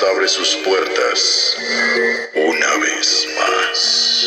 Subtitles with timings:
[0.00, 1.56] podcast abre sus puertas
[2.34, 4.26] una vez más.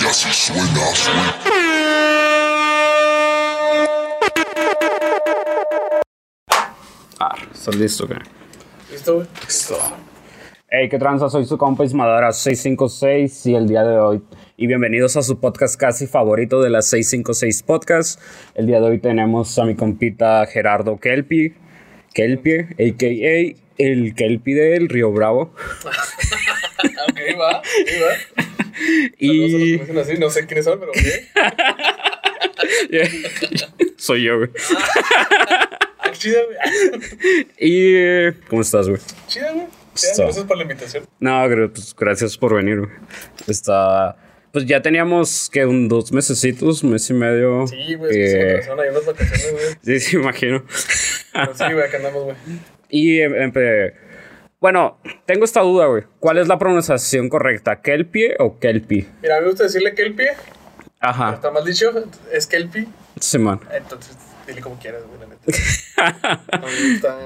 [0.00, 1.38] y así suena, suena.
[7.18, 8.16] Ah, ¿estás listo, qué?
[8.90, 9.26] ¿Listo, güey?
[9.46, 10.11] Listo.
[10.74, 14.22] Hey, qué tranza, soy su compa Ismadara 656 y el día de hoy,
[14.56, 18.18] y bienvenidos a su podcast casi favorito de las 656 Podcast.
[18.54, 21.52] El día de hoy tenemos a mi compita Gerardo Kelpi,
[22.14, 23.54] Kelpie, a.k.a.
[23.76, 25.42] el Kelpi del Río Bravo.
[25.84, 28.14] ok, va, ahí va.
[29.18, 29.76] Y...
[29.76, 30.96] Dicen así, no sé quiénes son, pero ok.
[33.98, 34.48] soy yo, güey.
[35.98, 36.56] Ah, chida, güey.
[37.58, 37.94] Y...
[37.94, 39.02] eh, ¿Cómo estás, güey?
[39.26, 39.81] Chida, güey.
[39.94, 40.24] Está.
[40.24, 41.04] Gracias por la invitación.
[41.20, 42.90] No, pues, gracias por venir, güey.
[43.46, 44.16] Está...
[44.52, 47.66] Pues ya teníamos que un dos mesecitos, mes y medio.
[47.66, 49.64] Sí, güey, es que eh, sin razón, hay unas vacaciones, güey.
[49.82, 50.64] Sí, sí, imagino.
[51.32, 52.36] Pero sí, güey, acá andamos, güey.
[52.90, 53.94] Y em- empe-
[54.60, 56.02] bueno, tengo esta duda, güey.
[56.20, 57.80] ¿Cuál es la pronunciación correcta?
[57.80, 59.08] ¿Kelpie o Kelpi?
[59.22, 60.28] Mira, a mí me gusta decirle Kelpie,
[61.00, 61.32] Ajá.
[61.34, 61.90] está mal dicho,
[62.30, 62.86] es Kelpie.
[63.18, 63.58] Sí, man.
[63.72, 64.14] Entonces,
[64.46, 66.40] dile como quieras, güey, la neta.
[66.92, 67.18] Gusta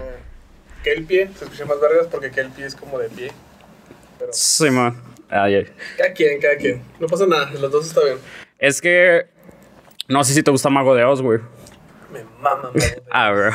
[0.94, 3.32] Kelpie, se escucha más vergas porque Kelpie es como de pie.
[4.20, 5.02] Pero Sí, man.
[5.28, 5.66] Ay, ay.
[5.98, 6.80] cada quien, cada quien.
[7.00, 8.18] No pasa nada, los dos está bien.
[8.60, 9.26] Es que...
[10.08, 11.40] No sé si te gusta Mago de Oz, güey.
[12.12, 13.50] Me mama, me Ah, bro.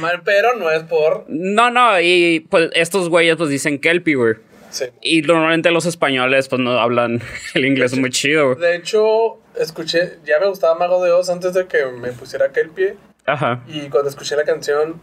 [0.00, 1.26] mama, pero no es por.
[1.28, 4.34] no, no, y pues estos güeyes pues dicen Kelpie, güey.
[4.70, 4.86] Sí.
[5.02, 7.20] Y normalmente los españoles pues no hablan
[7.54, 8.58] el inglés muy chido, güey.
[8.58, 12.96] De hecho, escuché, ya me gustaba Mago de Oz antes de que me pusiera Kelpie.
[13.26, 13.62] Ajá.
[13.68, 15.00] Y cuando escuché la canción,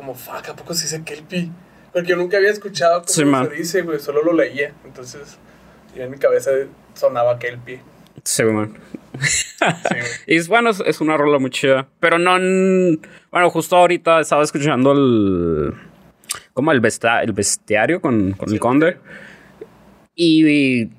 [0.00, 1.50] como, fuck, ¿a poco se dice Kelpie?
[1.92, 4.72] Porque yo nunca había escuchado cómo Sí, se dice, güey, solo lo leía.
[4.84, 5.38] Entonces,
[5.96, 6.50] y en mi cabeza
[6.94, 7.80] sonaba Kelpie.
[8.24, 8.74] Sí, man.
[9.20, 9.56] Sí.
[10.26, 11.88] Y es, bueno, es, es una rola muy chida.
[12.00, 12.32] Pero no.
[13.30, 15.74] Bueno, justo ahorita estaba escuchando el.
[16.54, 18.96] Como el, besta- el bestiario con, con Sí, el conde.
[20.14, 20.90] Y, y,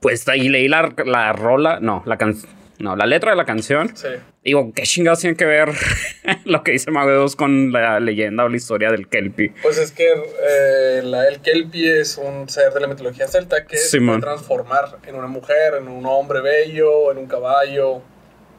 [0.00, 1.78] Pues ahí leí la, la rola.
[1.80, 2.34] No, la can,
[2.78, 3.94] No, la letra de la canción.
[3.96, 4.08] Sí.
[4.46, 5.70] Digo, ¿qué chingados tiene que ver
[6.44, 9.52] lo que dice Mago de Oz con la leyenda o la historia del Kelpie?
[9.60, 13.76] Pues es que eh, la- el Kelpie es un ser de la mitología celta que
[13.76, 18.00] Sí, se puede transformar en una mujer, en un hombre bello, en un caballo.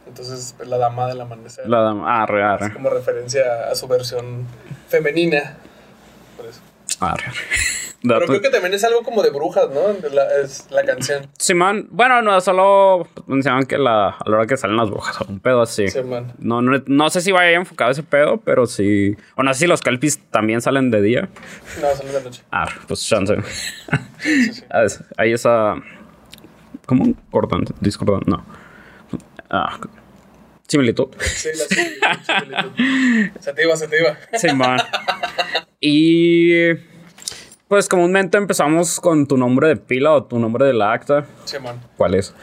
[0.08, 1.68] Entonces, es la dama del amanecer.
[1.70, 2.22] La dama.
[2.24, 2.74] Arre, Es arre.
[2.74, 4.46] como referencia a su versión
[4.90, 5.58] femenina.
[7.00, 7.32] Arre.
[8.04, 10.10] Pero creo que también es algo como de brujas, ¿no?
[10.14, 11.28] La- es la canción.
[11.40, 15.40] Simón, bueno, no, solo mencionaban que la, a la hora que salen las brujas, un
[15.40, 15.88] pedo así.
[15.90, 16.32] Sí, man.
[16.38, 19.18] No, no, no sé si vaya enfocado ese pedo, pero sí.
[19.36, 21.28] O no sé si los calpis también salen de día.
[21.82, 22.44] No, solo de noche.
[22.52, 23.36] Ah, pues chance.
[24.20, 24.64] Sí, sí.
[24.70, 25.76] Ah, es- Hay esa.
[26.86, 27.14] ¿Cómo?
[27.32, 28.46] Cordante, discordante, no.
[29.50, 29.80] Ah,
[30.68, 31.08] similitud.
[31.20, 33.32] Sí, la similitud.
[33.40, 34.18] Se te iba, se te iba.
[34.34, 34.78] Simón.
[35.80, 36.74] y.
[37.68, 41.26] Pues comúnmente empezamos con tu nombre de pila o tu nombre de la acta.
[41.44, 41.82] Sí, man.
[41.98, 42.34] ¿Cuál es?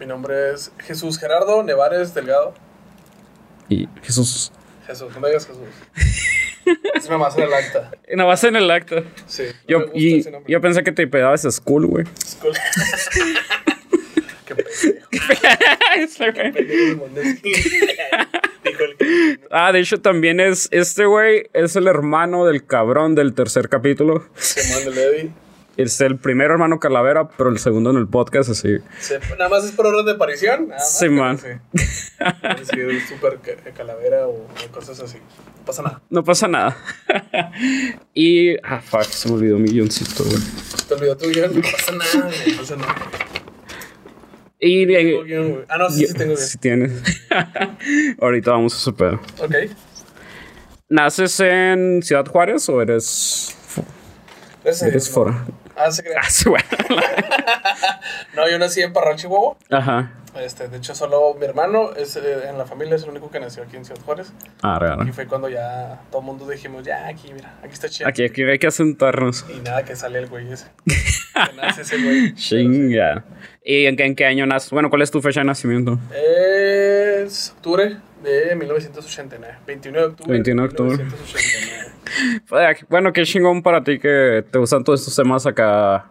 [0.00, 2.54] Mi nombre es Jesús Gerardo Nevares Delgado.
[3.68, 4.52] Y Jesús.
[4.86, 5.68] Jesús, no me digas Jesús.
[6.94, 7.90] Es una en el acta.
[8.14, 9.02] Nada más en el acta.
[9.26, 9.44] Sí.
[9.44, 12.04] no me Yo, gusta y, ese yo pensé que te pedabas school, güey.
[12.24, 12.54] School.
[19.50, 24.26] ah, de hecho también es, este güey es el hermano del cabrón del tercer capítulo.
[25.76, 28.76] Es el primer hermano calavera, pero el segundo en el podcast, así.
[29.36, 30.68] Nada más es por orden de aparición.
[30.68, 31.36] Nada más, Sí, man.
[31.36, 31.48] Sí.
[32.20, 35.18] Es súper ca- calavera o cosas así.
[35.18, 36.00] No pasa nada.
[36.10, 36.76] No pasa nada.
[38.14, 38.54] y.
[38.62, 40.36] Ah, fuck, se me olvidó mi guioncito, güey.
[40.86, 41.52] Te olvidó tu guion.
[41.56, 42.30] No pasa nada.
[42.30, 42.94] No pasa nada.
[44.66, 44.86] Y.
[44.86, 45.66] Guión.
[45.68, 46.46] Ah, no, sí, sí tengo guion.
[46.46, 46.92] si tienes.
[48.20, 49.20] Ahorita vamos a su pedo.
[49.38, 49.54] Ok.
[50.88, 53.56] ¿Naces en Ciudad Juárez o eres.
[54.64, 55.44] Eres fuera?
[55.76, 56.20] Ah, se crea.
[56.22, 56.48] Ah, sí.
[58.34, 59.56] No, yo nací en Parral, Chihuahua.
[59.70, 60.12] Ajá.
[60.40, 63.38] Este, de hecho, solo mi hermano es, eh, en la familia es el único que
[63.40, 64.32] nació aquí en Ciudad Juárez.
[64.62, 65.12] Ah, Y real.
[65.12, 68.08] fue cuando ya todo el mundo dijimos, ya, aquí, mira, aquí está chido.
[68.08, 69.44] Aquí, aquí hay que asentarnos.
[69.54, 70.66] Y nada, que sale el güey ese.
[70.86, 72.34] que nace ese güey.
[72.34, 73.24] Chinga.
[73.64, 74.70] ¿Y en qué, en qué año naces?
[74.70, 75.98] Bueno, ¿cuál es tu fecha de nacimiento?
[76.12, 79.54] Es octubre de 1989.
[79.66, 80.32] 21 de octubre.
[80.32, 80.96] 21 de octubre.
[81.04, 81.84] 1989.
[82.46, 86.10] Fuck, Bueno, qué chingón para ti que te gustan todos estos temas acá.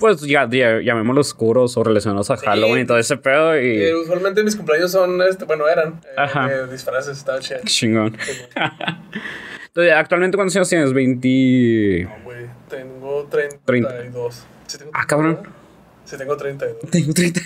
[0.00, 2.46] Pues ya, ya llamémoslos oscuros o relacionados a Sí.
[2.46, 3.54] Halloween y todo ese pedo.
[3.54, 3.92] Eh, Y.
[3.92, 7.60] usualmente mis cumpleaños son, este, bueno, eran eh, disfraces, estaba chido.
[7.66, 8.16] Chingón.
[8.20, 8.32] Sí.
[9.68, 10.92] Entonces, ¿actualmente cuántos años tienes?
[10.92, 12.02] 20.
[12.08, 14.44] No, güey, tengo 32.
[14.66, 15.36] Sí, tengo Ah, cabrón.
[15.36, 15.60] 32.
[16.06, 16.90] Sí, tengo 32.
[16.90, 17.40] Tengo 30.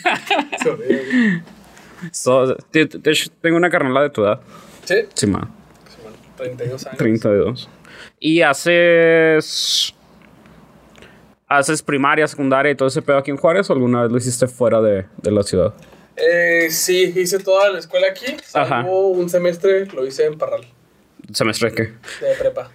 [0.62, 1.42] Se olvida, güey.
[2.12, 2.56] So,
[3.40, 4.40] tengo una carnala de tu edad.
[4.84, 5.50] Sí, Sí, man.
[5.88, 6.16] sí, bueno.
[6.36, 6.98] 32 años.
[6.98, 7.68] 32.
[8.20, 9.93] ¿Y haces.
[11.46, 14.46] ¿Haces primaria, secundaria y todo ese pedo aquí en Juárez o alguna vez lo hiciste
[14.46, 15.74] fuera de, de la ciudad?
[16.16, 18.36] Eh, sí, hice toda la escuela aquí.
[18.54, 18.82] Ajá.
[18.82, 20.62] Salvo un semestre lo hice en Parral,
[21.32, 21.82] ¿Semestre de qué?
[22.26, 22.70] de prepa.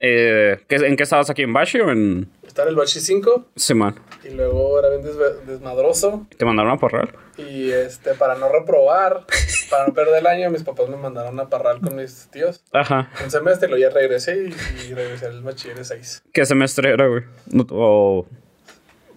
[0.00, 1.42] Eh, ¿qué- ¿En qué estabas aquí?
[1.42, 2.28] ¿En Bashi o en
[2.62, 3.96] El Bachi 5 Simán?
[4.24, 5.02] y luego era bien
[5.46, 6.26] desmadroso.
[6.38, 7.12] ¿Te mandaron a Parral?
[7.36, 9.26] Y este, para no reprobar,
[9.70, 12.62] para no perder el año, mis papás me mandaron a Parral con mis tíos.
[12.72, 13.10] Ajá.
[13.24, 16.22] Un semestre, luego ya regresé y, y regresé al bachiller de 6.
[16.32, 17.22] ¿Qué semestre era, güey?
[17.46, 18.26] No-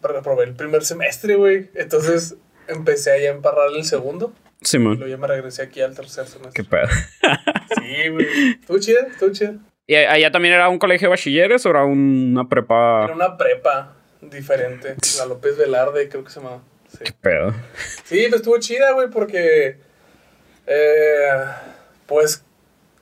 [0.02, 1.70] Reprobé el primer semestre, güey.
[1.76, 2.36] Entonces
[2.68, 4.34] empecé allá en Parral el segundo.
[4.62, 4.96] Y Simán.
[4.98, 6.54] luego ya me regresé aquí al tercer semestre.
[6.54, 6.88] ¿Qué pedo?
[7.78, 8.26] Sí, güey.
[8.60, 9.54] Estuvo chido, estuvo chido.
[9.88, 13.06] ¿Y allá también era un colegio de bachilleres o era una prepa?
[13.06, 14.96] Era una prepa diferente.
[15.18, 16.62] La López Velarde, creo que se llamaba.
[16.92, 17.54] Sí, ¿Qué pedo?
[18.04, 19.78] sí pues estuvo chida, güey, porque.
[20.66, 21.30] eh,
[22.06, 22.44] pues.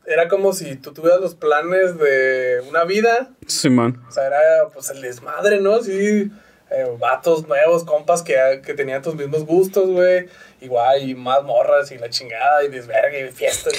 [0.08, 3.32] Era como si tú tuvieras los planes de una vida.
[3.48, 4.04] Simán.
[4.08, 4.38] O sea, era
[4.72, 5.82] pues el desmadre, ¿no?
[5.82, 6.30] Sí.
[6.70, 10.28] eh, vatos nuevos, compas que, que tenían tus mismos gustos, güey.
[10.66, 13.74] Igual, y más morras y la chingada, y desverga, y fiestas,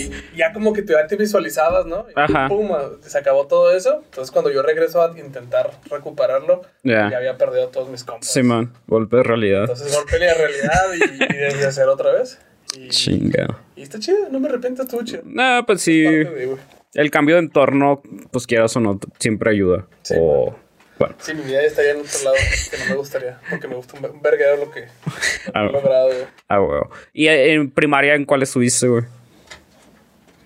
[0.00, 2.06] y ya como que te, ya te visualizabas, ¿no?
[2.08, 2.48] Y Ajá.
[2.48, 2.70] pum,
[3.02, 4.02] se acabó todo eso.
[4.04, 7.10] Entonces, cuando yo regreso a intentar recuperarlo, Ya.
[7.10, 8.28] ya había perdido todos mis compas.
[8.28, 8.72] Simán.
[8.86, 9.60] Golpe de realidad.
[9.62, 12.38] Entonces, golpe la realidad y, y desde hacer otra vez.
[12.76, 13.60] Y, Chinga.
[13.76, 15.22] y está chido, no me arrepiento, estuvo chido.
[15.24, 16.02] Nah, pues sí.
[16.02, 16.56] De.
[16.94, 19.86] El cambio de entorno, pues quieras o no, siempre ayuda.
[20.02, 20.54] Sí, o.
[20.98, 21.14] Bueno.
[21.20, 22.36] Sí, mi vida estaría en otro lado
[22.70, 24.86] que no me gustaría, porque me gusta un, ver- un verguero lo que
[25.54, 26.24] Ah, he logrado, güey.
[26.48, 26.90] Ah, huevo.
[27.12, 29.04] ¿Y en primaria en cuál estuviste, güey?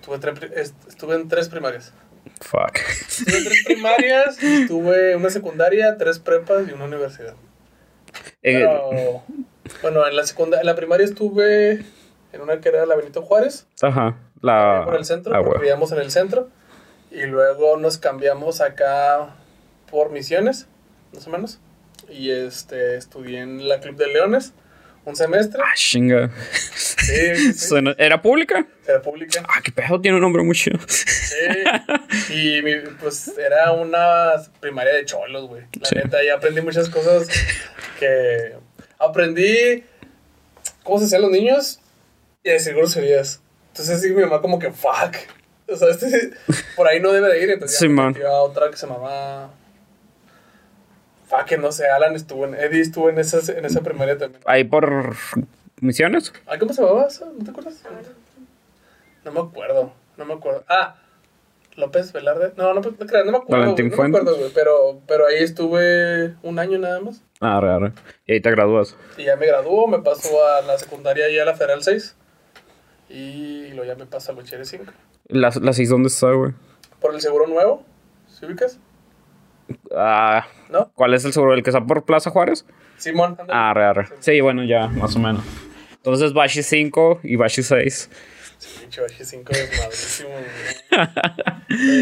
[0.01, 1.93] Estuve, estuve en tres primarias.
[2.41, 2.77] Fuck.
[2.77, 7.33] Estuve en tres primarias, estuve una secundaria, tres prepas y una universidad.
[8.43, 9.23] Eh, Pero,
[9.81, 11.83] bueno, en la, secundaria, en la primaria estuve
[12.33, 14.17] en una que era la Benito Juárez, ajá.
[14.41, 14.81] La.
[14.85, 16.49] por el centro, Ah, porque vivíamos en el centro.
[17.11, 19.35] Y luego nos cambiamos acá
[19.93, 20.65] por misiones,
[21.13, 21.59] más o menos.
[22.09, 24.53] Y este, estudié en la Club de Leones
[25.05, 25.61] un semestre.
[25.63, 26.31] Ah, chinga.
[26.75, 27.13] Sí,
[27.99, 28.65] ¿Era pública?
[28.87, 29.43] era pública.
[29.47, 30.79] Ah, qué pedo, tiene un nombre muy chido.
[30.87, 31.35] Sí.
[32.33, 35.63] Y mi- pues era una primaria de cholos, güey.
[35.79, 35.95] La Sí.
[35.95, 37.27] neta, ahí aprendí muchas cosas
[37.99, 38.55] que
[38.97, 39.83] aprendí
[40.83, 41.79] cómo se hacían los niños
[42.43, 43.41] y a decir groserías.
[43.69, 45.15] Entonces sí, mi mamá como que fuck.
[45.67, 46.31] O sea, este,
[46.75, 47.49] por ahí no debe de ir.
[47.51, 48.15] Entonces Sí, man.
[48.25, 49.51] a otra que se llamaba...
[51.37, 52.53] Fuck, que no sé, Alan estuvo en...
[52.55, 54.41] Eddie estuvo en esa, en esa primaria también.
[54.45, 55.15] Ahí por
[55.81, 56.33] misiones.
[56.45, 57.25] Ay, ¿cómo se llamaba esa?
[57.25, 57.81] ¿No te acuerdas?
[59.25, 60.63] No me acuerdo, no me acuerdo.
[60.67, 60.95] Ah,
[61.75, 62.53] López Velarde.
[62.55, 63.43] No, no, no, no me acuerdo.
[63.47, 64.51] Valentín no me acuerdo, güey.
[64.53, 67.21] Pero, pero ahí estuve un año nada más.
[67.39, 67.93] Ah, re, re.
[68.27, 68.95] Y ahí te gradúas.
[69.17, 72.15] Y ya me graduó, me paso a la secundaria y a la Federal 6.
[73.09, 74.85] Y luego ya me paso al bachiller 5.
[75.27, 76.53] ¿La, la 6 dónde está, güey?
[76.99, 77.83] Por el seguro nuevo,
[78.27, 78.79] ¿sí ubicas?
[79.95, 80.91] Ah, ¿No?
[80.93, 81.53] ¿cuál es el seguro?
[81.53, 82.65] ¿El que está por Plaza Juárez?
[82.97, 83.51] Simón, ándale.
[83.53, 84.07] Ah, re, re.
[84.19, 85.43] Sí, bueno, ya, más o menos.
[85.95, 88.09] Entonces, Bashi 5 y Bashi 6.
[88.79, 90.29] Pinche bachiller 5 es madrísimo.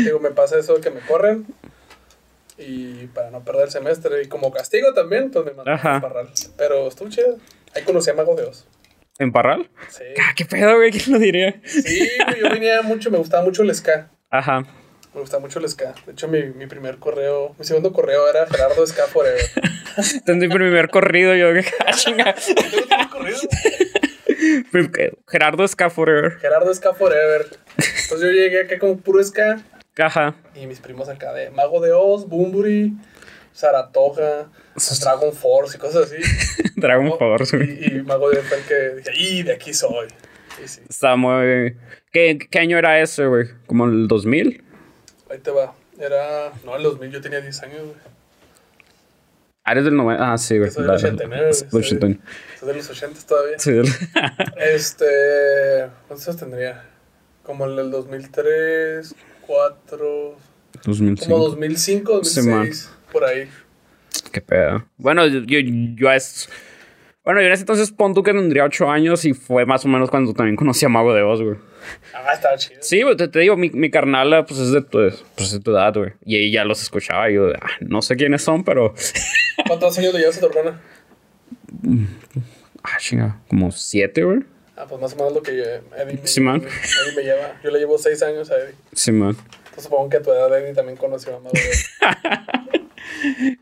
[0.06, 1.46] digo, me pasa eso que me corren.
[2.58, 4.24] Y para no perder el semestre.
[4.24, 5.98] Y como castigo también, pues me mandan Ajá.
[5.98, 6.30] a Parral.
[6.58, 7.38] Pero estuvo chido.
[7.76, 8.68] Ahí conocí a Mago de Oz.
[9.18, 9.70] ¿En Parral?
[9.90, 10.04] Sí.
[10.20, 11.62] Ah, qué pedo, güey, ¿quién lo diría?
[11.66, 12.10] Sí,
[12.40, 14.10] yo venía mucho, me gustaba mucho el ska.
[14.30, 14.64] Ajá.
[15.14, 15.94] Me gustaba mucho el ska.
[16.06, 19.42] De hecho, mi, mi primer correo, mi segundo correo era Gerardo Ska Forever.
[20.14, 21.66] Entendí mi primer corrido, yo, que
[21.96, 22.34] chinga.
[23.12, 23.40] corrido?
[25.28, 26.38] Gerardo Ska Forever.
[26.40, 27.46] Gerardo Ska Forever.
[27.78, 29.62] Entonces yo llegué acá con puro ska.
[29.98, 30.36] Ajá.
[30.56, 32.94] Y mis primos acá de Mago de Oz, Bumburi,
[33.52, 34.50] Saratoga,
[35.02, 36.22] Dragon Force y cosas así.
[36.78, 37.70] Dragon Force, güey.
[37.70, 40.08] Y, y Mago de Oz fue el que dije, ¡y de aquí soy!
[40.64, 41.76] Y sí, Está muy...
[42.12, 43.48] ¿Qué, ¿Qué año era ese, güey?
[43.68, 44.64] ¿Como el 2000?
[45.32, 45.74] Ahí te va.
[46.00, 47.96] Era, no, en 2000 yo tenía 10 años, güey.
[49.64, 50.34] Ah, eres del 90.
[50.34, 50.72] Ah, sí, güey.
[50.72, 51.54] Soy del La- 89, güey.
[51.54, 52.20] Soy Soy, 89.
[52.60, 53.60] soy de los 80 todavía.
[53.60, 53.88] Sí, del-
[54.58, 55.88] Este.
[56.08, 56.84] ¿Cuántos años tendría?
[57.44, 59.14] Como en el 2003,
[59.46, 60.36] 4.
[60.86, 61.30] 2005.
[61.32, 62.92] Como 2005, Sí, 2006.
[63.12, 63.48] por ahí.
[64.32, 64.86] Qué pedo.
[64.98, 65.60] Bueno, yo, yo,
[65.96, 66.50] yo es...
[67.24, 69.88] Bueno, yo en ese entonces pon tú que tendría 8 años y fue más o
[69.88, 71.58] menos cuando también conocí a Mago de Oz, güey.
[72.14, 72.82] Ah, estaba chido.
[72.82, 75.00] Sí, güey, te, te digo, mi, mi carnala, pues es de tu,
[75.36, 76.12] pues, edad, güey.
[76.26, 78.94] Y ahí ya los escuchaba y yo, ah, no sé quiénes son, pero...
[79.68, 80.82] ¿Cuántos años le llevas a tu hermana?
[82.84, 84.40] Ah, chinga, como 7, güey.
[84.76, 86.62] Ah, pues más o menos lo que yo, Eddie, me- Sí, man.
[86.62, 87.60] Eddie me lleva.
[87.64, 88.76] Yo le llevo 6 años a Eddie.
[88.94, 89.36] Sí, man.
[89.66, 91.52] Entonces supongo que a tu edad Eddie también conoció a Mago.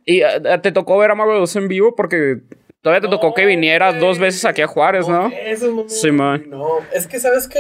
[0.06, 2.38] Y ah, te tocó ver a Mago en vivo porque
[2.82, 5.28] todavía te tocó que vinieras dos veces aquí a Juárez, ¿no?
[5.30, 5.90] Eso, mamón.
[5.90, 6.46] Sí, man.
[6.48, 7.60] No, es que, ¿sabes qué?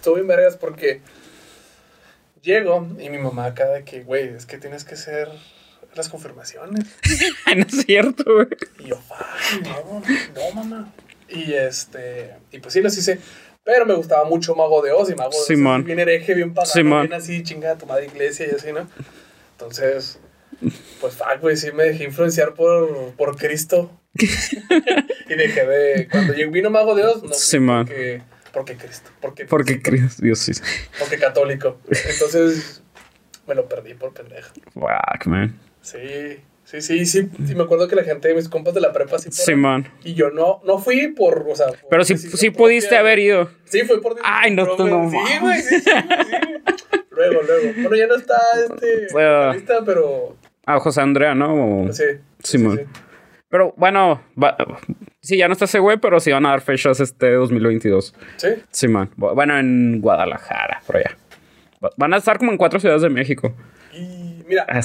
[0.00, 1.02] Estuvo bien vergas porque
[2.42, 5.28] Llego y mi mamá acá de que, güey, es que tienes que hacer
[5.94, 6.86] las confirmaciones.
[7.54, 8.46] no es cierto, güey.
[8.78, 10.94] Y yo, "Ay, no, no, mamá.
[11.28, 13.18] Y este, y pues sí las hice.
[13.62, 15.84] Pero me gustaba mucho Mago de Oz y Mago de Oz.
[15.84, 17.06] Bien hereje, bien pagano, Simón.
[17.08, 18.88] bien así, chingada, tu madre iglesia y así, ¿no?
[19.52, 20.18] Entonces,
[21.02, 23.90] pues fuck, güey, sí me dejé influenciar por, por Cristo.
[24.14, 26.08] y dejé de.
[26.10, 27.34] Cuando vino Mago de Oz, no.
[27.34, 27.84] Simón.
[27.86, 29.10] Porque, porque Cristo.
[29.20, 30.52] Porque, Porque crees, Dios sí.
[30.98, 31.78] porque católico.
[32.08, 32.82] Entonces,
[33.46, 34.52] me lo perdí por pendejo.
[34.74, 35.58] Fuck, man.
[35.82, 35.98] Sí,
[36.64, 37.28] sí, sí, sí.
[37.46, 39.30] sí me acuerdo que la gente, mis compas de la prepa, sí.
[39.30, 39.44] fueron.
[39.46, 39.88] Simón.
[40.04, 41.66] Y yo no, no fui por, o sea...
[41.68, 43.50] por Pero sí, sí pudiste haber ido.
[43.64, 45.90] Sí, fue por Ay, no, tú no Sí, güey, sí, sí, sí.
[47.10, 47.72] Luego, luego.
[47.82, 48.36] Bueno, ya no está
[48.68, 49.08] este...
[49.12, 49.52] Bueno.
[49.52, 50.36] lista, pero...
[50.66, 51.84] A José Andrea, ¿no?
[51.86, 52.04] O- Sí.
[52.42, 52.78] Simón.
[52.78, 53.00] sí, sí.
[53.50, 54.56] Pero bueno, va-
[55.20, 58.14] sí, ya no está ese güey, pero sí van a dar fechas este 2022.
[58.36, 58.48] Sí.
[58.70, 59.10] Simón.
[59.16, 61.16] Bu- Bueno, en Guadalajara, por allá.
[61.84, 63.54] Va- Van a estar como en cuatro ciudades de México.
[63.92, 64.80] Y mira, Ah,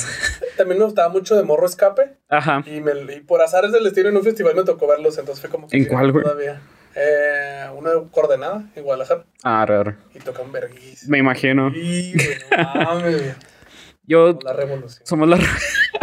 [0.58, 2.18] también me gustaba mucho de Morro Escape.
[2.30, 2.64] Ajá.
[2.66, 5.18] Y, me, y por azares del destino en un festival me tocó verlos.
[5.20, 5.78] Entonces fue como que...
[5.78, 6.24] ¿En sí, cuál, güey?
[6.24, 6.60] Todavía.
[6.96, 9.26] Eh, una coordenada en Guadalajara.
[9.44, 9.94] Ah, raro.
[10.16, 11.08] Y tocan verguís.
[11.08, 11.72] Me imagino.
[11.76, 13.36] Y, güey, no mames.
[14.08, 14.38] Yo.
[14.44, 15.06] La revolución.
[15.06, 15.36] Somos la.
[15.38, 15.95] Eternos.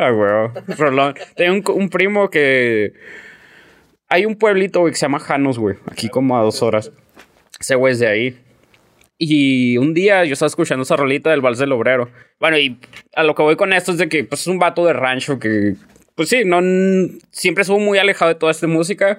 [0.00, 0.52] Ah, huevo.
[0.78, 1.14] Rolón.
[1.36, 2.92] Tengo un, un primo que.
[4.08, 5.76] Hay un pueblito, güey, que se llama Janos, güey.
[5.90, 6.90] Aquí como a dos horas.
[7.60, 8.38] Ese güey es de ahí.
[9.18, 12.08] Y un día yo estaba escuchando esa rolita del Vals del Obrero.
[12.40, 12.78] Bueno, y
[13.14, 15.38] a lo que voy con esto es de que pues, es un vato de rancho
[15.38, 15.74] que,
[16.14, 16.60] pues sí, no,
[17.30, 19.18] siempre estuvo muy alejado de toda esta música.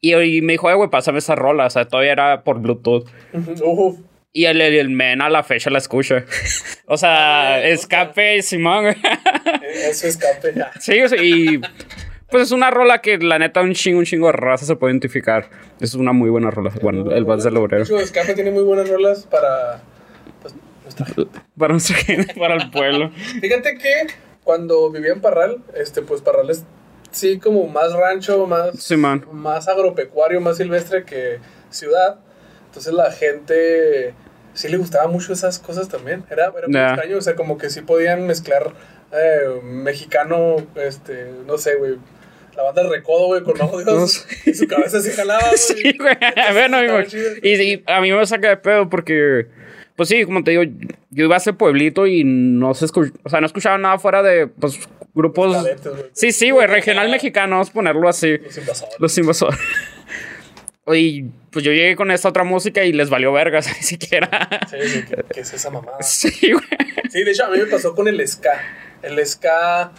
[0.00, 1.66] Y, y me dijo, "Eh, güey, pásame esa rola.
[1.66, 3.08] O sea, todavía era por Bluetooth.
[3.64, 3.98] Uf.
[4.32, 6.24] Y el, el, el men a la fecha la escucha.
[6.86, 8.94] o sea, escape, Simón,
[9.78, 9.90] güey.
[9.90, 10.70] Eso escape ya.
[10.80, 11.60] Sí, o sea, y
[12.30, 14.92] pues es una rola que la neta un chingo, un chingo de raza se puede
[14.92, 15.48] identificar.
[15.80, 16.70] Es una muy buena rola.
[16.82, 17.84] Bueno, el Vals del De Obrero.
[17.84, 19.80] hecho, Escape tiene muy buenas rolas para
[20.42, 21.40] pues, nuestra gente.
[21.58, 23.10] Para nuestra gente, para el pueblo.
[23.40, 24.06] Fíjate que
[24.44, 26.64] cuando vivía en Parral, este, pues Parral es
[27.10, 29.24] sí como más rancho, más, Sí, man.
[29.32, 31.38] más agropecuario, más silvestre que
[31.70, 32.18] ciudad.
[32.66, 34.14] Entonces la gente
[34.54, 36.24] sí le gustaba mucho esas cosas también.
[36.30, 38.72] Era, era muy extraño, o sea, como que sí podían mezclar
[39.12, 41.96] eh, mexicano, este, no sé, güey.
[42.56, 43.84] La banda del recodo, güey, con ojos
[44.44, 45.52] No y su cabeza así jalaba, güey.
[45.56, 46.16] Sí, güey.
[46.52, 46.78] Bueno,
[47.42, 49.46] y, y, a mí me saca de pedo porque,
[49.96, 50.64] pues sí, como te digo,
[51.10, 54.22] yo iba a ese pueblito y no se escuchaba, o sea, no escuchaba nada fuera
[54.22, 54.80] de, pues,
[55.14, 55.54] grupos.
[55.54, 56.04] cadetes, güey.
[56.12, 58.38] Sí, sí, güey, regional mexicano, vamos a ponerlo así.
[58.38, 58.94] Los invasores.
[58.98, 59.60] Los invasores.
[60.94, 64.48] Y pues yo llegué con esta otra música y les valió vergas, ni siquiera.
[64.70, 66.02] Sí, sí, ¿qué, qué es esa mamada?
[66.02, 66.64] Sí, güey.
[67.10, 68.60] Sí, de hecho, a mí me pasó con el ska.
[69.02, 69.92] El ska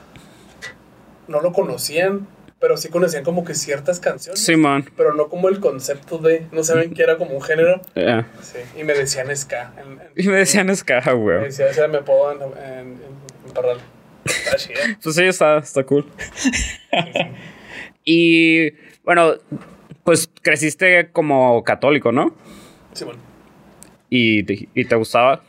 [1.27, 2.27] no lo conocían,
[2.59, 4.41] pero sí conocían como que ciertas canciones.
[4.43, 4.85] Sí, man.
[4.97, 6.47] Pero no como el concepto de.
[6.51, 7.81] No saben que era como un género.
[7.95, 8.27] Ya.
[8.41, 9.71] Sí, y me decían ska.
[9.77, 10.69] En, en- Y me decían
[11.11, 11.43] me güey.
[11.43, 12.87] decía, ese era mi apodo en, en, en,
[13.47, 13.77] en Parral.
[14.25, 14.79] Está chido.
[15.01, 16.05] Pues sí, está, está cool.
[18.03, 18.71] y
[19.03, 19.33] bueno,
[20.03, 22.35] pues creciste como católico, ¿no?
[22.93, 23.19] Sí, bueno.
[24.09, 25.43] Y, te- y te gustaba.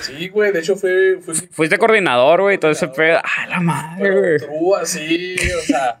[0.00, 1.16] Sí, güey, de hecho fui.
[1.24, 3.18] fui Fuiste coordinador, güey, todo ese pedo.
[3.22, 4.38] ¡Ah, la madre, güey!
[4.38, 6.00] true, así, o sea,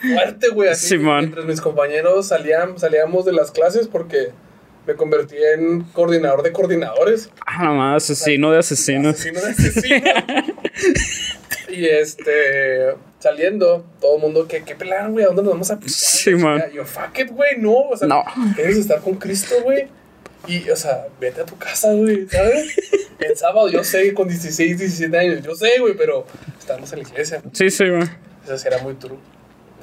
[0.00, 0.68] fuerte, güey.
[0.70, 1.20] Así, Simón.
[1.20, 4.30] Mientras mis compañeros salían, salíamos de las clases porque
[4.86, 7.30] me convertí en coordinador de coordinadores.
[7.46, 7.96] ¡Ah, la madre!
[7.98, 9.14] Asesino de asesinos.
[9.14, 10.10] Asesino de asesino.
[11.68, 15.24] y este, saliendo, todo el mundo, ¿qué, qué plan, güey?
[15.24, 15.92] ¿A dónde nos vamos a pichar?
[15.94, 16.62] Sí, man.
[16.74, 17.72] Yo, fuck it, güey, no.
[17.90, 18.24] O sea, No.
[18.56, 19.86] quieres estar con Cristo, güey.
[20.46, 22.76] Y, o sea, vete a tu casa, güey, ¿sabes?
[23.18, 26.26] El sábado, yo sé, con 16, 17 años, yo sé, güey, pero
[26.58, 27.50] estamos en la iglesia, ¿no?
[27.52, 28.02] Sí, sí, güey.
[28.44, 29.18] Eso sí era muy true.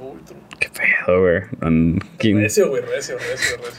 [0.01, 0.39] Muy true.
[0.59, 1.41] ¡Qué pedo, güey!
[1.61, 1.99] Mm.
[2.41, 3.71] Recio, güey, recio, recio, recio.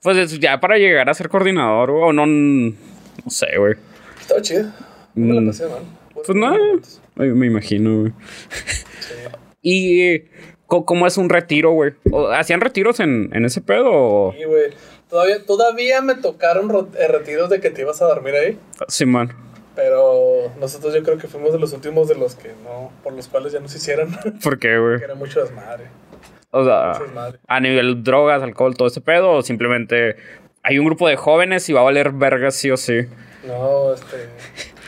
[0.00, 2.26] Pues es- ya para llegar a ser coordinador, güey, o no...
[2.26, 3.74] No sé, güey.
[4.20, 4.64] Estaba chido.
[5.14, 5.44] No me Mm.
[5.44, 5.82] la pasé mal.
[6.14, 6.56] Pues no,
[7.16, 8.12] me imagino, güey.
[9.00, 9.14] Sí.
[9.62, 10.20] ¿Y
[10.66, 11.92] co- cómo es un retiro, güey?
[12.10, 14.32] ¿O ¿Hacían retiros en, en ese pedo?
[14.38, 14.70] Sí, güey.
[15.12, 18.58] Todavía, todavía me tocaron ro- eh, retiros de que te ibas a dormir ahí.
[18.88, 19.30] Simón.
[19.76, 23.28] Pero nosotros yo creo que fuimos de los últimos de los que no, por los
[23.28, 24.16] cuales ya no se hicieron.
[24.42, 24.98] ¿Por qué, güey?
[25.00, 25.84] que era mucho desmadre.
[26.50, 27.38] O sea, desmadre.
[27.46, 30.16] a nivel drogas, alcohol, todo ese pedo, o simplemente
[30.62, 33.02] hay un grupo de jóvenes y va a valer vergas sí o sí.
[33.46, 34.30] No, este.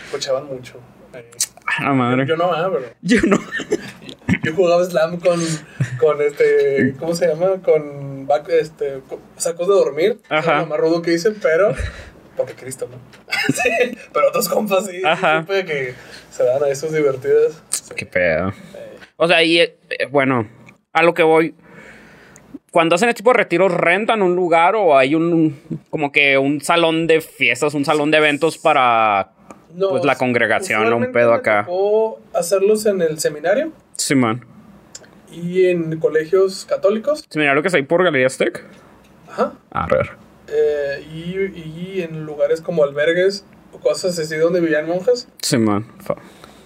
[0.06, 0.78] Escuchaban mucho.
[1.12, 1.30] Eh,
[1.66, 2.24] A la madre.
[2.26, 2.86] yo no, ah, pero.
[3.02, 3.38] Yo no.
[4.42, 5.38] Yo jugaba slam con,
[6.00, 6.94] con este.
[6.98, 7.60] ¿Cómo se llama?
[7.62, 9.00] Con back- este,
[9.36, 10.18] sacos de dormir.
[10.28, 10.60] Ajá.
[10.60, 11.72] Lo más rudo que hice, pero.
[12.36, 12.96] Porque Cristo, ¿no?
[13.54, 15.00] sí, pero otros compas sí.
[15.04, 15.42] Ajá.
[15.42, 15.94] Supe que
[16.30, 17.62] se dan a esos divertidos.
[17.94, 18.52] Qué pedo.
[19.16, 19.76] O sea, y eh,
[20.10, 20.48] bueno,
[20.92, 21.54] a lo que voy.
[22.72, 25.56] cuando hacen este tipo de retiros, ¿rentan un lugar o hay un,
[25.90, 29.30] como que un salón de fiestas, un salón de eventos para,
[29.72, 31.62] No, pues, la congregación, un pedo acá?
[31.66, 34.44] tocó hacerlos en el seminario Simón.
[35.34, 37.24] Y en colegios católicos.
[37.28, 38.64] Seminario que es ahí por Galerías Tech.
[39.28, 39.52] Ajá.
[39.70, 40.10] A ver.
[40.48, 41.58] Eh, y,
[41.98, 45.26] y en lugares como albergues o cosas así donde vivían monjas.
[45.42, 45.86] Simón.
[46.00, 46.16] Fa-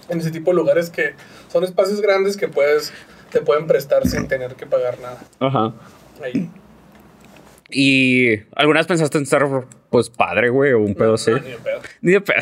[0.09, 1.13] En ese tipo de lugares que
[1.51, 2.93] son espacios grandes que puedes,
[3.31, 5.17] te pueden prestar sin tener que pagar nada.
[5.39, 5.73] Ajá.
[6.23, 6.49] Ahí.
[7.71, 9.43] ¿Y alguna vez pensaste en ser,
[9.91, 11.31] pues, padre, güey, o un pedo así?
[11.31, 11.79] No, ni de pedo.
[12.01, 12.41] Ni de pedo.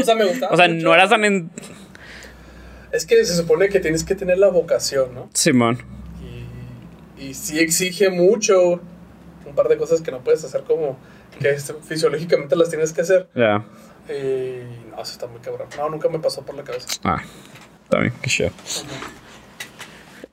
[0.00, 0.52] O sea, me gustaba.
[0.54, 0.84] o sea, mucho.
[0.84, 1.50] no eras tan en...
[2.94, 5.28] Es que se supone que tienes que tener la vocación, ¿no?
[5.34, 5.78] Simón.
[7.18, 8.80] Y, y sí exige mucho
[9.46, 10.96] un par de cosas que no puedes hacer como
[11.40, 11.54] que
[11.86, 13.28] fisiológicamente las tienes que hacer.
[13.34, 13.64] Ya.
[14.08, 15.68] Y no, eso está muy cabrón.
[15.76, 16.86] No, nunca me pasó por la cabeza.
[17.02, 17.20] Ah,
[17.98, 18.50] bien, qué chido.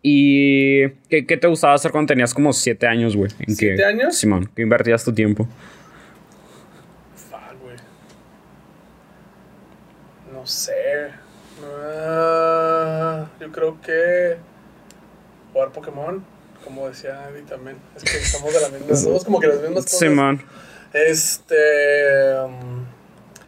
[0.04, 3.32] ¿Y qué, qué te gustaba hacer cuando tenías como siete años, güey?
[3.40, 4.16] ¿En qué- ¿Siete años?
[4.16, 5.48] Simón, ¿qué invertías tu tiempo?
[7.16, 7.76] Fuck, güey.
[10.34, 10.74] No sé.
[11.64, 12.41] Ah,
[13.42, 14.38] yo creo que
[15.52, 16.24] jugar Pokémon,
[16.64, 17.78] como decía Andy también.
[17.96, 20.00] Es que somos de la misma, somos como que las mismas cosas.
[20.00, 20.42] Simón.
[20.94, 22.36] Este.
[22.46, 22.86] um,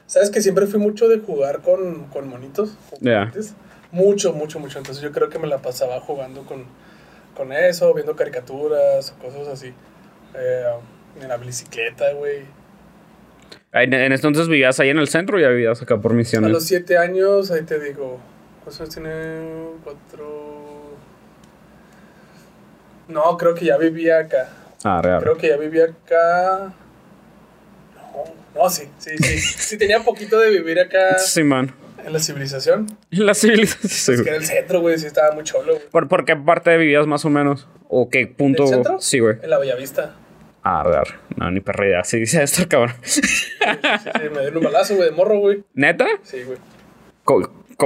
[0.07, 2.77] ¿Sabes que siempre fui mucho de jugar con, con monitos?
[2.89, 3.27] con Ya.
[3.27, 3.53] juguetes?
[3.91, 4.77] Mucho, mucho, mucho.
[4.79, 6.65] Entonces yo creo que me la pasaba jugando con,
[7.35, 9.73] con eso, viendo caricaturas o cosas así.
[10.35, 10.63] Eh,
[11.21, 12.41] en la bicicleta, güey.
[13.71, 16.15] En, en ese entonces vivías ahí en el centro o ya vivías acá por A
[16.15, 16.63] los misiones.
[16.65, 18.19] siete años, ahí te digo.
[18.63, 19.67] ¿Cuántos años tiene?
[19.83, 20.93] Cuatro.
[23.07, 24.49] No, creo que ya vivía acá.
[24.83, 25.21] Ah, real.
[25.21, 26.73] Creo que ya vivía acá.
[28.55, 29.39] No, no, sí, sí, sí.
[29.63, 31.73] Sí, tenía poquito de vivir acá Simón.
[32.05, 32.97] en la civilización.
[33.11, 33.89] En la civilización.
[33.89, 35.89] sí, Es que era el centro, güey, sí estaba muy cholo, güey.
[35.89, 37.67] ¿Por, por qué parte vivías más o menos?
[37.89, 38.63] ¿O qué punto?
[38.63, 39.01] ¿El centro?
[39.01, 39.37] Sí, güey.
[39.41, 40.15] En la Bellavista.
[40.63, 41.03] Ah, real.
[41.35, 42.03] No, ni perra idea.
[42.05, 42.95] Sí, dice esto, cabrón.
[43.01, 43.49] Sí, sí,
[44.33, 45.63] me dieron un balazo, güey, de morro, güey.
[45.73, 46.05] ¿Neta?
[46.23, 46.57] Sí, güey.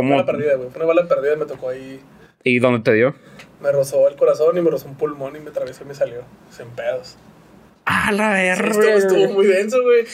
[0.05, 0.69] Una bala perdida, güey.
[0.69, 1.99] Fue una bala perdida y me tocó ahí.
[2.43, 3.15] ¿Y dónde te dio?
[3.61, 6.21] Me rozó el corazón y me rozó un pulmón y me atravesó y me salió.
[6.49, 7.17] Sin pedos.
[7.85, 8.67] Ah, la verga.
[8.69, 10.05] Estuvo, estuvo muy denso, güey.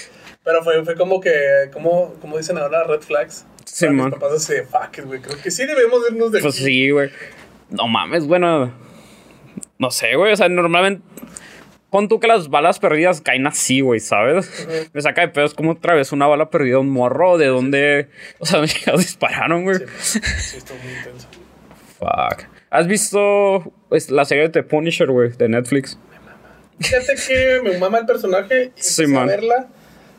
[0.44, 1.34] Pero fue, fue como que,
[1.72, 3.46] como, como dicen ahora, red flags.
[3.66, 4.12] Sí, Para mis man.
[4.12, 5.22] papás así de fuck it, güey.
[5.22, 6.66] Creo que sí debemos irnos de Pues aquí.
[6.66, 7.10] sí, güey.
[7.70, 8.72] No mames, bueno.
[9.80, 10.34] No sé, güey.
[10.34, 11.04] O sea, normalmente.
[11.94, 14.68] Pon tú que las balas perdidas caen así, güey, ¿sabes?
[14.94, 18.10] Me saca de pedos como otra vez una bala perdida, un morro, de dónde.
[18.40, 19.78] O sea, ¿dónde chingados dispararon, güey.
[20.00, 21.28] Sí, sí, estuvo muy intenso.
[22.00, 22.46] Fuck.
[22.72, 26.00] ¿Has visto pues, la serie de The Punisher, güey, de Netflix?
[26.80, 29.28] Fíjate que me mama el personaje y Sí, a man.
[29.28, 29.68] verla,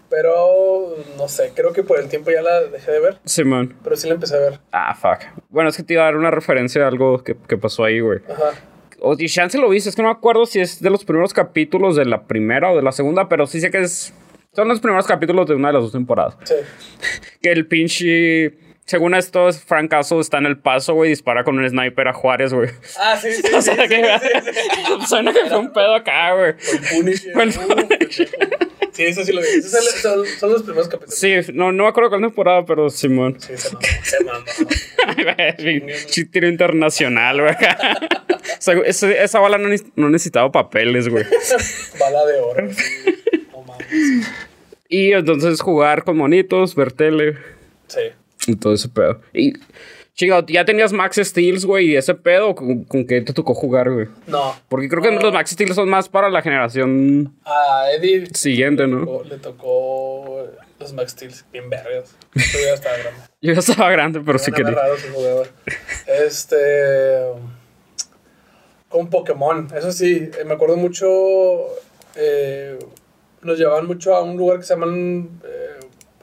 [0.08, 3.74] pero no sé, creo que por el tiempo ya la dejé de ver, Simón.
[3.82, 4.60] pero sí la empecé a ver.
[4.70, 5.24] Ah, fuck.
[5.48, 7.98] Bueno, es que te iba a dar una referencia de algo que, que pasó ahí,
[7.98, 8.20] güey.
[8.30, 8.52] Ajá.
[9.04, 11.34] O y chance lo viste, es que no me acuerdo si es de los primeros
[11.34, 14.14] capítulos de la primera o de la segunda, pero sí sé que es.
[14.52, 16.36] Son los primeros capítulos de una de las dos temporadas.
[16.44, 16.54] Sí.
[17.42, 18.54] Que el pinche.
[18.86, 22.12] Según esto, es Frank Castle está en el paso, güey, dispara con un sniper a
[22.12, 22.68] Juárez, güey.
[22.98, 24.04] Ah, sí, sí, O sea, sí, que.
[24.20, 25.06] sí, sí.
[25.08, 26.54] Suena que fue un pedo acá, güey.
[27.34, 27.74] Pendejo.
[28.92, 29.46] Sí, eso sí lo vi.
[29.48, 29.72] Esos
[30.38, 31.14] son, los primeros capítulos.
[31.18, 33.36] Sí, no, no me acuerdo cuál temporada, pero Simón.
[33.40, 34.44] Sí, se mamó, se mamó.
[36.30, 37.54] Tiro internacional, güey.
[37.54, 41.24] O sea, ese- esa bala no, no necesitaba papeles, güey.
[41.98, 42.70] Bala de oro.
[42.72, 43.16] sí.
[43.50, 44.28] No mames.
[44.88, 47.36] Y entonces jugar con monitos, ver tele.
[47.88, 48.00] Sí.
[48.46, 49.20] Y todo ese pedo.
[49.32, 49.54] Y,
[50.14, 51.90] chingado, ¿ya tenías Max Steels, güey?
[51.92, 52.54] ¿Y ese pedo?
[52.54, 54.06] ¿Con, con qué te tocó jugar, güey?
[54.26, 54.54] No.
[54.68, 59.00] Porque creo que los Max Steels son más para la generación A Eddie siguiente, ¿no?
[59.06, 60.46] tocó- le tocó
[60.78, 62.14] los Max Steel bien vergas.
[62.34, 63.20] Yo ya estaba grande.
[63.40, 64.76] Yo ya estaba grande, pero sí quería.
[66.06, 66.56] Este.
[68.88, 69.68] Con Pokémon.
[69.76, 71.06] Eso sí, eh, me acuerdo mucho.
[72.16, 72.78] eh,
[73.42, 75.28] nos llevaban mucho a un lugar que se llaman.
[75.44, 75.73] eh,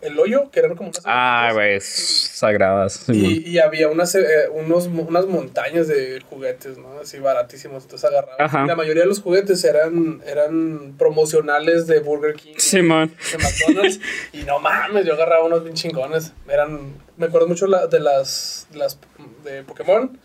[0.01, 1.01] el hoyo, que eran como unas.
[1.05, 3.07] Ah, güey, sagradas.
[3.09, 6.99] Y, y había unas, eh, unos, unas montañas de juguetes, ¿no?
[7.01, 7.83] Así baratísimos.
[7.83, 8.35] Entonces agarraba.
[8.43, 8.65] Ajá.
[8.65, 12.55] La mayoría de los juguetes eran, eran promocionales de Burger King.
[12.57, 13.13] Simón.
[13.31, 13.99] de McDonald's.
[14.33, 16.33] y no mames, yo agarraba unos bien chingones.
[16.49, 16.93] Eran.
[17.17, 18.67] Me acuerdo mucho la- de las.
[18.71, 18.97] de las
[19.43, 20.17] de Pokémon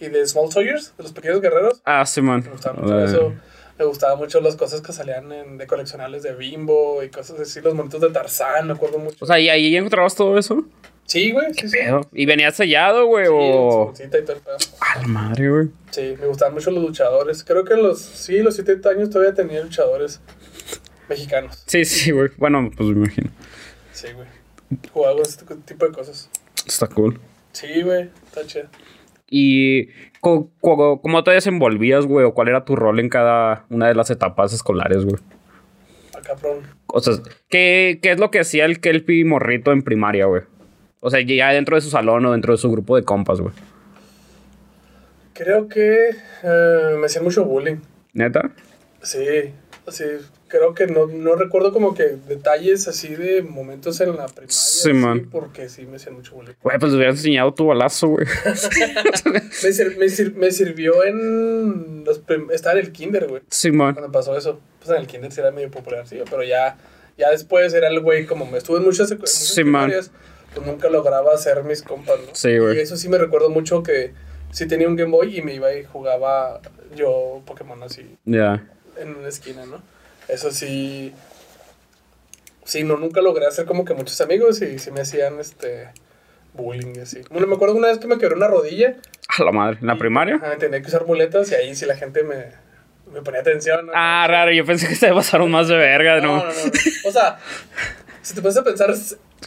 [0.00, 1.82] y de Small Sawyers, de los pequeños guerreros.
[1.84, 2.42] Ah, Simón.
[2.44, 3.34] Me gustaba mucho eso.
[3.80, 7.62] Me gustaban mucho las cosas que salían en, de coleccionables de Bimbo y cosas así,
[7.62, 9.16] los monitos de Tarzán, me acuerdo mucho.
[9.20, 10.66] O sea, ¿y ahí encontrabas todo eso?
[11.06, 11.78] sí, güey, sí, sí.
[12.12, 13.24] ¿Y venía sellado, güey?
[13.24, 13.94] Sí, o.
[13.98, 14.56] y todo el pedo.
[14.80, 15.68] A la madre, güey.
[15.92, 17.42] Sí, me gustaban mucho los luchadores.
[17.42, 20.20] Creo que los, sí, los 70 años todavía tenía luchadores
[21.08, 21.64] mexicanos.
[21.64, 22.28] Sí, sí, güey.
[22.36, 23.30] Bueno, pues me imagino.
[23.92, 24.28] Sí, güey.
[24.92, 26.28] Jugaba con este tipo de cosas.
[26.66, 27.18] Está cool.
[27.52, 28.68] Sí, güey, está chido.
[29.30, 29.86] ¿Y
[30.20, 32.26] co- co- cómo te desenvolvías, güey?
[32.26, 35.16] ¿O cuál era tu rol en cada una de las etapas escolares, güey?
[36.24, 36.58] Cabrón.
[36.88, 37.14] O sea,
[37.48, 40.42] ¿qué, qué es lo que hacía el Kelpie morrito en primaria, güey?
[41.00, 43.54] O sea, ya dentro de su salón o dentro de su grupo de compas, güey.
[45.32, 46.10] Creo que
[46.42, 47.76] eh, me hacían mucho bullying.
[48.12, 48.50] ¿Neta?
[49.02, 49.24] Sí,
[49.88, 50.04] sí.
[50.50, 54.48] Creo que no, no recuerdo como que detalles así de momentos en la primaria.
[54.50, 55.28] Sí, man.
[55.30, 56.54] Porque sí me hacían mucho bullying.
[56.60, 58.26] Güey, pues hubieras enseñado tu balazo, güey.
[59.32, 62.04] Me, sir- me, sir- me sirvió en...
[62.04, 62.20] Los
[62.52, 63.42] estaba en el kinder, güey.
[63.48, 63.94] Simón.
[63.94, 64.58] Cuando pasó eso.
[64.78, 66.18] Pues en el kinder sí era medio popular, sí.
[66.28, 66.76] Pero ya,
[67.16, 69.84] ya después era el güey como me estuve en muchas, en muchas Sí, man.
[69.84, 70.10] primarias,
[70.54, 72.34] Pues nunca lograba hacer mis compas, ¿no?
[72.34, 72.76] Sí, güey.
[72.76, 74.12] Y eso sí me recuerdo mucho que
[74.50, 76.60] sí tenía un Game Boy y me iba y jugaba
[76.96, 78.66] yo Pokémon así Ya.
[78.98, 79.80] en una esquina, ¿no?
[80.32, 81.12] Eso sí.
[82.64, 85.88] Sí, no, nunca logré hacer como que muchos amigos y sí me hacían este
[86.54, 87.20] bullying y así.
[87.30, 88.96] Bueno, me acuerdo una vez que me quebré una rodilla.
[89.38, 89.78] A la madre.
[89.80, 90.36] ¿En la y, primaria?
[90.36, 92.46] ajá, tenía que usar muletas y ahí sí la gente me,
[93.12, 93.86] me ponía atención.
[93.86, 93.92] ¿no?
[93.94, 94.52] Ah, raro.
[94.52, 96.44] Yo pensé que se pasaron más de verga, no, ¿no?
[96.44, 96.70] no, no.
[97.08, 97.38] O sea,
[98.22, 98.94] si te pones a pensar,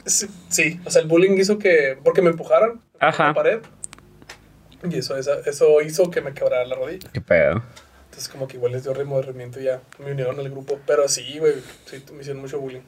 [0.06, 1.98] sí, o sea, el bullying hizo que.
[2.04, 3.26] porque me empujaron Ajá.
[3.26, 3.60] a la pared.
[4.90, 7.10] Y eso, eso, eso hizo que me quebrara la rodilla.
[7.14, 7.64] Qué pedo.
[8.14, 10.80] Entonces, como que igual les dio remordimiento y ya me unieron al grupo.
[10.86, 11.54] Pero sí, güey,
[11.86, 12.82] sí, me hicieron mucho bullying.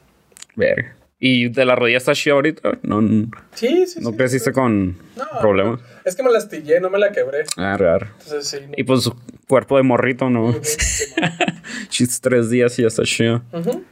[0.54, 0.94] Verga.
[1.18, 2.78] ¿Y de la rodilla está chida ahorita?
[2.82, 4.12] No, no Sí, sí, sí.
[4.16, 5.80] creciste con No, problemas.
[6.04, 7.44] Es que me lastillé, no me la quebré.
[7.56, 8.06] Ah, raro.
[8.20, 8.66] Entonces, sí.
[8.68, 8.74] no.
[8.76, 9.16] Y pues su
[9.48, 10.50] cuerpo de morrito, ¿no?
[10.50, 11.32] Ujú, sí, man.
[11.88, 13.42] Chiste tres días y ya está chido.
[13.52, 13.82] Ujú.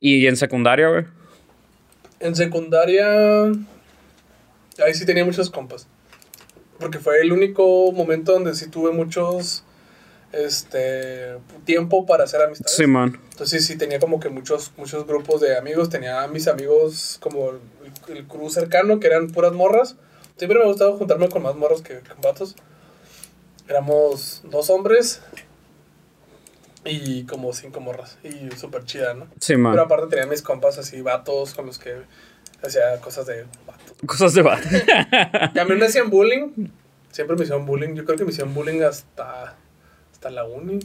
[0.00, 1.04] ¿Y en secundaria, güey?
[2.20, 3.06] En secundaria.
[4.84, 5.88] Ahí sí tenía muchos compas.
[6.78, 9.64] Porque fue el único momento donde sí tuve muchos.
[10.32, 11.36] Este.
[11.64, 12.76] Tiempo para hacer amistades.
[12.76, 13.18] Sí, man.
[13.30, 15.88] Entonces sí tenía como que muchos, muchos grupos de amigos.
[15.88, 19.96] Tenía a mis amigos como el, el crew cercano, que eran puras morras.
[20.36, 22.56] Siempre me ha gustado juntarme con más morras que con vatos.
[23.68, 25.20] Éramos dos hombres
[26.84, 28.18] y como cinco morras.
[28.22, 29.26] Y súper chida, ¿no?
[29.40, 29.78] Sí, Pero man.
[29.78, 31.96] aparte tenía mis compas así, vatos, con los que
[32.62, 33.96] hacía cosas de vatos.
[34.06, 36.68] Cosas de a mí me hacían bullying.
[37.10, 37.94] Siempre me hicieron bullying.
[37.94, 39.56] Yo creo que me hicieron bullying hasta,
[40.18, 40.80] hasta la uni.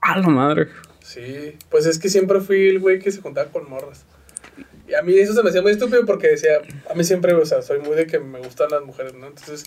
[0.00, 0.68] A la madre.
[1.02, 4.06] Sí, pues es que siempre fui el güey que se juntaba con morras.
[4.88, 7.44] Y a mí eso se me hacía muy estúpido porque decía, a mí siempre, o
[7.44, 9.26] sea, soy muy de que me gustan las mujeres, ¿no?
[9.26, 9.64] Entonces,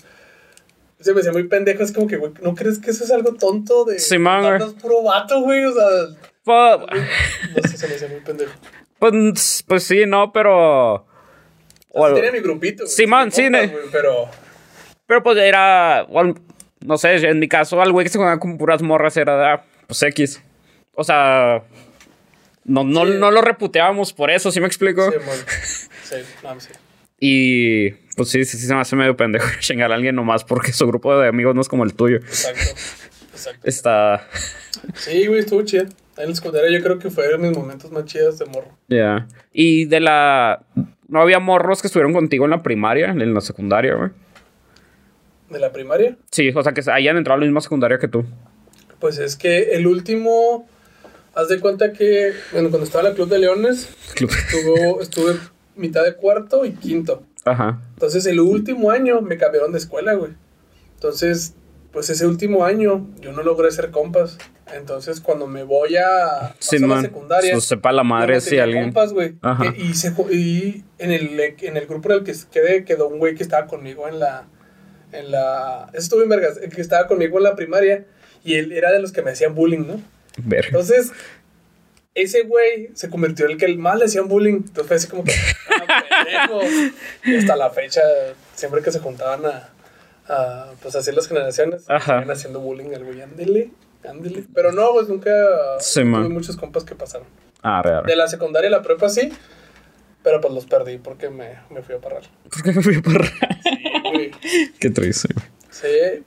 [0.98, 3.34] se me hacía muy pendejo, es como que, güey, ¿no crees que eso es algo
[3.34, 5.64] tonto de Sí, juntarnos puro vato, güey?
[5.66, 5.86] O sea,
[6.42, 6.80] Pues,
[7.54, 8.52] no sé, se me hacía muy pendejo.
[8.98, 11.06] pues, pues sí, no, pero...
[11.90, 12.82] O sea, tenía mi grupito.
[12.84, 13.04] güey, Sí,
[13.68, 14.28] sí, güey, pero,
[15.06, 16.04] Pero pues era...
[16.08, 16.34] bueno,
[16.84, 19.44] no sé, en mi caso, al güey que se jugaba con puras morras era de,
[19.46, 20.42] ah, pues X.
[20.94, 21.62] O sea...
[22.64, 23.14] No, no, Sí.
[23.18, 25.10] no lo reputeábamos por eso, ¿sí me explico?
[25.10, 25.36] sí, man.
[26.04, 26.68] Sí, no, sí.
[27.24, 30.72] Y pues sí, sí, sí se me hace medio pendejo chingar a alguien nomás porque
[30.72, 32.16] su grupo de amigos no es como el tuyo.
[32.16, 32.60] Exacto.
[33.32, 33.60] Exacto.
[33.62, 34.26] Está...
[34.94, 35.84] Sí, güey, estuvo chida.
[36.16, 38.76] En la secundaria yo creo que fueron mis momentos más chidos de morro.
[38.88, 39.28] Ya.
[39.52, 40.64] Y de la...
[41.06, 44.10] ¿No había morros que estuvieron contigo en la primaria, en la secundaria, güey?
[45.52, 46.16] De la primaria.
[46.30, 48.24] Sí, o sea, que hayan entrado a la misma secundaria que tú.
[48.98, 50.66] Pues es que el último,
[51.34, 55.36] haz de cuenta que, bueno, cuando estaba en la Club de Leones, estuvo, estuve
[55.76, 57.22] mitad de cuarto y quinto.
[57.44, 57.80] Ajá.
[57.94, 60.32] Entonces el último año me cambiaron de escuela, güey.
[60.94, 61.54] Entonces,
[61.92, 64.38] pues ese último año yo no logré ser compas.
[64.72, 68.84] Entonces cuando me voy a, Sí, la secundaria, Pues sepa la madre no si alguien...
[68.84, 69.34] compas, güey.
[69.42, 69.74] Ajá.
[69.76, 73.18] Y, y se y en el, en el grupo en el que quedé, quedó un
[73.18, 74.46] güey que estaba conmigo en la...
[75.12, 78.04] En la eso estuvo en vergas, el que estaba conmigo en la primaria.
[78.44, 80.00] Y él era de los que me hacían bullying, ¿no?
[80.38, 80.68] Verga.
[80.68, 81.12] Entonces,
[82.14, 84.54] ese güey se convirtió en el que el más le hacían bullying.
[84.66, 85.32] Entonces fue así como que,
[85.86, 86.60] ah.
[87.24, 88.00] Y hasta la fecha,
[88.54, 89.68] siempre que se juntaban a,
[90.28, 92.24] a pues así las generaciones, Ajá.
[92.30, 93.70] haciendo bullying al güey, ándele,
[94.08, 94.44] ándele.
[94.54, 95.30] Pero no, pues nunca
[95.78, 97.26] Sí, tuve muchos compas que pasaron.
[97.62, 98.06] Ah, re, re.
[98.08, 99.32] De la secundaria a la prepa sí,
[100.22, 102.22] pero pues los perdí porque me, me fui a parrar.
[102.50, 103.30] ¿Por qué me fui a parrar?
[104.80, 105.28] Qué triste.
[105.70, 106.24] Sí.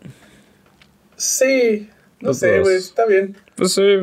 [1.15, 1.89] Sí.
[2.19, 3.37] No Los sé, güey, está bien.
[3.55, 3.99] Pues sí.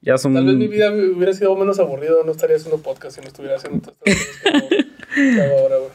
[0.00, 0.34] Ya son...
[0.34, 3.56] Tal vez mi vida hubiera sido menos aburrido, no estaría haciendo podcast si no estuviera
[3.56, 5.90] haciendo todas estas cosas ahora, güey.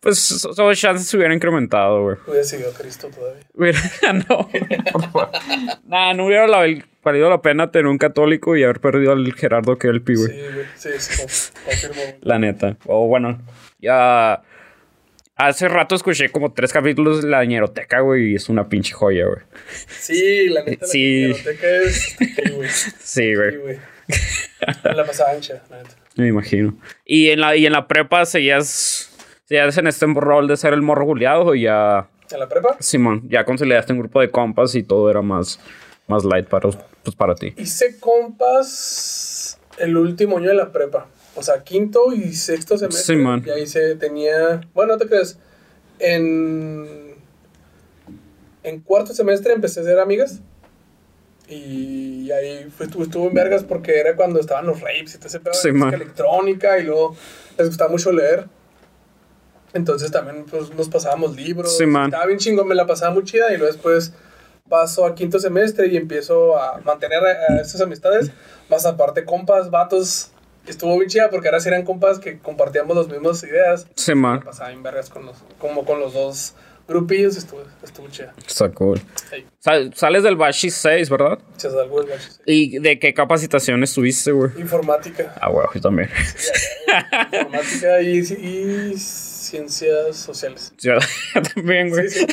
[0.00, 2.16] Pues so- so chances se hubieran incrementado, güey.
[2.28, 3.42] Hubiera seguido Cristo todavía.
[4.28, 4.48] No.
[5.86, 9.76] Nah, no hubiera la- valido la pena tener un católico y haber perdido al Gerardo
[9.76, 10.28] Kelpi, güey.
[10.30, 10.66] Sí, güey.
[10.76, 12.02] Sí, sí, con- confirmo.
[12.20, 12.76] La neta.
[12.86, 13.40] O bueno,
[13.80, 14.42] ya.
[15.38, 19.24] Hace rato escuché como tres capítulos de la ñeroteca, güey, y es una pinche joya,
[19.26, 19.38] güey.
[20.00, 21.22] Sí, la neta, Sí.
[21.22, 22.16] la biblioteca es.
[22.18, 22.68] Sí, güey.
[22.68, 23.78] Sí, Sí, güey.
[24.96, 25.90] la pasaba ancha, la neta.
[26.16, 26.76] Me imagino.
[27.04, 29.10] ¿Y en la, y en la prepa seguías,
[29.44, 32.76] seguías en este rol de ser el morro buleado o ya en la prepa.
[32.80, 35.60] Simón, ya consolidaste un grupo de compas y todo era más,
[36.08, 36.68] más light para,
[37.04, 37.54] pues, para ti.
[37.56, 41.06] Hice compas el último año de la prepa.
[41.38, 43.14] O sea, quinto y sexto semestre.
[43.14, 43.42] Sí, man.
[43.46, 44.60] Y ahí se tenía.
[44.74, 45.38] Bueno, no te creas.
[45.98, 47.14] En.
[48.64, 50.40] En cuarto semestre empecé a ser amigas.
[51.48, 55.28] Y ahí fue, estuvo, estuvo en vergas porque era cuando estaban los rapes y todo
[55.28, 55.94] ese pedo de Sí, música man.
[55.94, 57.16] electrónica y luego
[57.56, 58.46] les gustaba mucho leer.
[59.72, 61.74] Entonces también pues, nos pasábamos libros.
[61.78, 62.06] Sí, man.
[62.06, 64.12] Estaba bien chingón, me la pasaba muy chida y luego después
[64.68, 68.30] paso a quinto semestre y empiezo a mantener a, a esas amistades.
[68.68, 70.30] Más aparte, compas, vatos.
[70.68, 73.86] Estuvo bien chida porque ahora sí eran compas que compartíamos las mismas ideas.
[73.96, 76.54] Simón, Pasaba en vergas con los, como con los dos
[76.86, 77.36] grupillos.
[77.36, 78.34] Estuvo, estuvo chida.
[78.46, 79.00] está cool.
[79.30, 81.38] Hey, Sal- sales del Bashi 6, ¿verdad?
[81.56, 82.28] se salvó el bache.
[82.46, 84.50] ¿Y de qué capacitación estuviste, güey?
[84.58, 85.34] Informática.
[85.40, 86.08] Ah, güey, yo también.
[87.32, 90.72] Informática y, y ciencias sociales.
[90.78, 90.92] Yo
[91.54, 92.08] también, güey.
[92.08, 92.26] Sí, sí,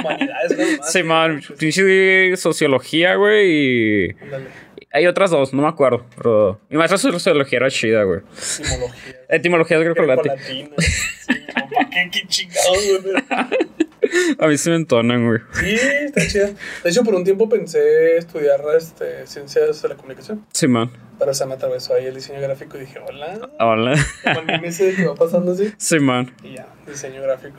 [0.00, 0.92] humanidades, nada más.
[0.92, 4.46] Sí, man, pinche sociología, güey, y Ándale.
[4.94, 8.20] Hay otras dos, no me acuerdo, pero mi maestra de sociología era chida, güey.
[8.60, 9.14] Etimología.
[9.28, 9.84] Etimología es.
[9.84, 10.34] Grecolatino.
[10.46, 12.10] Sí, no, ¿para qué?
[12.12, 13.14] ¿Qué chingados, güey?
[14.38, 15.40] A mí se me entonan, güey.
[15.54, 16.50] Sí, está chida.
[16.84, 20.46] De hecho, por un tiempo pensé estudiar este, ciencias de la comunicación.
[20.52, 20.92] Sí, man.
[21.18, 23.50] Pero se me atravesó ahí el diseño gráfico y dije, hola.
[23.58, 23.96] Hola.
[24.22, 25.72] Como ese que va pasando así.
[25.76, 26.32] Sí, man.
[26.44, 27.56] Y ya, diseño gráfico.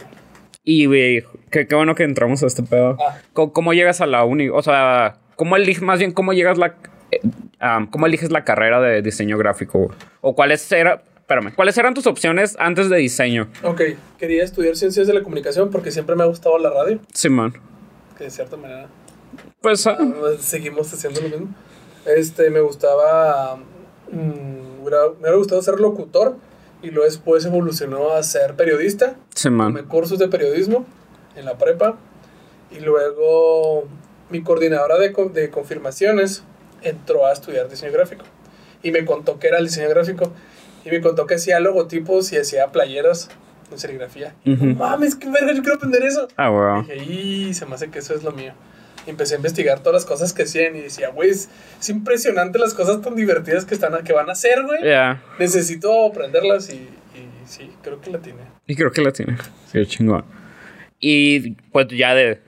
[0.64, 2.96] Y, güey, qué, qué bueno que entramos a este pedo.
[3.06, 3.18] Ah.
[3.34, 4.48] ¿Cómo, cómo llegas a la uni?
[4.48, 6.76] O sea, ¿cómo eliges, más bien, cómo llegas la...
[7.60, 9.80] ah, ¿Cómo eliges la carrera de diseño gráfico?
[9.80, 9.98] güey?
[10.22, 11.02] ¿O cuáles eran...
[11.18, 13.48] Espérame, ¿cuáles eran tus opciones antes de diseño?
[13.64, 13.82] Ok,
[14.20, 17.00] quería estudiar ciencias de la comunicación porque siempre me ha gustado la radio.
[17.14, 17.54] Sí, man.
[18.18, 18.88] Que de cierta manera
[19.60, 21.48] Pues, ah, Pues, seguimos haciendo lo mismo.
[22.06, 23.58] Este, me gustaba.
[24.12, 26.38] mm, me hubiera gustado ser locutor
[26.84, 29.16] y luego después evolucionó a ser periodista.
[29.34, 29.86] sí, Tomé man.
[29.88, 30.86] cursos de periodismo
[31.36, 31.98] en la prepa
[32.70, 33.88] y luego
[34.30, 36.44] mi coordinadora de, de confirmaciones
[36.90, 38.24] entró a estudiar diseño gráfico
[38.84, 40.32] y me contó que era el diseño gráfico
[40.86, 43.30] y me contó que hacía logotipos y hacía playeras
[43.72, 44.36] en serigrafía.
[44.46, 44.66] Ujú.
[44.66, 46.28] Mames, qué verga, yo quiero aprender eso.
[46.38, 47.00] Ah, güey.
[47.00, 48.54] Dije, y se me hace que eso es lo mío.
[49.08, 52.60] Y empecé a investigar todas las cosas que hacían y decía, güey, es, es impresionante
[52.60, 54.84] las cosas tan divertidas que, están, que van a hacer, güey.
[54.84, 55.24] Ya.
[55.40, 58.42] Necesito aprenderlas y, y sí, creo que la tiene.
[58.68, 59.38] Y creo que la tiene.
[59.72, 60.26] Sí, chingón.
[61.00, 62.42] Y pues ya de...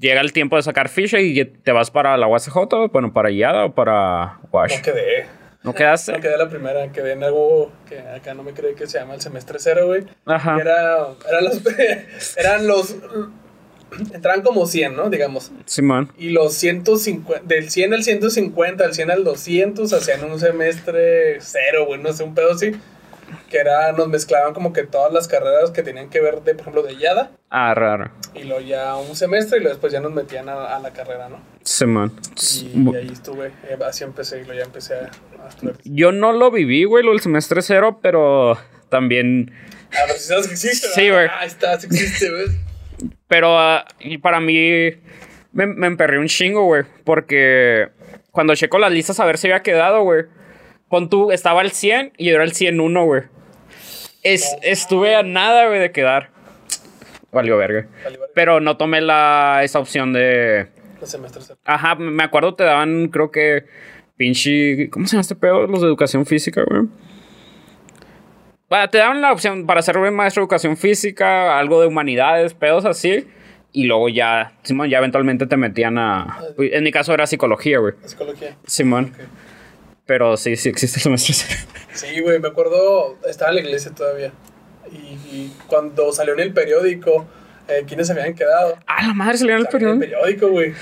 [0.00, 3.66] Llega el tiempo de sacar ficha y te vas para la UACJ, bueno, para IADA
[3.66, 4.76] o para Wash.
[4.76, 5.26] No quedé.
[5.62, 6.12] ¿No quedaste?
[6.12, 9.14] No quedé la primera, quedé en algo que acá no me cree que se llama
[9.14, 10.04] el semestre cero, güey.
[10.24, 10.58] Ajá.
[10.60, 11.62] Era, eran los,
[12.36, 12.96] eran los,
[14.12, 15.10] entraban como 100, ¿no?
[15.10, 15.52] Digamos.
[15.64, 16.12] Simón.
[16.18, 21.86] Y los 150, del 100 al 150, del 100 al 200, hacían un semestre cero,
[21.86, 22.72] güey, no sé, un pedo así.
[23.50, 26.62] Que era, nos mezclaban como que todas las carreras que tenían que ver, de, por
[26.62, 27.30] ejemplo, de YADA.
[27.50, 28.10] Ah, raro.
[28.34, 31.28] Y luego ya un semestre y luego después ya nos metían a, a la carrera,
[31.28, 31.40] ¿no?
[31.62, 32.12] Simón.
[32.62, 35.10] Y, y ahí estuve, eh, así empecé y luego ya empecé a,
[35.44, 35.76] a estudiar.
[35.84, 39.52] Yo no lo viví, güey, lo del semestre cero, pero también...
[39.90, 40.88] A ver si sabes que existe.
[40.88, 41.28] Sí, güey.
[41.30, 42.46] Ah, está, sí existe, güey.
[43.26, 44.90] Pero ah, y para mí
[45.52, 46.84] me, me emperré un chingo, güey.
[47.04, 47.88] Porque
[48.30, 50.24] cuando checo las listas a ver si había quedado, güey.
[50.88, 53.22] Pon tú, estaba el 100 y yo era el 101, güey.
[54.22, 56.30] Es, estuve a nada, güey, de quedar.
[57.30, 57.86] Valió verga.
[58.34, 60.68] Pero no tomé la, esa opción de...
[61.00, 61.52] Los semestres.
[61.64, 63.66] Ajá, me acuerdo te daban, creo que...
[64.16, 64.88] Pinche...
[64.90, 65.66] ¿Cómo se llama este pedo?
[65.66, 66.88] Los de educación física, güey.
[68.68, 72.54] Bueno, te daban la opción para ser güey, maestro de educación física, algo de humanidades,
[72.54, 73.26] pedos así.
[73.72, 76.40] Y luego ya, Simón, ya eventualmente te metían a...
[76.58, 77.94] En mi caso era psicología, güey.
[78.04, 78.56] Psicología.
[78.66, 79.12] Simón.
[79.14, 79.47] Ok.
[80.08, 81.60] Pero sí, sí existe el semestre cero.
[81.92, 84.32] Sí, güey, me acuerdo, estaba en la iglesia todavía.
[84.90, 87.26] Y, y cuando salió en el periódico,
[87.68, 88.78] eh, ¿quiénes habían quedado?
[88.86, 90.72] Ah, la madre salió en el Salió en el periódico, güey.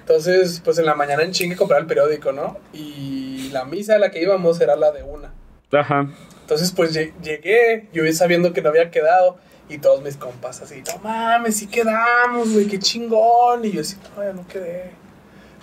[0.00, 2.58] Entonces, pues en la mañana en chingue comprar el periódico, ¿no?
[2.74, 5.32] Y la misa a la que íbamos era la de una.
[5.72, 6.06] Ajá.
[6.42, 9.38] Entonces, pues lle- llegué, yo sabiendo que no había quedado.
[9.66, 13.64] Y todos mis compas así, no mames, sí quedamos, güey, qué chingón.
[13.64, 14.90] Y yo así, no, yo no quedé.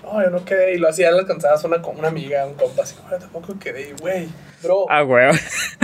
[0.03, 0.73] No, yo no quedé.
[0.75, 3.57] Y lo hacía, le alcanzabas una, con una amiga, un compa, así, no, yo tampoco
[3.59, 3.93] quedé.
[3.99, 4.27] Güey,
[4.63, 5.27] bro, Ah, güey.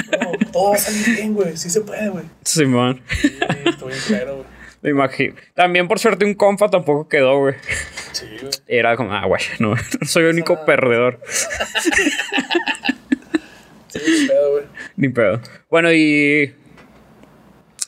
[0.10, 2.26] bro, todo va a salir bien, güey, sí se puede, güey.
[2.44, 3.02] Simón.
[3.22, 4.48] Sí, estuve bien claro, güey.
[4.82, 5.36] Me imagino.
[5.56, 7.56] También por suerte un compa tampoco quedó, güey.
[8.12, 8.52] Sí, güey.
[8.68, 9.76] Era como, ah, güey, no,
[10.06, 11.20] soy el único perdedor.
[13.90, 14.64] Sí, qué pedo, güey.
[14.96, 15.42] Ni pedo.
[15.70, 16.54] Bueno, y.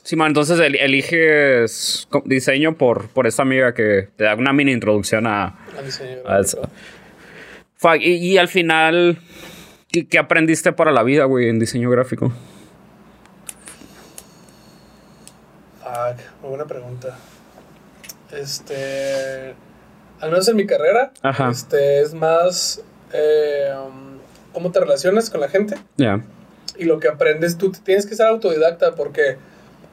[0.09, 5.27] Simón, entonces el- eliges diseño por, por esta amiga que te da una mini introducción
[5.27, 5.55] a,
[6.25, 6.67] a eso.
[7.75, 9.19] Fuck, y, y al final,
[9.91, 12.33] ¿qué, qué aprendiste para la vida, güey, en diseño gráfico?
[15.83, 17.15] Fuck, muy buena pregunta.
[18.31, 19.53] este,
[20.21, 21.51] al menos en mi carrera, Ajá.
[21.51, 22.81] este, es más
[23.13, 24.17] eh, um,
[24.53, 26.19] cómo te relacionas con la gente Ya.
[26.79, 29.37] y lo que aprendes, tú tienes que ser autodidacta porque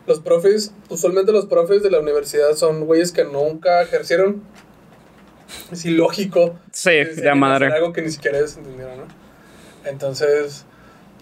[0.07, 4.43] los profes, usualmente los profes de la universidad son güeyes que nunca ejercieron.
[5.71, 6.59] Es ilógico.
[6.73, 7.67] Sí, de a hacer madre.
[7.73, 9.05] algo que ni siquiera ellos entendieron, ¿no?
[9.85, 10.65] Entonces,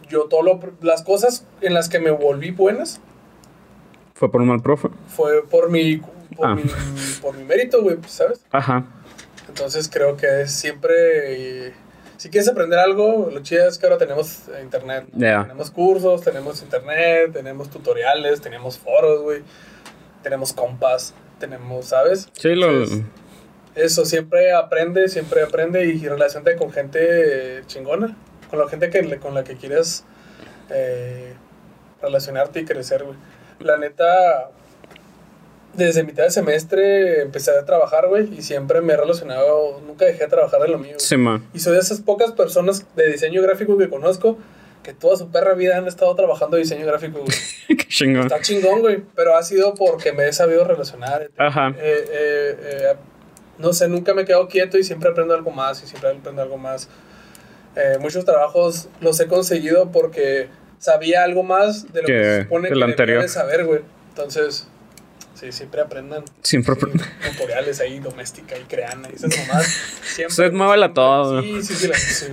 [0.09, 3.01] yo todo lo, las cosas en las que me volví buenas
[4.15, 4.89] Fue por un mal profe.
[5.09, 5.99] fue por mi,
[6.37, 6.55] por Ah.
[6.55, 6.63] mi,
[7.21, 8.45] por mi mérito, güey, ¿sabes?
[8.51, 8.87] Ajá.
[9.49, 11.75] Entonces creo que es siempre, eh,
[12.25, 15.05] si quieres aprender algo, lo chido es que ahora tenemos eh, internet.
[15.13, 15.21] ¿no?
[15.21, 15.43] Ya.
[15.43, 19.43] Tenemos cursos, tenemos internet, tenemos tutoriales, tenemos foros, güey.
[20.23, 22.31] Tenemos compas, tenemos, ¿sabes?
[22.33, 22.71] Sí, lo.
[22.71, 23.03] Entonces,
[23.75, 28.17] eso, siempre aprende, siempre aprende y relacionate con gente chingona,
[28.49, 30.07] con la gente que, con la que quieres
[30.71, 31.35] eh,
[32.01, 33.19] relacionarte y crecer, güey.
[33.61, 34.49] La neta,
[35.77, 40.25] desde mitad de semestre empecé a trabajar, güey, y siempre me he relacionado, nunca dejé
[40.25, 40.95] de trabajar de lo mío.
[40.99, 41.45] Sí, man.
[41.53, 44.39] Y soy de esas pocas personas de diseño gráfico que conozco
[44.83, 47.37] que toda su perra vida han estado trabajando diseño gráfico, güey.
[47.77, 48.23] Qué chingón.
[48.25, 51.31] Está chingón, güey, pero ha sido porque me he sabido relacionar.
[51.39, 51.69] Ajá.
[51.71, 52.95] Eh, eh, eh,
[53.59, 56.43] no sé, nunca me he quedado quieto y siempre aprendo algo más y siempre aprendo
[56.43, 56.89] algo más.
[57.77, 62.43] Eh, muchos trabajos los he conseguido porque sabía algo más de lo que, Que- se
[62.43, 63.23] supone que que anterior.
[63.23, 63.81] de saber, güey.
[64.11, 64.69] Entonces,
[65.35, 66.25] sí, siempre aprendan.
[66.43, 66.75] Siempre.
[66.77, 69.67] Sí, tutoriales ahí, doméstica y creana y esas mamás.
[70.03, 70.27] Siempre.
[70.27, 71.43] Usted muévela todo.
[71.43, 72.27] Sí, sí, sí, la sí.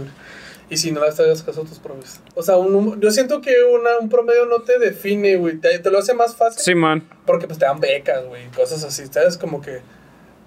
[0.70, 2.22] Y si no las hagas caso a tus profes.
[2.34, 5.58] O sea, un, yo siento que una, un promedio no te define, güey.
[5.58, 6.62] Te, te lo hace más fácil.
[6.62, 7.06] Sí, man.
[7.26, 9.38] Porque pues te dan becas, güey, cosas así, ¿sabes?
[9.38, 9.82] Como que...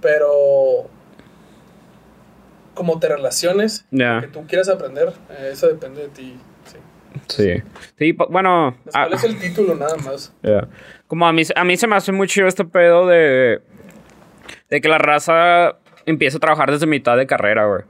[0.00, 0.88] Pero...
[2.74, 4.20] Como te relaciones, Ya.
[4.22, 6.38] que tú quieras aprender, eh, eso depende de ti.
[7.28, 7.62] Sí.
[7.98, 8.12] Sí.
[8.12, 8.76] Bueno.
[8.84, 10.32] Pues, ah, ¿Cuál es el título nada más?
[11.06, 13.60] Como a mí, a mí se me hace muy chido este pedo de.
[14.70, 17.82] De que la raza empieza a trabajar desde mitad de carrera, güey.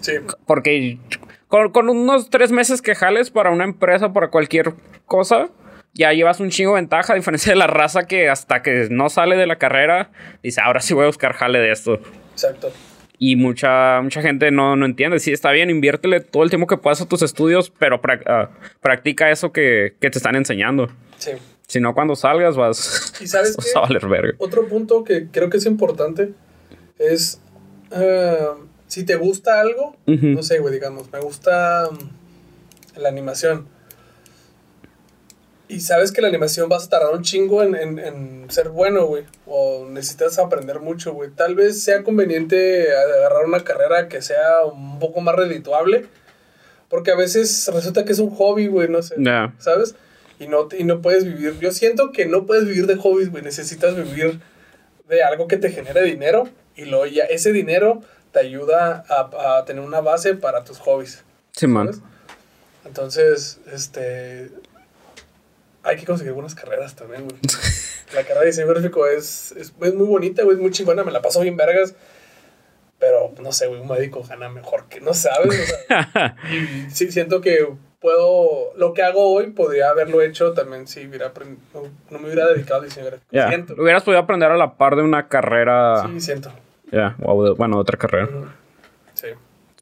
[0.00, 0.12] Sí.
[0.46, 0.98] Porque
[1.48, 4.74] con, con unos tres meses que jales para una empresa, para cualquier
[5.06, 5.48] cosa,
[5.94, 9.08] ya llevas un chingo de ventaja, a diferencia de la raza que hasta que no
[9.08, 10.10] sale de la carrera,
[10.42, 12.00] dice, ahora sí voy a buscar jale de esto.
[12.32, 12.70] Exacto.
[13.18, 15.18] Y mucha, mucha gente no, no entiende.
[15.18, 18.50] Sí, está bien, inviértele todo el tiempo que puedas a tus estudios, pero ah,
[18.80, 20.88] practica eso que, que te están enseñando.
[21.18, 21.32] Sí.
[21.66, 23.78] Si no, cuando salgas vas, ¿Y sabes vas qué?
[23.78, 24.34] a valer verga.
[24.38, 26.32] Otro punto que creo que es importante
[26.98, 27.40] es...
[27.90, 28.38] eh,
[28.86, 33.66] si te gusta algo, no sé, güey, digamos, me gusta mm, la animación.
[35.68, 39.04] Y sabes que la animación vas a tardar un chingo en, en- en ser bueno,
[39.06, 39.24] güey.
[39.46, 41.30] O necesitas aprender mucho, güey.
[41.30, 46.06] Tal vez sea conveniente agarrar una carrera que sea un poco más redituable.
[46.88, 49.16] Porque a veces resulta que es un hobby, güey, no sé.
[49.58, 49.94] ¿Sabes?
[50.40, 51.58] Y no, y no puedes vivir.
[51.60, 53.42] Yo siento que no puedes vivir de hobbies, güey.
[53.42, 54.40] Necesitas vivir
[55.08, 56.48] de algo que te genere dinero.
[56.76, 58.00] Y luego ya ese dinero
[58.32, 61.24] te ayuda a, a tener una base para tus hobbies.
[61.52, 61.88] Sí, man.
[61.92, 62.00] ¿sabes?
[62.86, 64.50] Entonces, este.
[65.88, 67.36] Hay que conseguir buenas carreras también, güey.
[68.14, 70.56] La carrera de diseño gráfico es, es, es muy bonita, güey.
[70.56, 71.02] Es muy chingona.
[71.02, 71.94] Me la paso bien vergas.
[72.98, 73.80] Pero, no sé, güey.
[73.80, 75.48] Un médico gana mejor que no sabes.
[75.48, 77.66] o sea, y sí, siento que
[78.00, 78.74] puedo.
[78.76, 81.32] Lo que hago hoy podría haberlo hecho también si hubiera
[81.74, 83.26] no, no me hubiera dedicado al diseño gráfico.
[83.30, 83.48] Ya.
[83.48, 83.74] Siento.
[83.78, 86.06] Hubieras podido aprender a la par de una carrera.
[86.06, 86.52] Sí, siento.
[86.92, 87.16] Ya.
[87.22, 88.28] o de- bueno, otra carrera.
[89.14, 89.28] Sí.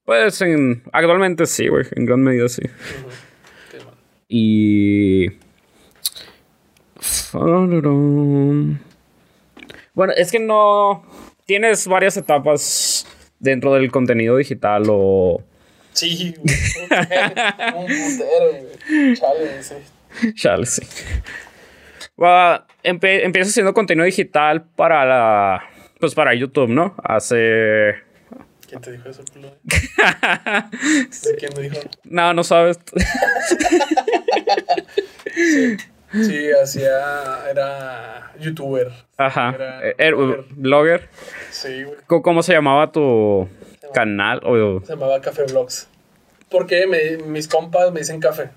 [0.05, 1.85] Pues en, actualmente sí, güey.
[1.93, 2.63] En gran medida sí.
[2.65, 3.11] Ujú.
[3.73, 3.95] Sí, man.
[4.29, 5.46] Y.
[9.95, 11.05] Bueno, es que no.
[11.47, 13.07] Tienes varias etapas
[13.39, 15.43] dentro del contenido digital o.
[15.93, 16.55] Sí, güey.
[17.75, 18.51] Un putero,
[18.89, 19.15] güey.
[19.15, 20.33] Chale, sí.
[20.35, 20.83] Chale, sí.
[22.23, 25.63] Va, empe- empiezas haciendo contenido digital para la.
[26.01, 26.95] Pues para YouTube, ¿no?
[27.03, 27.95] Hace.
[28.69, 29.49] ¿Quién te dijo eso, culo?
[29.65, 31.79] ¿De quién me dijo?
[32.05, 32.79] No, no sabes.
[35.35, 35.77] Sí,
[36.63, 37.49] hacía.
[37.51, 38.93] Era youtuber.
[39.17, 39.53] Ajá.
[39.55, 41.09] Era Eh, er- blogger.
[41.51, 41.97] Sí, güey.
[42.07, 43.49] ¿Cómo- ¿Cómo se llamaba tu
[43.95, 44.41] canal?
[44.45, 45.89] O, Se llamaba Café Vlogs.
[46.51, 48.51] Porque me- mis compas me dicen café.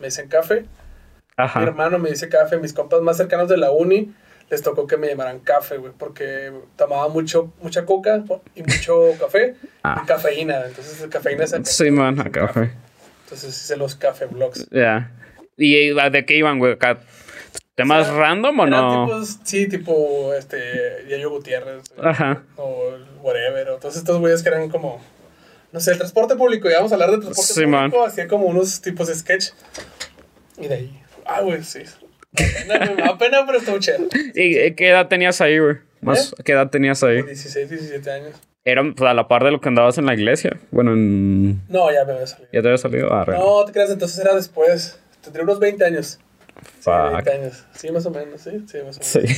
[0.00, 0.62] Me dicen café.
[0.62, 1.62] Mi ajá.
[1.62, 2.58] hermano me dice café.
[2.58, 4.12] Mis compas más cercanos de la uni
[4.50, 5.92] les tocó que me llamaran café, güey.
[5.96, 8.22] Porque tomaba mucho, mucha coca
[8.54, 9.54] y mucho café.
[9.82, 10.00] Ah.
[10.02, 10.66] Y cafeína.
[10.66, 12.70] Entonces, cafeína es Sí, man, acá fue.
[13.24, 14.68] Entonces hice los café vlogs.
[14.70, 15.10] Ya.
[15.56, 16.72] ¿Y eh, de qué iban, güey?
[16.72, 17.00] Acá,
[17.74, 19.06] ¿Temas O sea, random o no?
[19.06, 21.82] tipos, sí, tipo, este, Yayo Gutiérrez.
[22.02, 22.42] Ajá.
[22.56, 22.92] O
[23.22, 23.70] whatever.
[23.70, 25.00] O todos estos güeyes que eran como,
[25.72, 26.68] no sé, el transporte público.
[26.68, 28.04] Y vamos a hablar de transporte Sí, público.
[28.04, 29.50] Hacía como unos tipos de sketch.
[30.58, 31.80] Y de ahí, ah, güey, sí.
[32.34, 34.06] Apenas, apenas pero estuvo chido.
[34.34, 35.76] ¿Y eh, qué edad tenías ahí, güey?
[36.02, 37.22] Más, ¿Qué edad tenías ahí?
[37.22, 38.34] 16, 17 años.
[38.64, 40.58] Era pues, a la par de lo que andabas en la iglesia.
[40.70, 41.66] Bueno, en...
[41.68, 42.50] No, ya me había salido.
[42.52, 43.12] ¿Ya te había salido?
[43.12, 43.24] Ah.
[43.28, 44.98] No, te creas, entonces era después.
[45.22, 46.18] Tendría unos 20 años.
[46.62, 47.12] Sí, Fuck.
[47.24, 47.64] 20 años.
[47.74, 48.50] Sí, más o menos, sí.
[48.66, 49.18] Sí, más o Sí.
[49.20, 49.36] menos.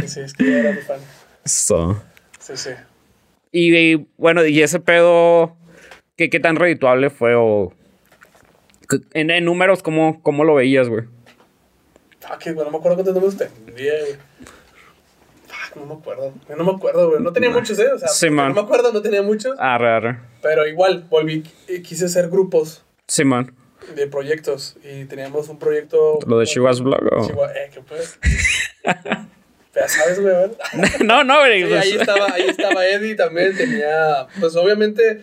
[0.00, 1.00] Sí, sí, es que yo era mi fan.
[1.44, 2.02] So.
[2.38, 2.70] Sí, sí.
[3.52, 5.56] Y, y, bueno, y ese pedo,
[6.16, 7.34] ¿qué, qué tan redituable fue?
[7.34, 7.72] O,
[9.12, 11.04] en, en números, ¿cómo, ¿cómo lo veías, güey?
[12.20, 14.16] Fuck, it, güey, no me acuerdo cuántos números güey.
[15.46, 16.34] Fuck, no me acuerdo.
[16.48, 17.22] Yo no me acuerdo, güey.
[17.22, 17.92] No tenía muchos, ¿eh?
[17.92, 18.48] O sea, Sí, man.
[18.48, 19.56] no me acuerdo, no tenía muchos.
[19.58, 20.18] Arre, arre.
[20.42, 23.54] Pero igual, volví, eh, quise hacer grupos Simón.
[23.94, 24.76] De proyectos.
[24.84, 26.18] Y teníamos un proyecto.
[26.26, 27.00] ¿Lo de Chivas Blog?
[27.12, 28.18] o- Chihuahua, eh, ¿qué pues?
[29.74, 30.34] ya sabes, güey,
[31.04, 31.62] no, no, güey.
[31.62, 35.20] Sí, pues- ahí estaba, ahí estaba Eddie también, tenía, pues obviamente,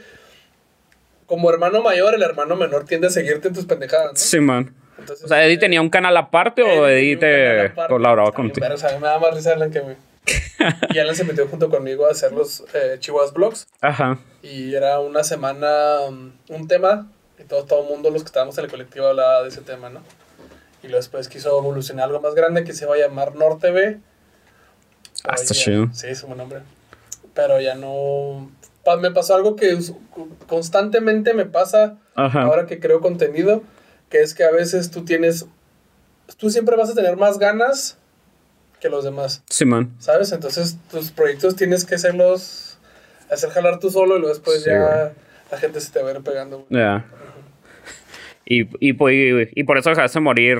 [1.25, 4.17] como hermano mayor, el hermano menor tiende a seguirte en tus pendejadas, ¿no?
[4.17, 4.73] Simón.
[4.97, 8.61] Entonces, O sea, ¿Eddie tenía un canal aparte o Eddie te colaboraba contigo?
[8.63, 9.93] verga, o sea, me da más risa Alan que a mí.
[10.93, 14.17] Y Alan se metió junto conmigo a hacer los eh, Chihuahuas Vlogs, Ajá.
[14.41, 18.57] y era una semana, um, un tema, y todo, todo el mundo, los que estábamos
[18.57, 19.99] en el colectivo, hablaba de ese tema, ¿no?
[20.83, 23.99] Y luego después quiso evolucionar algo más grande que se iba a llamar Norte B.
[25.23, 25.87] Ah, está chido.
[25.93, 26.61] Sí, es un buen nombre.
[27.33, 28.51] Pero ya no.
[28.83, 29.77] pa- Me pasó algo que
[30.47, 32.43] constantemente me pasa Ajá.
[32.43, 33.63] ahora que creo contenido,
[34.09, 35.45] que es que a veces tú tienes.
[36.37, 37.97] Tú siempre vas a tener más ganas
[38.79, 39.93] que los demás, Simón.
[39.99, 40.31] ¿sabes?
[40.31, 42.77] Entonces tus proyectos tienes que hacerlos.
[43.31, 45.11] Hacer jalar tú solo y luego después Sí, ya güey.
[45.51, 46.59] la gente se te va a ir pegando.
[46.69, 46.83] güey.
[48.45, 50.59] Y, y, po- y, y por eso dejaste morir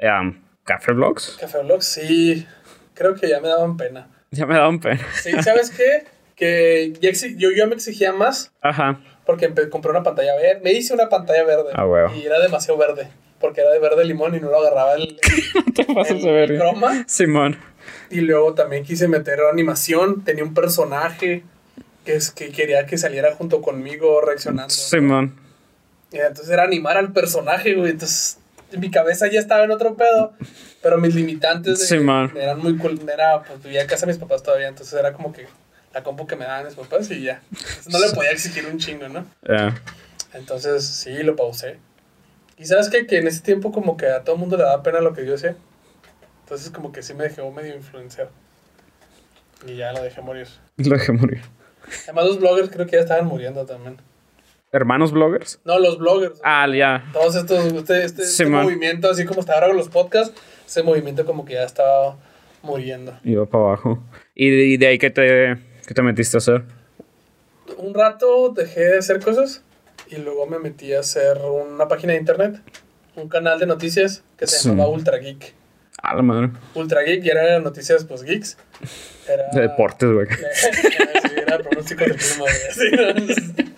[0.00, 0.34] um,
[0.64, 1.36] Café Vlogs.
[1.40, 2.46] Café Vlogs, sí.
[2.94, 4.08] Creo que ya me daban pena.
[4.30, 5.00] Ya me daban pena.
[5.22, 6.04] Sí, ¿sabes qué?
[6.36, 9.00] Que ya yo, yo me exigía más Ajá.
[9.26, 10.60] porque compré una pantalla verde.
[10.62, 11.70] Me hice una pantalla verde.
[11.74, 12.12] Ah, huevo.
[12.14, 13.08] Y era demasiado verde.
[13.40, 15.18] Porque era de verde limón y no lo agarraba el,
[15.74, 16.58] Te pasas el verga.
[16.58, 17.04] croma.
[17.06, 17.56] Simón.
[18.10, 20.24] Y luego también quise meter animación.
[20.24, 21.42] Tenía un personaje
[22.04, 24.70] que, es, que quería que saliera junto conmigo reaccionando.
[24.70, 25.34] Simón.
[26.18, 27.90] Entonces era animar al personaje, güey.
[27.90, 28.38] Entonces
[28.76, 30.32] mi cabeza ya estaba en otro pedo.
[30.82, 33.00] Pero mis limitantes Sí, eran muy cool.
[33.12, 34.68] Era, pues vivía en casa de mis papás todavía.
[34.68, 35.46] Entonces era como que
[35.92, 37.42] la compu que me daban mis papás y ya.
[37.50, 39.26] Entonces, no le podía exigir un chingo, ¿no?
[39.46, 39.80] Ya.
[40.32, 41.78] Entonces sí, lo pausé.
[42.56, 43.06] Y sabes qué?
[43.06, 45.26] que en ese tiempo como que a todo el mundo le daba pena lo que
[45.26, 45.56] yo hacía.
[46.44, 48.30] Entonces como que sí me dejó medio influenciar.
[49.66, 50.48] Y ya lo dejé morir.
[50.76, 51.42] Lo dejé morir.
[52.04, 53.98] Además los bloggers creo que ya estaban muriendo también.
[54.72, 55.58] ¿Hermanos bloggers?
[55.64, 56.40] No, los bloggers.
[56.44, 57.04] Ah, ya.
[57.12, 60.32] Todos estos, este, este, Sí, este movimiento, así como está ahora con los podcasts,
[60.66, 62.16] ese movimiento como que ya estaba
[62.62, 63.18] muriendo.
[63.24, 64.02] Iba para abajo.
[64.34, 65.56] ¿Y de, y de ahí qué te,
[65.86, 66.62] qué te metiste a hacer?
[67.78, 69.62] Un rato dejé de hacer cosas
[70.08, 72.60] y luego me metí a hacer una página de internet,
[73.16, 74.68] un canal de noticias que se Sí.
[74.68, 75.54] llamaba Ultra Geek.
[76.02, 76.50] A la madre.
[76.74, 78.56] Ultra Geek y eran noticias pues geeks.
[79.28, 80.26] Era, De deportes, güey.
[80.54, 83.66] sí, era pronóstico de clima, güey.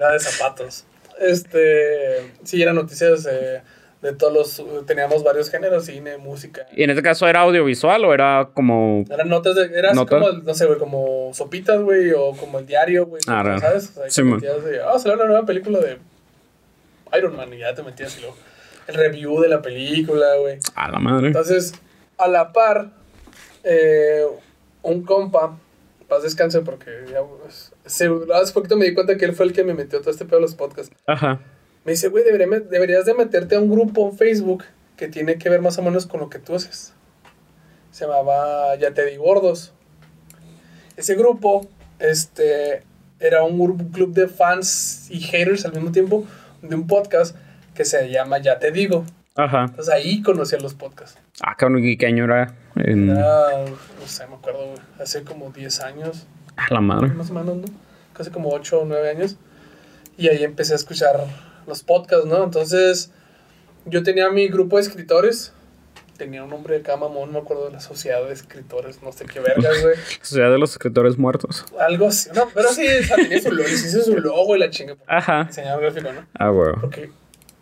[0.00, 0.84] Era- de zapatos.
[1.18, 3.62] Este, sí, eran noticias eh,
[4.00, 6.66] de todos los, teníamos varios géneros, cine, música.
[6.74, 9.04] ¿Y en este caso era audiovisual o era como...
[9.10, 13.04] Eran notas de, era como, no sé, güey, como sopitas, güey, o como el diario,
[13.06, 13.58] güey, Ah.
[13.60, 13.90] ¿sabes?
[13.90, 14.22] O sea, Sí,
[14.82, 15.98] ah, salió una nueva película de
[17.18, 18.36] Iron Man y ya te metías y luego
[18.86, 20.58] el review de la película, güey.
[20.74, 21.26] A la madre.
[21.28, 21.74] Entonces,
[22.16, 22.88] a la par,
[23.62, 24.24] eh,
[24.82, 25.58] un compa,
[26.08, 29.52] paz descanse porque ya, pues, se- hace poquito me di cuenta que él fue el
[29.52, 30.94] que me metió todo este pedo de los podcasts.
[31.06, 31.40] Ajá.
[31.84, 34.64] Me dice, güey, debería deberías de meterte a un grupo en Facebook
[34.96, 36.92] que tiene que ver más o menos con lo que tú haces.
[37.90, 39.72] Se llamaba Ya te di gordos.
[40.96, 41.66] Ese grupo,
[41.98, 42.82] este,
[43.18, 46.26] era un club de fans y haters al mismo tiempo
[46.62, 47.34] de un podcast
[47.74, 49.04] que se llama Ya te digo.
[49.36, 49.64] Ajá.
[49.70, 51.18] Entonces ahí conocí a los podcasts.
[51.40, 52.54] Ah, cabrón, ¿y qué año era?
[52.76, 56.26] En- Era, no sé, me acuerdo, hace como 10 años,
[56.56, 57.08] A la madre.
[57.08, 57.64] más o menos, ¿no?
[58.12, 59.36] Casi como 8 o 9 años.
[60.16, 61.24] Y ahí empecé a escuchar
[61.66, 62.44] los podcasts, ¿no?
[62.44, 63.10] Entonces,
[63.86, 65.52] yo tenía mi grupo de escritores.
[66.18, 69.10] Tenía un nombre de cada mamón, no me acuerdo de la sociedad de escritores, no
[69.10, 69.94] sé qué vergas, güey.
[70.20, 71.64] Sociedad de los escritores muertos.
[71.78, 74.68] Algo así, no, pero sí, o sea, tenía su logo, hice su logo y la
[74.68, 74.96] chinga.
[75.06, 75.44] Ajá.
[75.44, 76.26] Diseñador gráfico, ¿no?
[76.34, 76.74] Ah, güey.
[76.78, 77.10] Porque,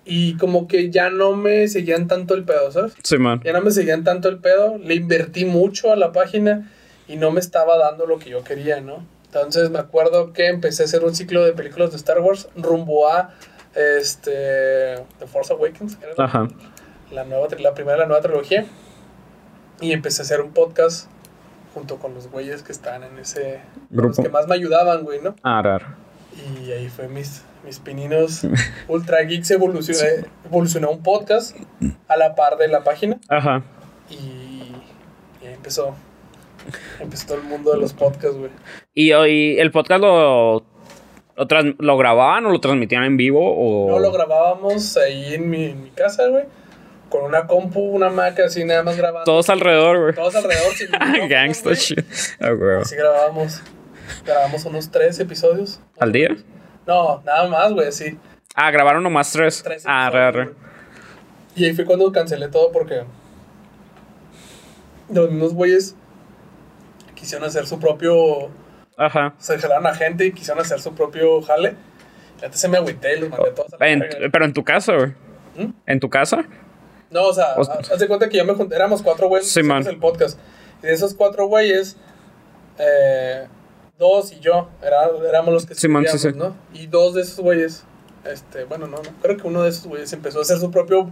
[0.04, 2.94] y como que ya no me seguían tanto el pedo, ¿sabes?
[3.04, 3.40] Sí, man.
[3.44, 6.68] Ya no me seguían tanto el pedo, le invertí mucho a la página
[7.08, 9.04] y no me estaba dando lo que yo quería, ¿no?
[9.24, 13.08] Entonces me acuerdo que empecé a hacer un ciclo de películas de Star Wars rumbo
[13.08, 13.34] a
[13.74, 16.48] este The Force Awakens, era Ajá.
[17.10, 18.66] la, nueva, la primera de la nueva trilogía.
[19.80, 21.08] Y empecé a hacer un podcast
[21.72, 23.60] junto con los güeyes que estaban en ese...
[23.90, 24.08] Grupo.
[24.08, 25.36] Los que más me ayudaban, güey, ¿no?
[25.42, 25.86] Ah, raro.
[26.34, 28.42] Y ahí fue mis, mis pininos.
[28.88, 30.00] Ultra Geeks evolucionó,
[30.44, 31.56] evolucionó un podcast
[32.08, 33.20] a la par de la página.
[33.28, 33.62] Ajá.
[34.10, 34.14] Y,
[35.40, 35.94] y ahí empezó
[37.00, 38.50] empezó todo el mundo de los podcasts, güey.
[38.94, 40.64] ¿Y hoy el podcast lo,
[41.36, 41.46] lo,
[41.78, 43.40] lo grababan o lo transmitían en vivo?
[43.40, 43.90] O...
[43.90, 46.44] No lo grabábamos ahí en mi, en mi casa, güey.
[47.08, 49.24] Con una compu, una Mac así, nada más grabando.
[49.24, 50.14] Todos alrededor, güey.
[50.14, 50.72] Todos alrededor.
[50.74, 50.90] sin
[51.28, 52.04] Gangsta shit.
[52.38, 52.82] Ah, güey.
[52.82, 53.62] Así grabábamos.
[54.26, 55.80] Grabamos unos tres episodios.
[55.98, 56.36] ¿Al día?
[56.86, 58.18] No, nada más, güey, sí.
[58.54, 59.62] Ah, grabaron nomás tres.
[59.62, 60.50] Tres Ah, re, re.
[61.56, 63.02] Y ahí fue cuando cancelé todo porque
[65.10, 65.96] los mismos güeyes
[67.18, 68.50] quisieron hacer su propio.
[68.96, 69.34] Ajá.
[69.38, 71.74] Se jalaron a gente y quisieron hacer su propio jale.
[72.40, 74.64] Y antes se me agüité y los mandé todos a la En- pero en tu
[74.64, 75.08] casa, güey.
[75.56, 75.72] ¿Mm?
[75.86, 76.44] ¿En tu casa?
[77.10, 79.60] No, o sea, O- haz de cuenta que yo me junté, éramos cuatro güeyes Sí,
[79.60, 80.38] hicimos el podcast.
[80.82, 81.96] Y de esos cuatro güeyes,
[82.78, 83.48] eh,
[83.98, 86.28] dos y yo, era- éramos los que Sí, man, sí, sí.
[86.34, 86.54] ¿no?
[86.72, 87.84] Y dos de esos güeyes,
[88.24, 91.10] este, bueno, no, no, creo que uno de esos güeyes empezó a hacer su propio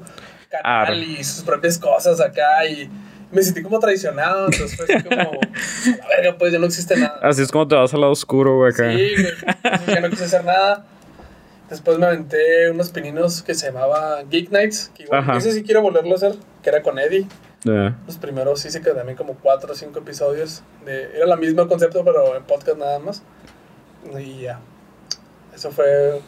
[0.50, 0.96] canal Arre.
[0.96, 2.88] y sus propias cosas acá y
[3.32, 6.96] me sentí como traicionado, entonces fue así como, a la verga, pues ya no existe
[6.96, 7.18] nada.
[7.22, 8.72] Así es como te vas al lado oscuro, güey.
[8.72, 8.90] acá.
[8.92, 9.34] Sí, güey.
[9.64, 10.86] Entonces ya no quise hacer nada.
[11.68, 14.92] Después me aventé unos pininos que se llamaba Geek Nights.
[14.94, 15.36] Que igual, Ajá.
[15.36, 17.26] ese sí quiero volverlo a hacer, que era con Eddie.
[17.64, 17.96] Ya.
[18.06, 20.62] Los primeros sí se quedaron también como cuatro o cinco episodios.
[20.84, 23.22] De, era el mismo concepto, pero en podcast nada más.
[24.16, 24.60] Y ya.
[25.54, 26.20] Eso fue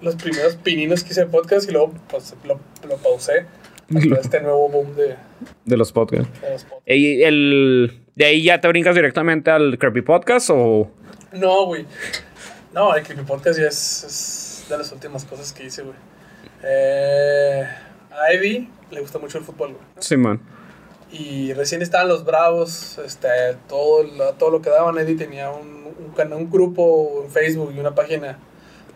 [0.00, 3.46] los primeros pininos que hice de podcast y luego pues, lo, lo pausé.
[3.94, 5.16] Hasta este nuevo boom de,
[5.64, 6.40] De los podcasts.
[6.40, 6.86] de los podcasts.
[6.86, 10.90] ¿Y el, ¿De ahí ya te brincas directamente al Creepy Podcast o...?
[11.32, 11.86] No, güey.
[12.72, 15.96] No, el Creepy Podcast ya es, es de las últimas cosas que hice, güey.
[16.62, 17.66] Eh,
[18.10, 19.84] a Eddie le gusta mucho el fútbol, güey.
[19.98, 20.40] Sí, man.
[21.12, 23.28] Y recién estaban los Bravos, este,
[23.68, 24.98] todo, lo, todo lo que daban.
[24.98, 28.38] Eddie tenía un, un, un grupo en Facebook y una página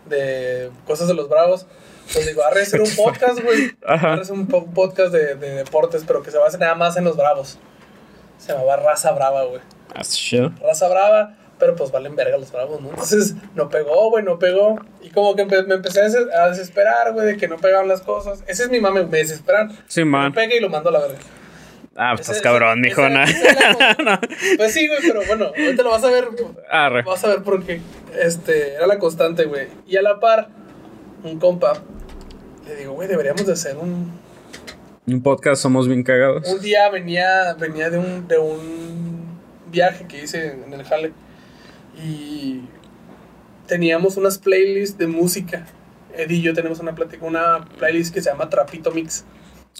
[0.07, 1.65] de cosas de los Bravos.
[2.07, 3.71] Entonces digo, arre hacer un podcast, güey.
[3.85, 4.13] Ajá.
[4.13, 7.03] Arre hacer un po- podcast de, de deportes, pero que se base nada más en
[7.03, 7.57] los Bravos.
[8.37, 9.61] Se llamaba Raza Brava, güey.
[9.93, 10.51] Ah, shit.
[10.61, 12.89] raza brava, pero pues valen verga los bravos, ¿no?
[12.89, 14.77] Entonces no pegó, güey, no pegó.
[15.01, 17.87] Y como que empe- me empecé a des- a desesperar, güey, de que no pegaban
[17.87, 18.43] las cosas.
[18.45, 19.71] Ese es mi mame, me desesperan.
[19.87, 20.33] Sí, No man.
[20.33, 21.17] pega y lo mando a la verga.
[21.95, 23.01] Ah, Ese- estás cabrón, mijo.
[23.01, 23.07] co-
[24.57, 26.27] Pues sí, güey, pero bueno, ahorita lo vas a ver.
[26.69, 27.03] Arre.
[27.03, 27.79] Vas a ver por qué.
[28.21, 29.67] Este, era la constante, güey.
[29.87, 30.49] Y a la par,
[31.25, 31.73] un compa,
[32.67, 34.11] le digo, güey, deberíamos de hacer un,
[35.07, 36.47] Un podcast somos bien cagados.
[36.47, 39.25] Un día venía, venía de, un, de un
[39.71, 41.11] viaje que hice en el Jale
[42.03, 42.61] y
[43.67, 45.65] teníamos unas playlists de música.
[46.15, 49.25] Eddie y yo tenemos una, plática, una playlist que se llama Trapito Mix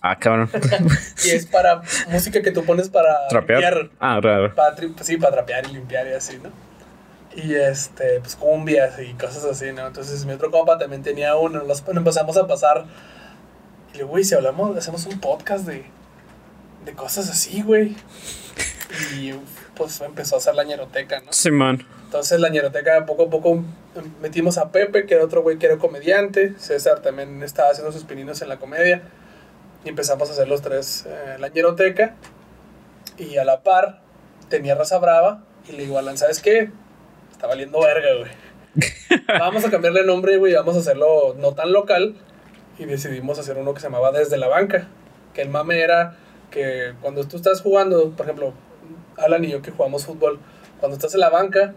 [0.02, 0.50] Ah, cabrón.
[1.26, 3.62] y es para música que tú pones para Trapear.
[3.62, 4.54] limpiar, Ah, raro.
[4.54, 6.50] para, sí, para trapear y limpiar y así, ¿no?
[7.36, 9.88] Y este, pues cumbias y cosas así, ¿no?
[9.88, 12.86] Entonces mi otro compa también tenía uno, nos empezamos a pasar.
[13.90, 15.86] Y le digo, güey, si hablamos, hacemos un podcast de,
[16.86, 17.96] de cosas así, güey.
[19.18, 19.34] Y
[19.76, 21.34] pues empezó a hacer la ñeroteca, ¿no?
[21.34, 21.86] Sí, man.
[22.06, 23.64] Entonces la ñeroteca poco a poco
[24.22, 26.54] metimos a Pepe, que era otro güey que era comediante.
[26.58, 29.02] César también estaba haciendo sus pininos en la comedia.
[29.84, 32.16] Y empezamos a hacer los tres eh, la ñeroteca.
[33.18, 34.02] Y a la par
[34.50, 35.44] tenía raza brava.
[35.68, 36.72] Y le digo, Alan, ¿sabes qué?
[37.46, 38.32] Está valiendo verga, güey.
[39.40, 40.56] vamos a cambiarle el nombre, güey.
[40.56, 42.16] Vamos a hacerlo no tan local.
[42.80, 44.88] Y decidimos hacer uno que se llamaba Desde la Banca.
[45.36, 46.16] Que el mame era
[46.50, 48.54] que cuando tú estás jugando, por ejemplo,
[49.18, 50.40] Alan y yo que jugamos fútbol,
[50.80, 51.76] cuando estás en la banca,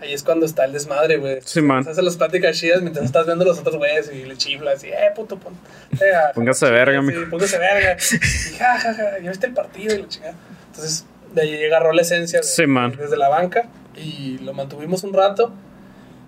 [0.00, 1.40] ahí es cuando está el desmadre, güey.
[1.44, 1.82] Sí, man.
[1.82, 4.84] Se hacen las pláticas chidas mientras estás viendo a los otros güeyes y le chiflas
[4.84, 5.54] y, eh, puto, pon,
[6.34, 7.96] Póngase verga, sí, póngase verga.
[8.00, 10.34] Y ja, ja, ja, ya viste el partido y la chingada.
[10.68, 12.94] Entonces, de ahí agarró la esencia de- Sí, man.
[12.96, 15.52] desde la banca y lo mantuvimos un rato.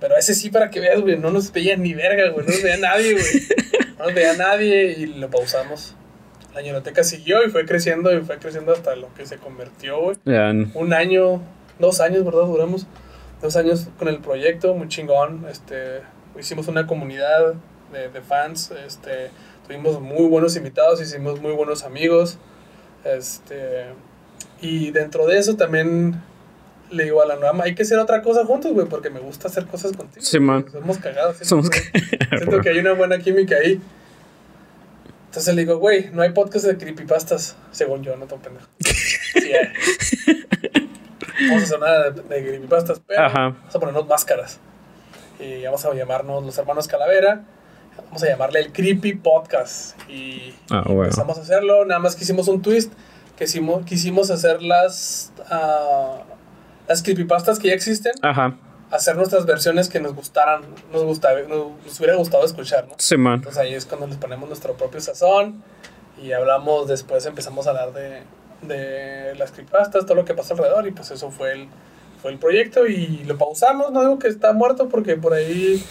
[0.01, 2.47] Pero ese sí, para que veas, güey, no nos veía ni verga, güey.
[2.47, 3.25] No nos veía nadie, güey.
[3.99, 5.95] No nos veía nadie y lo pausamos.
[6.55, 10.17] La ñeroteca siguió y fue creciendo y fue creciendo hasta lo que se convirtió, güey.
[10.75, 11.43] Un año,
[11.79, 12.47] dos años, ¿verdad?
[12.47, 12.87] Duramos
[13.43, 15.47] dos años con el proyecto, muy chingón.
[15.51, 16.01] Este,
[16.39, 17.55] hicimos una comunidad
[17.93, 19.31] de, de fans, este,
[19.67, 22.39] tuvimos muy buenos invitados, hicimos muy buenos amigos.
[23.05, 23.87] Este,
[24.61, 26.21] y dentro de eso también
[26.91, 29.49] le digo a la nueva, hay que hacer otra cosa juntos, güey, porque me gusta
[29.49, 30.25] hacer cosas contigo.
[30.25, 30.65] Sí, man.
[30.71, 31.37] Somos cagados.
[31.37, 31.81] siento Somos que-
[32.39, 33.81] Siento que hay una buena química ahí.
[35.27, 38.67] Entonces le digo, güey, no hay podcast de creepypastas, según yo, no tan pendejo.
[39.39, 39.69] Sí, hay.
[41.49, 43.41] Vamos a hacer una de, de creepypastas, pero Ajá.
[43.51, 44.59] vamos a ponernos máscaras.
[45.39, 47.45] Y vamos a llamarnos los hermanos Calavera.
[48.07, 49.97] Vamos a llamarle el Creepy Podcast.
[50.11, 51.05] Y, Ah, y bueno.
[51.05, 51.85] empezamos a hacerlo.
[51.85, 52.93] Nada más que hicimos un twist.
[53.37, 56.23] Que hicimos, quisimos hacer las, ah,
[56.89, 58.57] las creepypastas que ya existen Ajá.
[58.91, 60.63] hacer nuestras versiones que nos gustaran,
[60.93, 62.95] nos, gustaba, nos, nos hubiera gustado escuchar, ¿no?
[62.99, 63.35] Sí, man.
[63.35, 65.63] Entonces ahí es cuando les ponemos nuestro propio sazón
[66.23, 68.23] y hablamos, después empezamos a hablar de,
[68.63, 71.69] de las creepypastas, todo lo que pasa alrededor, y pues eso fue el,
[72.23, 75.85] fue el proyecto, y lo pausamos, no digo que está muerto, porque por ahí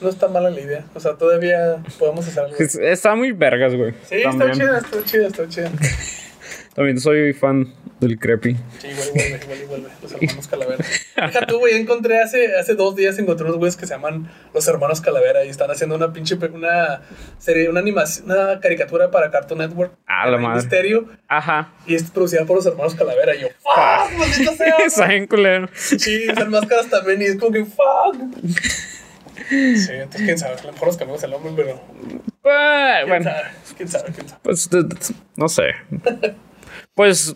[0.00, 2.56] no está mala la idea, o sea, todavía podemos hacer algo.
[2.58, 3.92] Es- Está muy vergas, güey.
[4.08, 4.52] Sí, está También.
[4.52, 5.70] chida, está chida, está chida.
[6.74, 7.72] También soy fan
[8.04, 8.56] del creepy.
[8.80, 9.08] Sí, igual
[9.42, 9.88] igual y vuelve.
[10.02, 10.84] Los hermanos Calavera.
[11.16, 14.66] Deja tú, güey, encontré hace, hace dos días encontré unos güeyes que se llaman Los
[14.68, 17.00] Hermanos Calavera y están haciendo una pinche una
[17.38, 19.92] serie, una animación, una caricatura para Cartoon Network.
[20.06, 20.60] Ah, la madre.
[20.62, 21.72] Misterio Ajá.
[21.86, 23.34] y es producida por los hermanos Calavera.
[23.34, 24.76] Y yo, fuck, maldita sea.
[24.86, 25.68] Está bien culero.
[25.74, 28.16] Sí, usan máscaras también y es como que fuck.
[29.48, 31.80] Sí, entonces quién sabe, a lo mejor nos cambiamos el nombre, pero
[32.40, 32.54] Pues,
[32.96, 33.42] quién bueno, sabe,
[33.76, 34.40] quién sabe, quién sabe.
[34.42, 34.70] pues
[35.36, 35.64] no sé.
[36.94, 37.34] Pues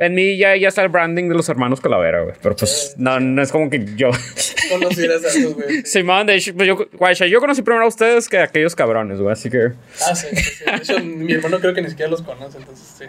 [0.00, 2.34] en mí ya, ya está el branding de los hermanos Calavera, güey.
[2.42, 4.08] Pero pues no, no es como que yo.
[4.70, 5.82] Conocieras a esos güeyes.
[5.84, 5.98] sí.
[5.98, 9.20] Simón, de hecho, pues yo, guacha, yo conocí primero a ustedes que a aquellos cabrones,
[9.20, 9.30] güey.
[9.30, 9.72] Así que.
[10.08, 10.64] Ah, sí, sí, sí.
[10.64, 13.04] De hecho, mi hermano creo que ni siquiera los conoce, entonces sí.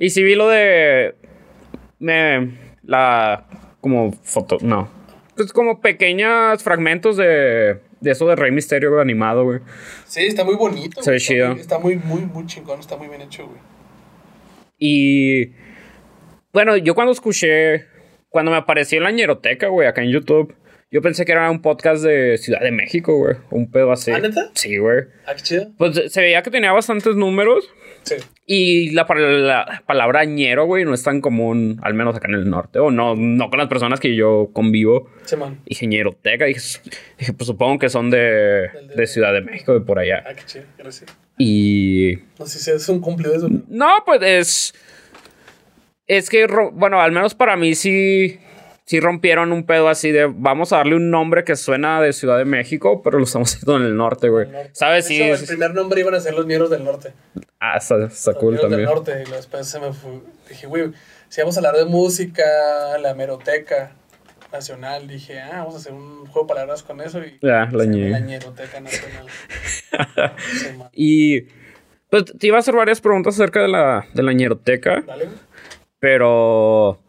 [0.00, 1.14] Y si vi lo de.
[2.00, 2.58] Me.
[2.82, 3.46] La.
[3.80, 4.58] Como foto.
[4.60, 4.90] No.
[5.36, 7.78] Pues como pequeños fragmentos de.
[8.00, 9.60] De eso de Rey Misterio güey, animado, güey.
[10.06, 11.04] Sí, está muy bonito.
[11.04, 11.52] Se ve güey, chido.
[11.52, 13.60] Está muy, muy, muy chingón, está muy bien hecho, güey.
[14.76, 15.65] Y.
[16.56, 17.84] Bueno, yo cuando escuché.
[18.30, 20.54] Cuando me apareció en la ñeroteca, güey, acá en YouTube.
[20.90, 23.36] Yo pensé que era un podcast de Ciudad de México, güey.
[23.50, 24.10] Un pedo así.
[24.10, 24.52] ¿Ah, neta?
[24.54, 25.00] Sí, güey.
[25.26, 25.66] Ah, qué chido.
[25.76, 27.68] Pues se veía que tenía bastantes números.
[28.04, 28.14] Sí.
[28.46, 32.34] Y la, pa- la palabra ñero, güey, no es tan común, al menos acá en
[32.36, 32.78] el norte.
[32.78, 35.10] O no, no con las personas que yo convivo.
[35.26, 35.60] Sí, man.
[35.66, 36.46] Dije ñeroteca.
[36.46, 36.60] Dije,
[37.18, 40.24] dije, pues supongo que son de, Del de- de Ciudad de México, de por allá.
[40.26, 40.64] Ah, qué chido.
[40.78, 41.14] Gracias.
[41.36, 42.14] Y.
[42.38, 43.46] No sé si es un cumplido eso.
[43.68, 44.74] No, pues es.
[46.06, 48.40] Es que, bueno, al menos para mí sí.
[48.88, 52.38] Sí rompieron un pedo así de vamos a darle un nombre que suena de Ciudad
[52.38, 54.46] de México, pero lo estamos haciendo en el norte, güey.
[54.70, 55.06] ¿Sabes?
[55.06, 55.20] Sí.
[55.20, 57.12] el primer nombre iban a ser los Nieros del Norte.
[57.58, 58.86] Ah, está, está Los cool Nieros también.
[58.86, 59.24] del Norte.
[59.26, 60.20] Y después se me fue.
[60.48, 60.92] Dije, güey,
[61.28, 62.44] si vamos a hablar de música,
[63.00, 63.90] la meroteca
[64.52, 67.18] nacional, dije, ah, vamos a hacer un juego de palabras con eso.
[67.24, 69.26] Y Ya, la la ñeroteca nacional.
[70.92, 71.48] Y.
[72.08, 75.36] Pues te iba a hacer varias preguntas acerca de la, de la ñeroteca, Dale, güey.
[76.06, 77.00] Pero.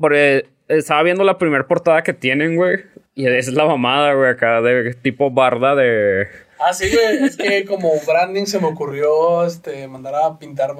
[0.00, 2.86] Porque estaba viendo la primera portada que tienen, güey.
[3.14, 6.26] Y esa es la mamada, güey, acá de tipo barda de.
[6.58, 7.26] Ah, sí, güey.
[7.26, 10.74] Es que como branding se me ocurrió este, mandar a pintar.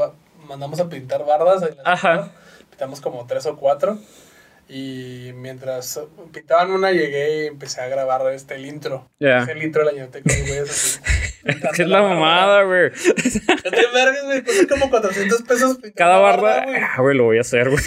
[0.48, 1.68] Mandamos a pintar bardas.
[1.84, 2.32] Ajá.
[2.70, 3.98] Pintamos como tres o cuatro.
[4.70, 5.98] Y mientras
[6.32, 9.10] pintaban una, llegué y empecé a grabar este, el intro.
[9.18, 9.38] Ya.
[9.44, 10.52] Es el intro de la ñoteca, güey.
[10.58, 10.98] Es así.
[11.44, 12.90] pintando ¿Qué es la mamada, güey?
[12.90, 14.42] No te vergas, güey.
[14.44, 16.64] Cuesta como 400 pesos Cada una barda.
[16.66, 16.76] güey.
[16.82, 17.82] Ah, güey, lo voy a hacer, güey.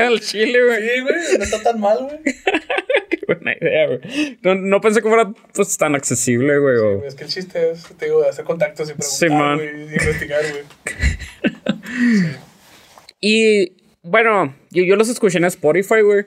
[0.00, 0.82] El chile, güey.
[0.88, 1.38] Sí, güey.
[1.38, 2.18] No está tan mal, güey.
[3.08, 4.38] Qué buena idea, güey.
[4.42, 6.76] No, no pensé que fuera pues tan accesible, güey.
[6.76, 9.56] o- Es que el chiste es, te digo, hacer contactos y Sí, preguntar, man.
[9.56, 9.68] güey.
[9.88, 12.36] y investigar, güey.
[13.20, 13.72] Y
[14.06, 16.24] bueno, yo, yo los escuché en Spotify, güey.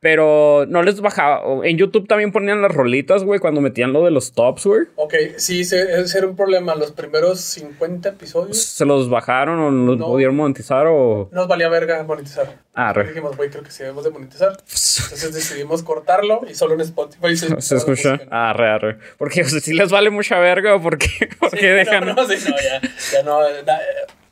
[0.00, 1.42] Pero no les bajaba.
[1.66, 4.82] En YouTube también ponían las rolitas, güey, cuando metían lo de los tops, güey.
[4.96, 6.74] Ok, sí, ese era un problema.
[6.74, 10.06] Los primeros 50 episodios ¿Se los bajaron o los No.
[10.06, 11.28] pudieron monetizar o...?
[11.32, 12.58] nos valía verga monetizar.
[12.74, 13.08] Ah, re.
[13.08, 14.50] Dijimos, güey, creo que sí debemos de monetizar.
[14.50, 18.20] Entonces decidimos cortarlo y solo en Spotify se, ¿Se escucha?
[18.30, 18.98] Ah, re, re.
[19.18, 22.06] Porque o sea, si les vale mucha verga o por qué, por Sí, dejan...
[22.06, 22.80] No, no, sí, no, ya,
[23.12, 23.40] ya no.
[23.64, 23.78] na-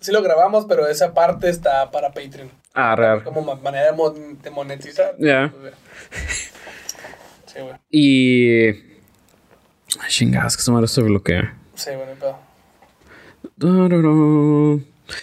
[0.01, 2.51] sí lo grabamos, pero esa parte está para Patreon.
[2.75, 3.25] Ah, re, re.
[3.25, 5.14] Como ma- manera de, mon- de monetizar.
[5.18, 5.53] Ya.
[7.47, 7.75] Sí, güey.
[7.91, 8.68] Y...
[10.01, 11.55] Ay, chingadas, que se me se bloquea.
[11.75, 12.39] Sí, bueno, pedo.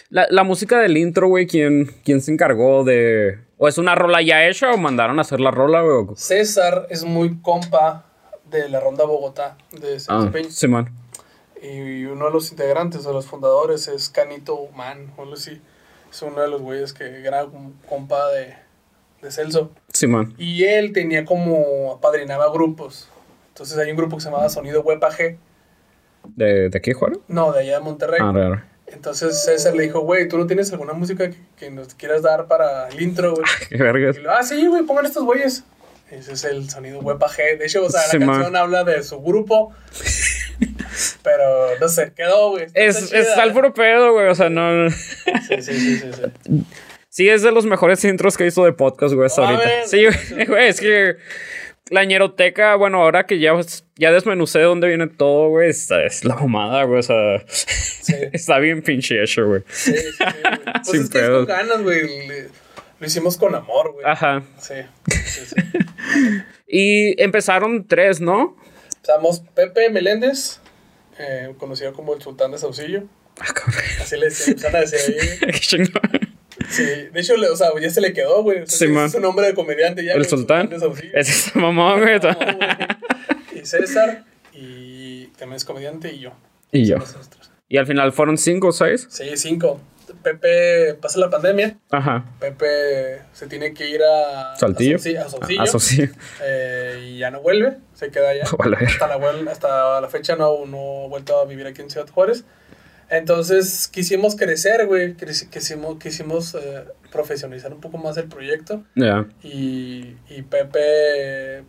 [0.10, 3.40] La, la música del intro, güey, ¿quién, ¿quién se encargó de...?
[3.58, 6.16] ¿O es una rola ya hecha o mandaron a hacer la rola, güey?
[6.16, 8.06] César es muy compa
[8.50, 10.50] de la Ronda Bogotá de Ah, Desempeño.
[10.52, 10.90] sí, man.
[11.62, 15.62] Y uno de los integrantes, de los fundadores, es Canito Man, o algo así.
[16.12, 17.46] Es uno de los güeyes que era
[17.88, 18.56] compa de,
[19.22, 19.72] de Celso.
[19.94, 20.34] Sí, man.
[20.38, 23.08] Y él tenía como, apadrinaba grupos.
[23.50, 25.38] Entonces hay un grupo que se llamaba Sonido AG.
[26.36, 27.20] ¿De, de aquí, Juan?
[27.28, 28.20] No, de allá de Monterrey.
[28.22, 28.64] Ah, re.
[28.88, 32.48] Entonces César le dijo, güey, ¿tú no tienes alguna música que, que nos quieras dar
[32.48, 33.46] para el intro, güey?
[33.70, 34.18] Qué vergas.
[34.18, 35.64] Y lo, ah, sí, güey, pongan estos güeyes.
[36.10, 37.38] Ese es el sonido AG.
[37.60, 38.36] De hecho, o sea, Sí, la man.
[38.38, 39.72] canción habla de su grupo.
[41.24, 42.68] Pero no sé, quedó, güey.
[42.74, 44.28] Es, es al puro pedo, güey.
[44.28, 44.90] O sea, no...
[44.90, 46.64] Sí, sí, sí, sí, sí.
[47.10, 49.88] Sí, es de los mejores intros que hizo de podcast, güey, hasta ahorita.
[49.88, 51.18] Sí, güey, güey, es que
[51.90, 53.54] la ñeroteca, bueno, ahora que ya,
[53.96, 57.36] ya desmenucé de dónde viene todo, güey, esta es la mamada, güey, o sea,
[58.32, 59.64] está bien pinche hecho, güey.
[59.70, 60.60] Sí, sí, sí, güey.
[60.74, 62.48] Pues Sin es que es con ganas, güey.
[63.00, 64.06] Lo hicimos con amor, güey.
[64.06, 64.44] Ajá.
[64.60, 64.76] Sí,
[65.08, 65.56] sí, sí.
[66.68, 68.56] Y empezaron tres, ¿no?
[68.90, 70.62] Estamos Pepe Meléndez,
[71.20, 73.04] eh, conocido como el Sultán de Saucillo.
[73.40, 73.84] Ah, cabrón.
[74.02, 74.58] Así le decían,
[75.60, 76.30] chingón.
[76.70, 78.62] Sí, de hecho, o sea, ya se le quedó, güey.
[78.62, 80.14] O sea, Sí, es su nombre de comediante ya.
[80.14, 80.70] El sultán.
[80.70, 81.12] de Saucillo.
[81.14, 82.20] Ese es mamón, güey.
[83.56, 86.32] Y César, y también es comediante, y yo.
[86.72, 86.98] Y yo.
[87.68, 89.08] Y al final fueron cinco o seis.
[89.10, 89.80] Sí, cinco.
[90.24, 91.78] Pepe pasa la pandemia.
[91.90, 92.26] Ajá.
[92.40, 94.98] Pepe se tiene que ir a Saltillo.
[94.98, 96.06] A Saucillo.
[96.06, 98.44] a eh, y ya no vuelve, se queda allá.
[98.58, 98.78] Vale.
[98.86, 102.44] hasta, la, hasta la fecha no, no ha vuelto a vivir aquí en Ciudad Juárez.
[103.10, 105.16] Entonces quisimos crecer, güey.
[105.16, 108.84] Quisimos, quisimos eh, profesionalizar un poco más el proyecto.
[108.96, 109.26] Ya.
[109.42, 111.64] Y, y Pepe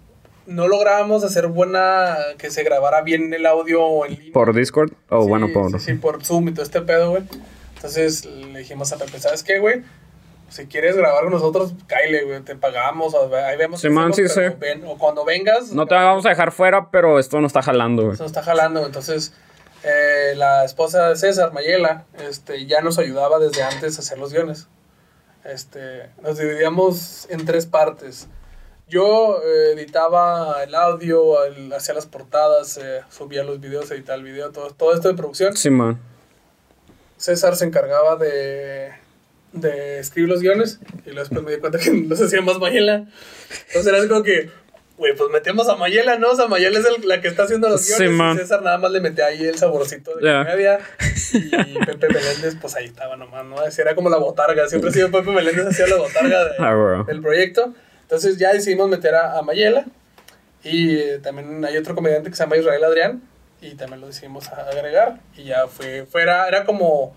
[0.47, 4.33] no lográbamos hacer buena, que se grabara bien el audio en línea.
[4.33, 4.93] Por Discord.
[5.09, 5.71] O Sí, bueno, por.
[5.81, 7.23] Sí, sí, por Zoom y todo este pedo, güey.
[7.81, 9.83] Entonces le dijimos a Pepe, ¿sabes qué, güey?
[10.51, 13.81] Si quieres grabar con nosotros, cáile, güey, te pagamos, ahí vemos.
[13.81, 14.55] Sí, man, hacemos, sí, sí.
[14.59, 15.73] ven- o cuando vengas.
[15.73, 18.19] No te vamos a dejar fuera, pero esto no está jalando, güey.
[18.19, 19.33] Nos está jalando, entonces
[19.83, 24.31] eh, la esposa de César, Mayela, este, ya nos ayudaba desde antes a hacer los
[24.31, 24.69] guiones.
[25.45, 28.29] Este, nos dividíamos en tres partes.
[28.89, 31.37] Yo eh, editaba el audio,
[31.75, 35.57] hacía las portadas, eh, subía los videos, editaba el video, todo, todo esto de producción.
[35.57, 35.99] Sí, man.
[37.21, 38.93] César se encargaba de,
[39.53, 43.05] de escribir los guiones y luego después me di cuenta que los hacía más Mayela.
[43.69, 44.49] Entonces era como que,
[44.97, 46.31] güey, pues metemos a Mayela, ¿no?
[46.31, 48.37] O sea, Mayela es el- la que está haciendo los Sí, guiones man.
[48.37, 50.45] y César nada más le metía ahí el saborcito de Ya.
[50.45, 50.79] comedia
[51.35, 53.59] y Pepe Meléndez, pues ahí estaba nomás, ¿no?
[53.61, 57.05] Así era como la botarga, siempre ha sido Pepe Meléndez hacía la botarga de- Ah,
[57.07, 57.75] del proyecto.
[58.03, 59.85] Entonces ya decidimos meter a, a Mayela
[60.65, 63.23] y eh, también hay otro comediante que se llama Israel Adrián
[63.61, 67.15] y también lo decidimos agregar y ya fue, fuera, era como,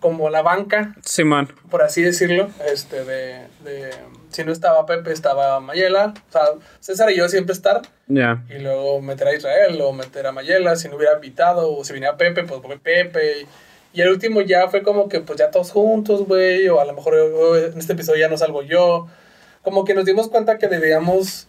[0.00, 1.48] como la banca, Sí, man.
[1.70, 3.90] por así decirlo, este, de, de,
[4.30, 6.42] si no estaba Pepe, estaba Mayela, o sea,
[6.80, 8.42] César y yo siempre estar, Ya.
[8.48, 11.92] y luego meter a Israel o meter a Mayela, si no hubiera invitado, o si
[11.92, 13.46] venía Pepe, pues Pepe,
[13.92, 16.92] y el último ya fue como que pues ya todos juntos, güey, o a lo
[16.94, 17.14] mejor
[17.72, 19.08] en este episodio ya no salgo yo,
[19.62, 21.46] como que nos dimos cuenta que debíamos...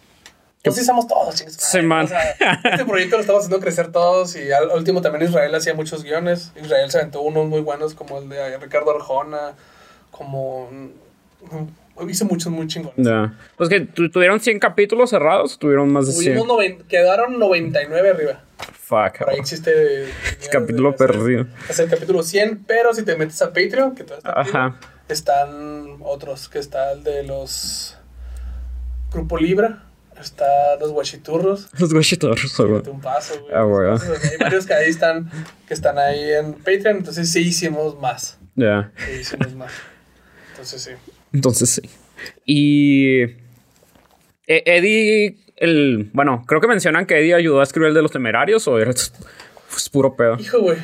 [0.64, 1.56] Pues sí somos todos, chingues.
[1.56, 2.06] Sí, man.
[2.06, 2.32] O sea,
[2.72, 6.52] este proyecto lo estamos haciendo crecer todos y al último también Israel hacía muchos guiones.
[6.62, 9.54] Israel se aventó unos muy buenos como el de Ricardo Arjona,
[10.12, 10.70] como...
[10.72, 12.96] mm, Hizo muchos muy chingones.
[12.98, 13.38] Ya.
[13.58, 16.38] Pues que tu- tuvieron 100 capítulos cerrados, tuvieron más de 100.
[16.38, 18.42] Tuvimos noven- quedaron 99 arriba.
[18.80, 19.20] Fuck.
[19.20, 20.08] Por ahí existe...
[20.52, 21.46] Capítulo perdido.
[21.70, 24.76] Es el capítulo 100, pero si te metes a Patreon, que está Ajá.
[25.10, 27.98] están otros, que está el de los...
[29.14, 29.84] Grupo Libra,
[30.22, 32.82] está los Guachiturros, Los guachitos, güey.
[32.88, 33.54] un paso, güey.
[33.56, 33.90] Ah, güey.
[33.90, 35.30] Hay varios que ahí están,
[35.68, 38.38] que están ahí en Patreon, entonces sí hicimos más.
[38.56, 38.92] Ya.
[38.98, 39.72] Sí hicimos más.
[40.52, 40.92] Entonces sí.
[41.34, 41.82] Entonces sí.
[42.46, 43.22] Y.
[44.48, 45.38] E- Eddie.
[45.56, 48.80] El, bueno, creo que mencionan que Eddie ayudó a escribir el de los temerarios o
[48.80, 48.92] era
[49.70, 50.38] pues, puro pedo.
[50.40, 50.78] Hijo, güey.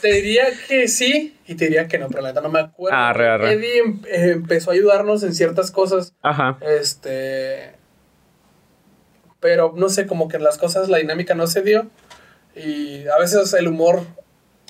[0.00, 2.96] Te diría que sí y te diría que no, pero la neta no me acuerdo.
[2.96, 3.52] Arre, arre.
[3.52, 6.14] Eddie em- empezó a ayudarnos en ciertas cosas.
[6.22, 6.58] Ajá.
[6.62, 7.75] Este.
[9.40, 11.86] Pero no sé, como que las cosas, la dinámica no se dio.
[12.54, 14.02] Y a veces el humor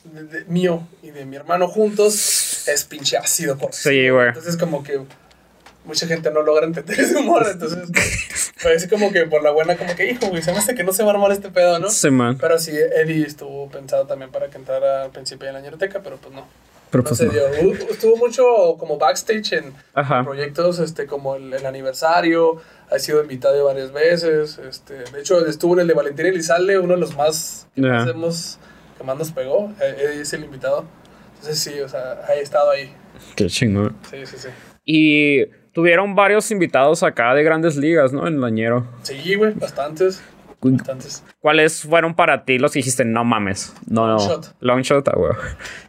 [0.04, 3.56] de- de- mío y de mi hermano juntos es pinche ácido.
[3.56, 4.28] Por Sí, güey.
[4.28, 5.00] Entonces, como que
[5.84, 7.46] mucha gente no logra entender ese humor.
[7.50, 7.88] Entonces,
[8.62, 10.92] parece como que por la buena, como que, hijo, güey, se me hace que no
[10.92, 11.88] se va a armar este pedo, ¿no?
[11.90, 12.36] Sí, man.
[12.38, 16.16] Pero sí, Eddie estuvo pensado también para que entrara al principio de la ñeroteca, pero
[16.16, 16.44] pues no.
[16.90, 17.32] Pero no pues se no.
[17.32, 17.46] dio.
[17.90, 20.24] Estuvo mucho como backstage en Ajá.
[20.24, 22.60] proyectos este, como el, el aniversario.
[22.90, 24.58] Ha sido invitado varias veces.
[24.58, 27.88] Este, de hecho, estuvo en el de Valentín Elizalde, uno de los más que, Ya.
[27.88, 28.58] más hemos-
[28.98, 29.72] que más nos pegó.
[29.80, 30.84] Eh, es el invitado.
[31.34, 32.92] Entonces sí, o sea, ha estado ahí.
[33.34, 33.96] Qué chingón.
[34.10, 34.48] Sí, sí, sí.
[34.84, 38.26] Y tuvieron varios invitados acá de grandes ligas, ¿no?
[38.26, 38.86] En el Añero.
[39.02, 40.22] Sí, güey, bastantes.
[40.72, 41.22] Bastantes.
[41.40, 43.72] ¿Cuáles fueron para ti los que dijiste, no mames?
[43.86, 44.16] No, no.
[44.16, 44.54] Longshot.
[44.60, 45.32] Longshot, ah, güey.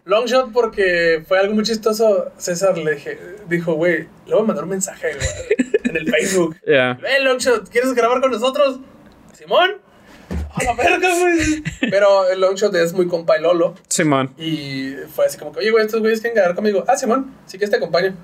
[0.05, 2.31] Long shot porque fue algo muy chistoso.
[2.37, 3.19] César le dije,
[3.49, 6.55] dijo, güey, le voy a mandar un mensaje güey, en el Facebook.
[6.67, 6.97] Ya.
[7.01, 8.79] Hey, Longshot, ¿quieres grabar con nosotros?
[9.33, 9.71] Simón.
[10.53, 11.63] A la verga, güey.
[11.89, 13.75] Pero el Longshot es muy compa y Lolo.
[13.87, 14.33] Simón.
[14.37, 16.83] Y fue así como que, oye, güey, estos güeyes quieren grabar conmigo.
[16.87, 18.15] Ah, Simón, sí que te acompaño.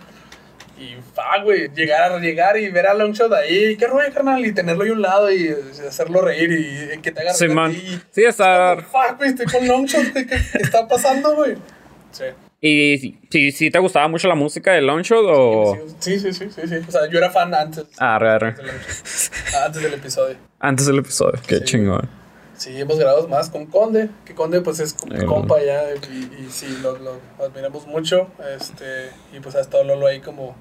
[0.80, 4.84] Y fa, güey, llegar, llegar y ver a Longshot ahí, qué rollo, carnal, y tenerlo
[4.84, 5.50] ahí a un lado y
[5.88, 7.74] hacerlo reír y, que te haga reír Simón.
[7.74, 8.00] ti.
[8.12, 8.78] Sí, está.
[8.78, 11.56] Fuck, güey, estoy con Longshot, ¿qué, qué está pasando, güey?
[12.12, 12.24] Sí.
[12.66, 15.78] ¿Y si, si, si te gustaba mucho la música de Longshot o.?
[16.00, 16.76] Sí, sí, sí, sí, sí.
[16.88, 18.54] O sea, yo era fan antes, Ah, re, re.
[18.54, 18.72] del,
[19.66, 20.38] antes del episodio.
[20.60, 21.40] Antes del episodio.
[21.46, 21.64] Qué Sí.
[21.66, 22.10] chingón.
[22.56, 26.48] Sí, hemos grabado más con Conde, que Conde pues es El- compa ya y, y
[26.52, 28.28] sí, lo, lo admiramos mucho.
[28.58, 30.56] Este, y pues ha estado Lolo ahí como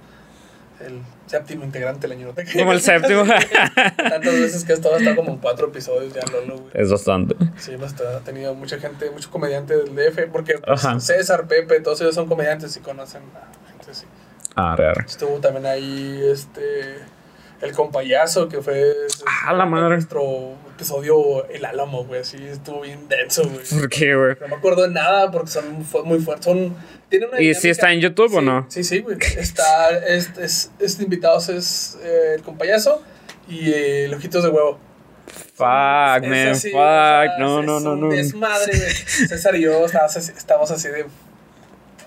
[0.81, 2.51] el séptimo integrante de la ñeroteca.
[2.55, 3.23] Como el séptimo.
[3.97, 6.71] Tantas veces que ha estado hasta como en cuatro episodios ya Lolo, güey.
[6.75, 7.37] es bastante.
[7.59, 8.17] Sí, bastante.
[8.17, 11.05] Ha tenido mucha gente, mucho comediante del DF, porque pues.
[11.05, 14.07] César, Pepe, todos ellos son comediantes y conocen a gente así.
[14.57, 14.95] Ah, real.
[15.07, 16.97] Estuvo también ahí este
[17.61, 18.93] el compayazo que fue
[19.47, 19.95] Ah, la madre.
[19.95, 23.63] nuestro episodio El Álamo, güey, así estuvo bien denso, güy.
[23.81, 24.37] ¿Por qué, güey?
[24.41, 26.77] No me acuerdo de nada porque son muy fuertes, son
[27.09, 28.67] tiene una ¿Y si está en YouTube o no?
[28.69, 29.19] Sí, sí, güey.
[29.37, 33.03] Está es, es, este invitados es eh, el compayazo
[33.49, 34.79] y eh, el ojitos de huevo.
[35.55, 36.49] Fuck, Es man.
[36.49, 36.81] así, Fuck.
[36.81, 38.09] o sea, no, es no, no, no.
[38.09, 38.91] Desmadre, güey.
[38.93, 41.07] César y yo así, estamos así de.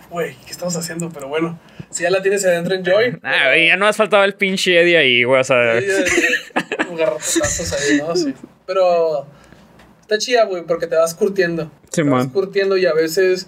[0.10, 1.10] Güey, ¿qué estamos haciendo?
[1.10, 1.60] Pero bueno,
[1.90, 3.20] si ya la tienes adentro, enjoy.
[3.24, 5.42] Ah, güey, ya no has faltado el pinche Eddie ahí, güey.
[5.42, 5.88] O sea, Sí,
[7.74, 8.16] ahí, ¿no?
[8.16, 8.34] Sí.
[8.66, 9.26] Pero
[10.02, 11.72] está chida, güey, porque te vas curtiendo.
[11.92, 13.48] Sí, te vas curtiendo y a veces,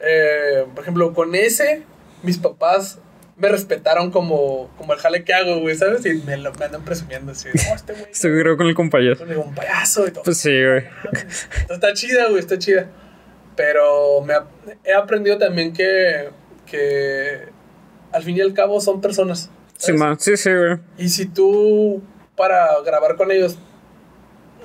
[0.00, 1.82] eh, por ejemplo, con ese,
[2.22, 2.98] mis papás
[3.36, 6.06] me respetaron como, como el jale que hago, güey, ¿sabes?
[6.06, 9.12] Y me, lo, me andan presumiendo así, no, este güey seguro con el compañero.
[9.14, 10.22] es un payaso y todo.
[10.24, 10.84] Pues sí, güey.
[11.68, 12.86] Está chida, güey, está chida.
[13.56, 14.46] Pero me ha-
[14.84, 16.30] he aprendido también que,
[16.66, 17.40] que
[18.12, 19.50] al fin y al cabo son personas.
[19.78, 20.18] Sí, man.
[20.18, 20.78] Sí, sí, güey.
[20.98, 22.02] Y si tú,
[22.36, 23.58] para grabar con ellos,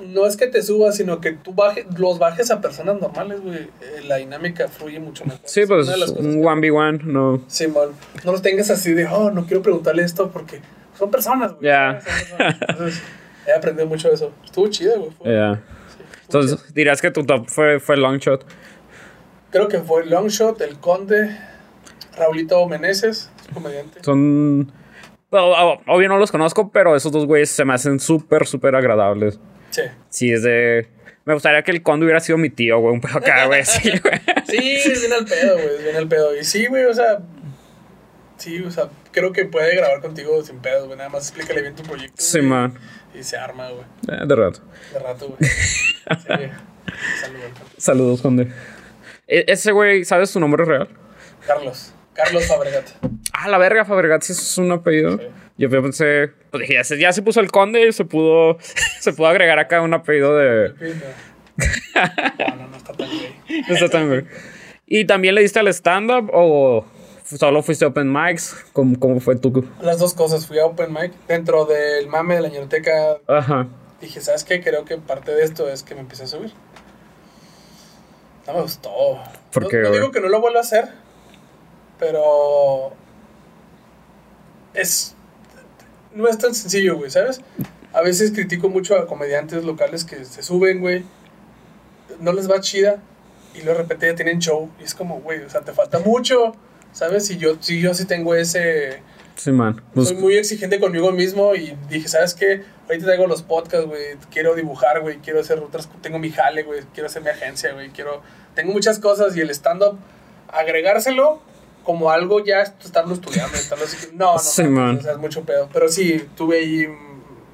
[0.08, 3.56] no es que te subas, sino que tú baje, los bajes a personas normales, güey,
[3.58, 5.40] eh, la dinámica fluye mucho mejor.
[5.44, 7.42] Sí, Es pues un que- 1v1, no.
[7.48, 7.90] Simón,
[8.24, 10.60] no los tengas así de, oh, no quiero preguntarle esto porque
[10.98, 11.64] son personas, güey.
[11.64, 12.00] Ya.
[12.04, 12.56] personas.
[12.68, 13.02] Entonces,
[13.46, 14.32] he aprendido mucho de eso.
[14.44, 15.12] Estuvo chido, güey.
[15.34, 15.54] Yeah.
[15.88, 16.06] sí, chido.
[16.24, 18.44] Entonces, dirás que tu top fue, fue Longshot.
[19.50, 21.36] Creo que fue Longshot, El Conde,
[22.16, 24.02] Raulito Meneses, comediante.
[24.02, 24.72] Son.
[25.30, 29.38] obvio no los conozco, pero esos dos güeyes se me hacen súper, súper agradables.
[29.72, 29.82] Sí.
[30.08, 30.86] Sí, es de.
[31.24, 32.94] Me gustaría que el conde hubiera sido mi tío, güey.
[32.94, 33.64] Un pedo acá, güey.
[33.64, 34.20] Sí, güey.
[34.46, 36.36] Sí, es bien al pedo, güey, es bien al pedo.
[36.38, 37.18] Y sí, güey, o sea,
[38.36, 40.96] sí, o sea, creo que puede grabar contigo sin pedos, güey.
[40.96, 42.22] Nada más explícale bien tu proyecto.
[42.22, 42.74] Sí, güey, man.
[43.14, 44.60] Y se arma, güey, Eh, de rato.
[44.92, 45.50] de rato, güey.
[46.02, 46.28] Sí,
[47.20, 47.50] saludos.
[47.78, 48.48] Saludos, conde.
[49.28, 50.88] E- ese güey, ¿sabes su nombre real?
[51.46, 52.90] Carlos, Carlos Fabregat.
[53.32, 55.16] Ah, la verga, Fabregat, sí es un apellido.
[55.18, 55.24] Sí.
[55.62, 58.58] Yo pensé, pues dije, ya se, ya se puso el conde y se pudo,
[59.00, 60.70] se pudo agregar acá un apellido de.
[60.74, 63.36] No, no, no está tan gay.
[63.68, 64.24] No está tan güey.
[64.88, 66.84] ¿Y también le diste al stand-up o
[67.24, 68.56] solo fuiste a open mics?
[68.72, 69.64] ¿Cómo, cómo fue tu.?
[69.80, 71.12] Las dos cosas, fui a Open Mic.
[71.28, 73.68] Dentro del mame de la ñeroteca Ajá.
[74.00, 74.60] dije, ¿sabes qué?
[74.64, 76.52] Creo que parte de esto es que me empecé a subir.
[78.48, 78.90] No me gustó.
[79.52, 80.88] ¿Por no, qué, no digo que no lo vuelva a hacer,
[82.00, 82.94] pero
[84.74, 85.14] es
[86.14, 87.40] no es tan sencillo, güey, ¿sabes?
[87.92, 91.04] A veces critico mucho a comediantes locales que se suben, güey,
[92.20, 93.02] no les va chida
[93.54, 95.98] y luego de repente ya tienen show y es como, güey, o sea, te falta
[95.98, 96.54] mucho,
[96.92, 97.30] ¿sabes?
[97.30, 99.02] Y yo, sí, yo sí tengo ese
[99.34, 99.82] Sí, man.
[99.94, 102.62] Pues, soy muy exigente conmigo mismo y dije, ¿sabes qué?
[102.86, 104.16] Ahorita traigo los podcasts, güey.
[104.30, 105.18] Quiero dibujar, güey.
[105.18, 105.88] Quiero hacer otras...
[106.02, 106.82] Tengo mi jale, güey.
[106.92, 107.90] Quiero hacer mi agencia, güey.
[107.90, 108.22] Quiero...
[108.54, 109.98] Tengo muchas cosas y el stand-up,
[110.48, 111.40] agregárselo
[111.82, 113.56] como algo ya est- estarlo estudiando.
[113.56, 114.38] Estarlo así, no, no.
[114.38, 114.92] Sí, no.
[114.96, 115.68] O sea, es mucho pedo.
[115.72, 116.86] Pero sí, tuve ahí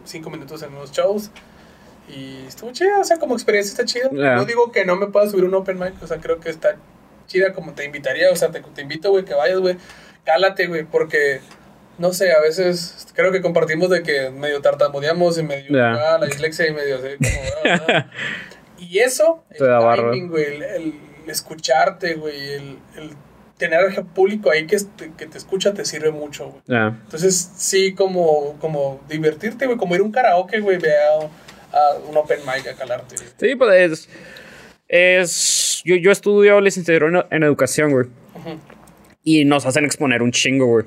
[0.04, 1.30] cinco minutos en unos shows
[2.08, 2.98] y estuvo chida.
[3.00, 4.08] O sea, como experiencia está chida.
[4.12, 4.36] Ya.
[4.36, 5.94] No digo que no me pueda subir un open mic.
[6.02, 6.76] O sea, creo que está
[7.26, 8.30] chida como te invitaría.
[8.30, 9.76] O sea, te, te invito, güey, que vayas, güey.
[10.24, 11.40] Cálate, güey, porque
[11.98, 16.14] no sé, a veces creo que compartimos de que medio tartamudeamos y medio Ya.
[16.14, 18.10] ah, la dislexia y medio así como ah, ah.
[18.78, 20.12] y eso barro.
[20.12, 20.94] timing, güey, el, el
[21.26, 23.10] escucharte, güey, el, el
[23.58, 26.62] tener público ahí que te, que te escucha te sirve mucho, güey.
[26.66, 26.98] ya.
[27.04, 31.98] Entonces, sí, como, como divertirte, güey, como ir a un karaoke, güey, ve a, a
[32.08, 33.16] un open mic a calarte.
[33.16, 33.28] güey.
[33.36, 34.08] Sí, pues
[34.88, 35.82] es.
[35.84, 38.06] yo, yo estudio licenciatura en, en educación, güey.
[38.34, 38.58] Ujú.
[39.22, 40.86] Y nos hacen exponer un chingo, güey.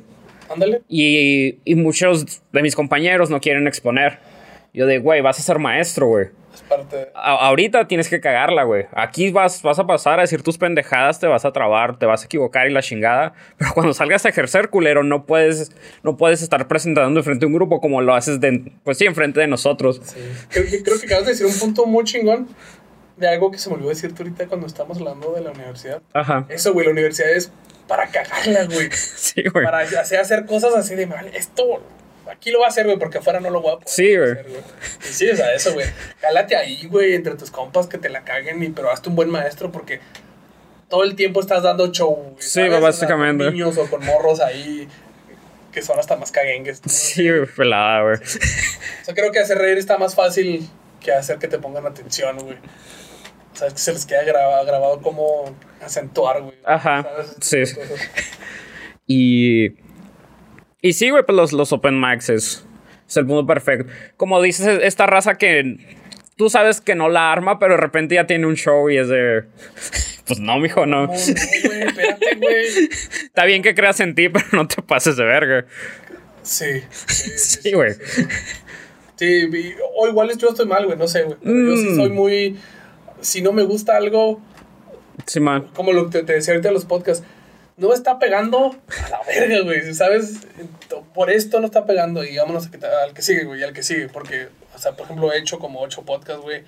[0.49, 0.81] Ándale.
[0.89, 4.19] Y, y muchos de mis compañeros no quieren exponer.
[4.73, 6.27] Yo de, güey, vas a ser maestro, güey.
[6.53, 7.07] Es parte de...
[7.15, 8.85] A- ahorita tienes que cagarla, güey.
[8.93, 12.23] Aquí vas, vas a pasar a decir tus pendejadas, te vas a trabar, te vas
[12.23, 13.33] a equivocar y la chingada.
[13.57, 15.71] Pero cuando salgas a ejercer, culero, no puedes,
[16.03, 19.39] no puedes estar presentando frente a un grupo como lo haces, de, pues sí, enfrente
[19.39, 20.01] de nosotros.
[20.03, 20.19] Sí.
[20.49, 22.47] Creo, que, creo que acabas de decir un punto muy chingón
[23.17, 26.01] de algo que se me olvidó decirte ahorita cuando estamos hablando de la universidad.
[26.13, 26.45] Ajá.
[26.49, 27.51] Eso, güey, la universidad es
[27.87, 28.89] para cagarla, güey.
[28.91, 29.63] Sí, güey.
[29.63, 31.81] Para hacer, hacer cosas así de, vale, esto
[32.31, 34.31] aquí lo voy a hacer, güey, porque afuera no lo voy a poder Sí, güey.
[34.31, 34.45] hacer,
[35.01, 35.85] Y sí, o sea, eso, güey.
[36.19, 39.29] Cálate ahí, güey, entre tus compas que te la caguen, y, pero hazte un buen
[39.29, 39.99] maestro porque
[40.89, 42.35] todo el tiempo estás dando show, güey.
[42.39, 43.45] Sí, básicamente.
[43.45, 44.87] con niños o con morros ahí
[45.71, 46.81] que son hasta más caguengues.
[46.85, 46.91] ¿no?
[46.91, 48.15] Sí, güey, pelada, güey.
[48.15, 50.67] O sea, creo que hacer reír está más fácil
[50.99, 52.57] que hacer que te pongan atención, güey.
[53.53, 56.57] O sea, es que se les queda grabado, grabado como acentuar, güey.
[56.65, 57.35] Ajá, ¿Sabes?
[57.41, 57.75] sí.
[57.75, 57.99] Cosas.
[59.07, 59.69] Y.
[60.81, 62.65] Y sí, güey, pues los, los open mics es,
[63.07, 63.91] es el punto perfecto.
[64.17, 65.77] Como dices, es- esta raza que
[66.37, 69.07] tú sabes que no la arma, pero de repente ya tiene un show y es
[69.07, 69.43] de.
[70.27, 71.07] Pues no, mijo, no.
[71.07, 72.65] No, no, güey, espérate, güey.
[73.25, 75.65] Está bien que creas en ti, pero no te pases de verga.
[76.43, 77.93] Sí, sí, sí, Sí, güey.
[79.15, 81.37] Sí, y- o igual yo estoy mal, güey, no sé, güey.
[81.43, 81.95] pero Yo sí Mm.
[81.95, 82.55] soy muy.
[83.19, 84.39] Si no me gusta algo,
[85.25, 85.67] Sí, man.
[85.73, 87.25] como lo que te decía ahorita en los podcasts,
[87.81, 88.75] no me está pegando
[89.05, 89.93] a la verga, güey.
[89.95, 90.35] ¿Sabes?
[91.15, 94.07] Por esto no está pegando y vámonos a al que sigue, güey, al que sigue.
[94.07, 96.63] Porque, o sea, por ejemplo, he hecho como ocho podcasts, güey.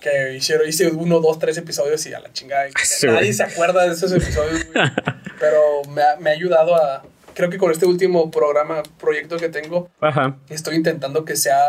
[0.00, 2.68] Que hicieron, hice uno, dos, tres episodios y a la chingada.
[2.68, 4.84] y Sí, nadie se acuerda de esos episodios, güey.
[5.38, 7.04] Pero me ha, me ha ayudado a.
[7.34, 10.36] Creo que con este último programa, proyecto que tengo, Ajá.
[10.50, 11.64] estoy intentando que sea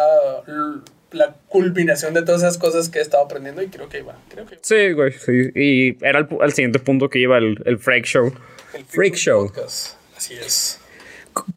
[1.14, 4.18] la culminación de todas esas cosas que he estado aprendiendo y creo que iba.
[4.30, 5.12] Creo que Sí, güey.
[5.14, 5.52] Sí.
[5.56, 8.34] Y era el, siguiente punto que iba el, el Freak Show.
[8.74, 9.48] el Freak Show.
[9.48, 9.96] Podcast.
[10.16, 10.80] Así es.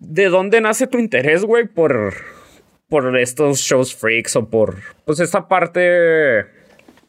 [0.01, 2.15] ¿De dónde nace tu interés, güey, por,
[2.89, 6.47] por estos shows freaks o por, pues, esta parte,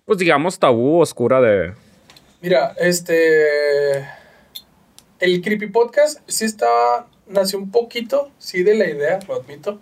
[0.05, 1.73] pues, digamos, tabú, oscura de...
[2.41, 4.05] Mira, este.
[5.19, 7.07] El Creepy Podcast sí está.
[7.25, 9.81] Nació un poquito, sí, de la idea, lo admito.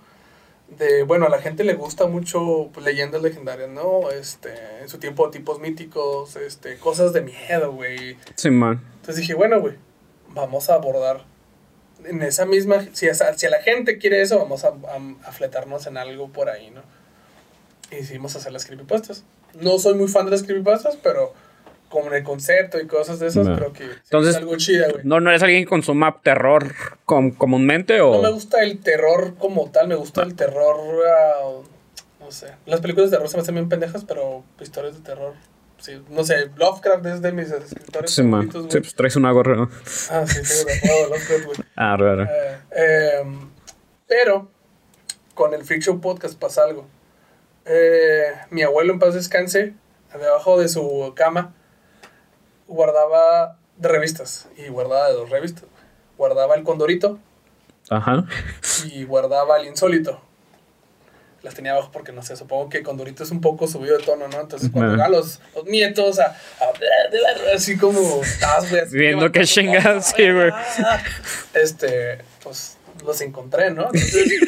[0.67, 4.09] De, bueno, a la gente le gusta mucho pues, leyendas legendarias, ¿no?
[4.09, 4.49] Este,
[4.81, 8.17] en su tiempo, tipos míticos, este, cosas de miedo, güey.
[8.35, 8.81] Sí, man.
[8.95, 9.75] Entonces dije, bueno, güey,
[10.29, 11.23] vamos a abordar
[12.03, 12.83] en esa misma.
[12.93, 16.49] Si, esa- si la gente quiere eso, vamos a, a, a fletarnos en algo por
[16.49, 16.81] ahí, ¿no?
[17.91, 19.23] Y decidimos hacer las creepypastas.
[19.53, 21.33] No soy muy fan de las creepypastas, pero
[22.03, 23.55] con el concepto y cosas de esas, No.
[23.55, 25.03] creo que Entonces, es algo chida, güey.
[25.05, 26.73] ¿No, ¿No eres alguien que consuma terror
[27.05, 28.15] com- comúnmente o...?
[28.15, 30.77] No me gusta el terror como tal, me gusta el terror.
[31.07, 31.61] ah,
[32.19, 32.47] no sé.
[32.65, 35.33] Las películas de terror se me hacen bien pendejas, pero historias de terror.
[35.77, 38.31] Sí, no sé, Lovecraft es de mis escritores Sí, man.
[38.51, 38.71] favoritos, güey.
[38.71, 39.69] Sí, pues traes una gorra, ¿no?
[40.09, 40.41] Ah, sí,
[40.81, 41.57] tengo Lovecraft, güey.
[41.75, 42.23] Ah, raro.
[42.23, 43.49] Eh, em,
[44.07, 44.49] pero
[45.33, 46.87] con el Freak Show Podcast pasa algo.
[47.65, 49.73] Eh, mi abuelo en paz descanse,
[50.13, 51.53] debajo de su cama,
[52.67, 55.65] guardaba de revistas y guardaba de dos revistas.
[56.17, 57.19] Guardaba el Condorito
[57.89, 58.25] Ajá.
[58.85, 60.21] y guardaba el Insólito.
[61.43, 64.27] Las tenía abajo porque no sé, supongo que Condorito es un poco subido de tono,
[64.27, 64.41] ¿no?
[64.41, 69.45] Entonces cuando llegaban los, los nietos a, a- así como estás, güey, así Viendo levantando
[69.47, 70.49] chingados, sí, güey.
[70.51, 71.03] ah,
[71.53, 73.83] Este, pues los encontré, ¿no?
[73.93, 74.39] Entonces,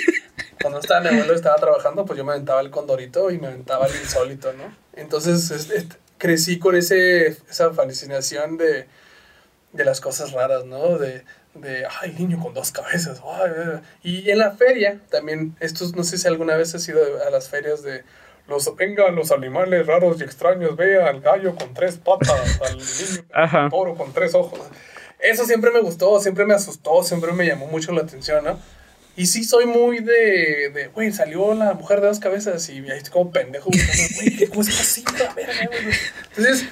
[0.59, 3.85] cuando estaba mi abuelo estaba trabajando, pues yo me aventaba el Condorito y me aventaba
[3.85, 4.63] el Insólito, ¿no?
[4.93, 5.85] Entonces es- es-
[6.17, 8.87] crecí con ese, esa fascinación de,
[9.73, 10.97] de las cosas raras, ¿no?
[10.97, 13.21] De, de, ay, niño con dos cabezas.
[14.03, 17.49] y en la feria también, estos, no sé si alguna vez has ido a las
[17.49, 18.03] ferias de
[18.47, 23.69] los, vengan los animales raros y extraños, vea al gallo con tres patas, al niño
[23.69, 24.59] toro con tres ojos.
[25.19, 28.59] Eso siempre me gustó, siempre me asustó, siempre me llamó mucho la atención, ¿no?
[29.17, 32.97] Y sí soy muy de, de, güey, salió la mujer de dos cabezas y ahí
[32.97, 35.25] estoy como pendejo buscando, güey, ¿cómo es posible?
[35.25, 35.95] A ver, a ver, güey.
[36.37, 36.65] Entonces,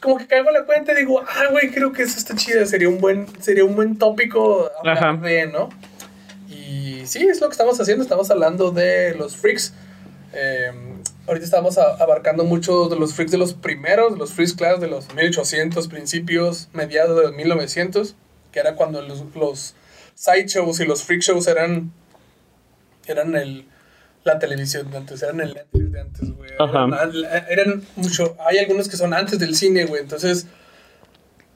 [0.00, 2.64] como que caigo en la cuenta y digo, ah, güey, creo que eso está chido,
[2.64, 5.68] sería un buen, sería un buen tópico hablar de, ¿no?
[6.48, 9.72] Y sí, es lo que estamos haciendo, estamos hablando de los freaks.
[10.32, 10.70] Eh,
[11.26, 14.86] ahorita estamos a- abarcando mucho de los freaks de los primeros, los freaks class de
[14.88, 18.14] los 1800, principios, mediados de 1900,
[18.52, 19.74] que era cuando los, los
[20.14, 21.92] sideshows y los freak shows eran,
[23.06, 23.66] eran el,
[24.24, 26.50] la televisión de antes, eran el Netflix de antes, güey.
[26.58, 26.84] Ajá.
[26.86, 27.12] Eran,
[27.48, 30.46] eran mucho, hay algunos que son antes del cine, güey, entonces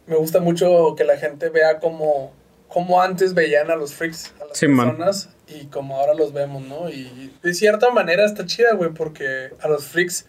[0.06, 2.32] me gusta mucho que la gente vea cómo,
[2.68, 4.88] cómo antes veían a los freaks, a las Sí, man.
[4.88, 6.88] personas, y como ahora los vemos, ¿no?
[6.90, 10.26] Y de cierta manera está chida, güey, porque a los freaks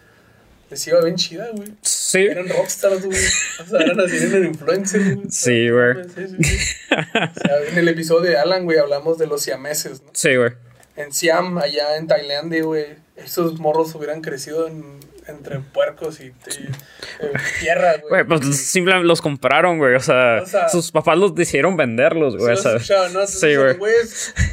[0.70, 1.68] les iba bien chida, güey.
[1.82, 2.20] Sí.
[2.26, 3.18] Eran rockstars, güey.
[3.60, 5.26] O sea, eran así, eran influencers, güey.
[5.30, 5.94] Sí, güey.
[6.14, 6.66] Sí, sí, sí.
[6.90, 10.10] O sea, en el episodio de Alan, güey, hablamos de los siameses, ¿no?
[10.14, 10.52] Sí, güey.
[10.96, 14.98] En Siam, allá en Tailandia, güey, esos morros hubieran crecido en-
[15.30, 18.24] entre puercos y, y, eh, tierra, güey.
[18.24, 19.94] Güey, pues simplemente los compraron, güey.
[19.94, 22.56] O sea, O sea- sus papás los hicieron venderlos, güey.
[22.56, 23.26] Sí, escuchaban, ¿no?
[23.26, 23.76] Sí, güey.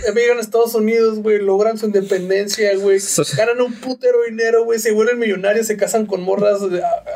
[0.08, 3.00] emigran a Estados Unidos, güey, logran su independencia, güey,
[3.36, 6.60] ganan un putero dinero, güey, se vuelven millonarios, se casan con morras,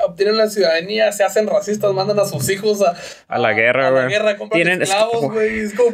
[0.05, 2.95] obtienen la ciudadanía, se hacen racistas, mandan a sus hijos a,
[3.27, 4.13] A la guerra, a la güey.
[4.13, 5.91] guerra, compran Tienen- esclavos, güey, es como,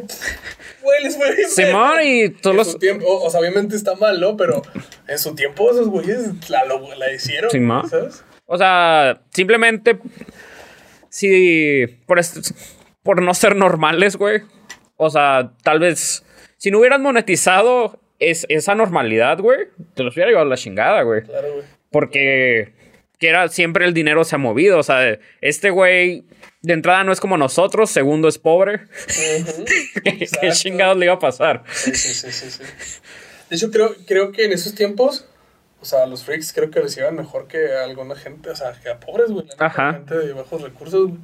[0.81, 2.79] güey, les fue Simón y todos En los.
[2.79, 4.37] tiempo, o, o sea, obviamente está mal, ¿no?
[4.37, 4.61] Pero
[5.07, 7.89] en su tiempo esos güeyes la, la hicieron, Simón.
[7.89, 8.23] ¿sabes?
[8.45, 9.99] O sea, simplemente.
[11.09, 11.85] Si.
[12.05, 12.19] Por,
[13.03, 14.41] por no ser normales, güey.
[14.95, 16.23] O sea, tal vez.
[16.57, 21.23] Si no hubieran monetizado es, esa normalidad, güey, te los hubiera llevado la chingada, güey.
[21.23, 21.65] Claro, güey.
[21.91, 22.73] Porque.
[23.19, 24.77] Que era siempre el dinero se ha movido.
[24.77, 26.23] O sea, este güey
[26.61, 28.75] de entrada no es como nosotros, segundo es pobre.
[28.75, 29.65] Ujú.
[30.03, 31.63] ¿Qué chingados le iba a pasar?
[31.71, 32.63] Sí, sí, sí, sí, sí.
[33.49, 35.27] De hecho, creo, creo que en esos tiempos,
[35.81, 38.73] o sea, los freaks creo que les iban mejor que a alguna gente, o sea,
[38.73, 39.45] que a pobres, güey.
[39.59, 39.93] la Ajá.
[39.93, 41.19] Gente de bajos recursos, güey.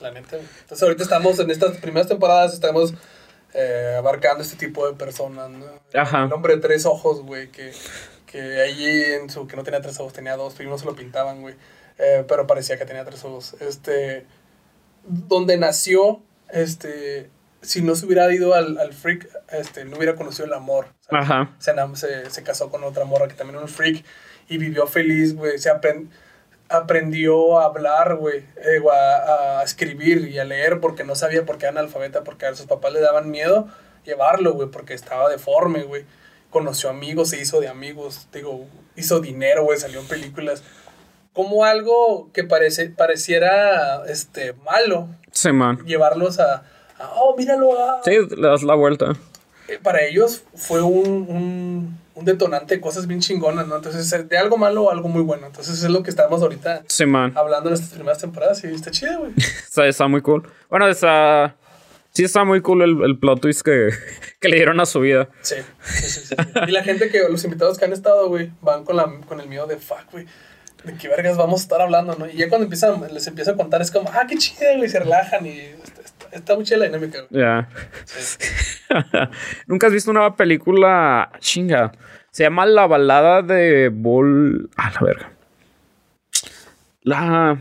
[0.00, 0.48] La neta, güey.
[0.60, 2.94] Entonces, ahorita estamos en estas primeras temporadas, estamos
[3.52, 5.66] eh, abarcando este tipo de personas, ¿no?
[5.94, 6.24] Ajá.
[6.24, 7.72] El hombre de tres ojos, güey, que,
[8.26, 9.46] que allí en su.
[9.46, 11.54] que no tenía tres ojos, tenía dos, pero no se lo pintaban, güey.
[11.98, 13.54] Eh, pero parecía que tenía tres ojos.
[13.60, 14.26] Este.
[15.04, 17.30] Donde nació, este.
[17.64, 20.86] Si no se hubiera ido al, al freak, este, no hubiera conocido el amor.
[21.10, 21.50] Ajá.
[21.58, 24.04] se, se, se casó con otra morra que también era un freak
[24.48, 25.58] y vivió feliz, güey.
[25.58, 26.08] Se apren-
[26.68, 31.58] aprendió a hablar, güey, eh, a, a escribir y a leer porque no sabía por
[31.58, 33.68] qué era analfabeta, porque a sus papás le daban miedo
[34.04, 36.04] llevarlo, güey, porque estaba deforme, güey.
[36.50, 40.62] Conoció amigos, se hizo de amigos, digo, hizo dinero, güey, salió en películas.
[41.32, 45.84] Como algo que parece, pareciera este, malo, Sí, man.
[45.84, 46.62] llevarlos a,
[47.16, 49.12] oh, míralo, ah, Sí, le das la vuelta.
[49.68, 53.76] eh, para ellos fue un, un, un detonante de cosas bien chingonas, ¿no?
[53.76, 55.46] Entonces, eh, de algo malo a algo muy bueno.
[55.46, 57.32] Entonces, es lo que estamos ahorita Sí, man.
[57.36, 59.32] hablando en estas primeras temporadas y está chido, güey.
[59.36, 60.48] Está, está muy cool.
[60.70, 61.56] Bueno, está.
[62.12, 63.88] Sí, está muy cool el, el plot twist que,
[64.40, 65.28] que le dieron a su vida.
[65.42, 66.36] Sí, sí, sí, sí.
[66.68, 69.48] Y la gente que, los invitados que han estado, güey, van con, la, con el
[69.48, 70.26] miedo de fuck, güey.
[70.84, 72.28] De qué vergas vamos a estar hablando, ¿no?
[72.28, 75.00] Y ya cuando empiezan, les empiezo a contar, es como, ah, qué chido, güey, se
[75.00, 75.70] relajan y
[76.38, 77.42] está, chida la dinámica, güey.
[77.42, 77.68] Ya.
[78.04, 78.38] Sí.
[79.66, 81.92] ¿Nunca has visto una película chinga?
[82.30, 84.70] Se llama La balada de Bull.
[84.76, 85.32] A la verga.
[87.02, 87.58] La.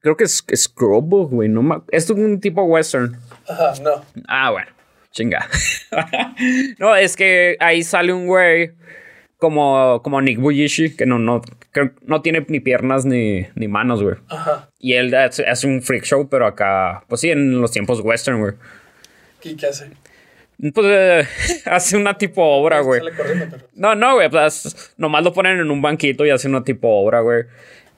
[0.00, 1.48] Creo que es Scrubbo, güey.
[1.48, 3.18] No Es un tipo western.
[3.48, 4.02] Ajá, no.
[4.26, 4.68] Ah, bueno.
[5.10, 5.46] Chinga.
[6.78, 8.72] no, es que ahí sale un güey
[9.42, 11.42] como, como Nick Bujishi, que no, no,
[12.02, 14.14] no tiene ni piernas ni, ni manos, güey.
[14.28, 14.70] Ajá.
[14.78, 18.38] Y él hace, hace un freak show, pero acá, pues sí, en los tiempos western,
[18.38, 18.52] güey.
[19.40, 19.90] ¿Qué, qué hace?
[20.72, 21.26] Pues eh,
[21.66, 23.00] hace una tipo obra, güey.
[23.16, 23.58] Pero...
[23.74, 24.30] No, no, güey.
[24.30, 27.42] Pues, nomás lo ponen en un banquito y hace una tipo obra, güey.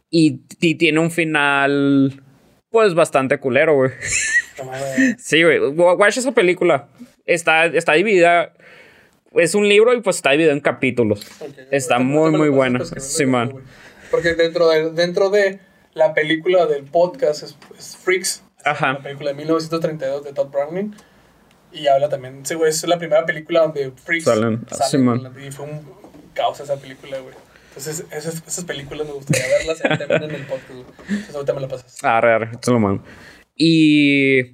[0.08, 2.22] Y, y tiene un final,
[2.70, 3.90] pues bastante culero, güey.
[4.64, 4.72] No.
[5.18, 5.58] Sí, güey.
[5.58, 6.88] Watch esa película.
[7.26, 8.54] Está, está dividida.
[9.34, 11.26] Es un libro y pues está dividido en capítulos.
[11.70, 12.50] Está muy, muy
[12.98, 13.50] Sí, man.
[13.50, 13.64] güey.
[14.10, 15.58] Porque dentro de, dentro de
[15.94, 18.42] la película del podcast es, es Freaks.
[18.64, 18.94] Ajá.
[18.94, 20.94] La película de 1932 de Todd Browning.
[21.72, 25.46] Y habla también, sí, güey, es la primera película donde Freaks Salen, salen, sí.
[25.46, 25.80] Y fue un
[26.32, 27.34] caos esa película, güey.
[27.70, 30.84] Entonces, esas, esas películas me gustaría verlas y también en el podcast, güey.
[31.08, 31.98] Entonces, ahorita me la pasas.
[32.04, 33.02] Arre, arre, te lo mando.
[33.56, 34.52] Y.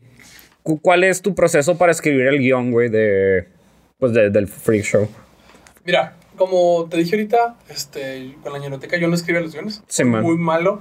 [0.63, 3.49] cu- ¿Cuál es tu proceso para escribir el guion, güey, de.
[4.01, 5.09] Pues de- del freak show?
[5.85, 9.83] Mira, como te dije ahorita, este, con la ñeroteca yo no escribía los guiones.
[9.87, 10.23] Sí, man.
[10.23, 10.81] muy malo.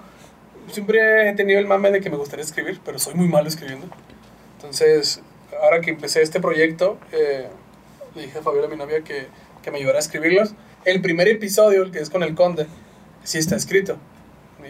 [0.72, 3.88] Siempre he tenido el mame de que me gustaría escribir, pero soy muy malo escribiendo.
[4.58, 5.22] Entonces,
[5.62, 7.48] ahora que empecé este proyecto, eh,
[8.16, 9.28] le dije a Fabiola, mi novia, que,
[9.64, 10.54] que me ayudara a escribirlos.
[10.86, 12.68] El primer episodio, el que es con el conde,
[13.24, 13.98] sí está escrito.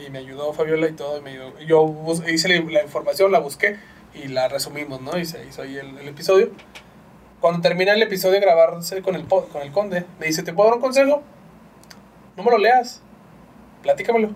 [0.05, 1.17] Y me ayudó Fabiola y todo.
[1.17, 1.59] Y me ayudó.
[1.59, 1.93] Yo
[2.27, 3.75] hice la, la información, la busqué
[4.13, 5.17] y la resumimos, ¿no?
[5.19, 6.49] Y se hizo ahí el, el episodio.
[7.41, 10.69] Cuando termina el episodio de grabarse con el, con el conde, me dice, ¿te puedo
[10.69, 11.21] dar un consejo?
[12.35, 13.01] No me lo leas,
[13.81, 14.29] platícamelo.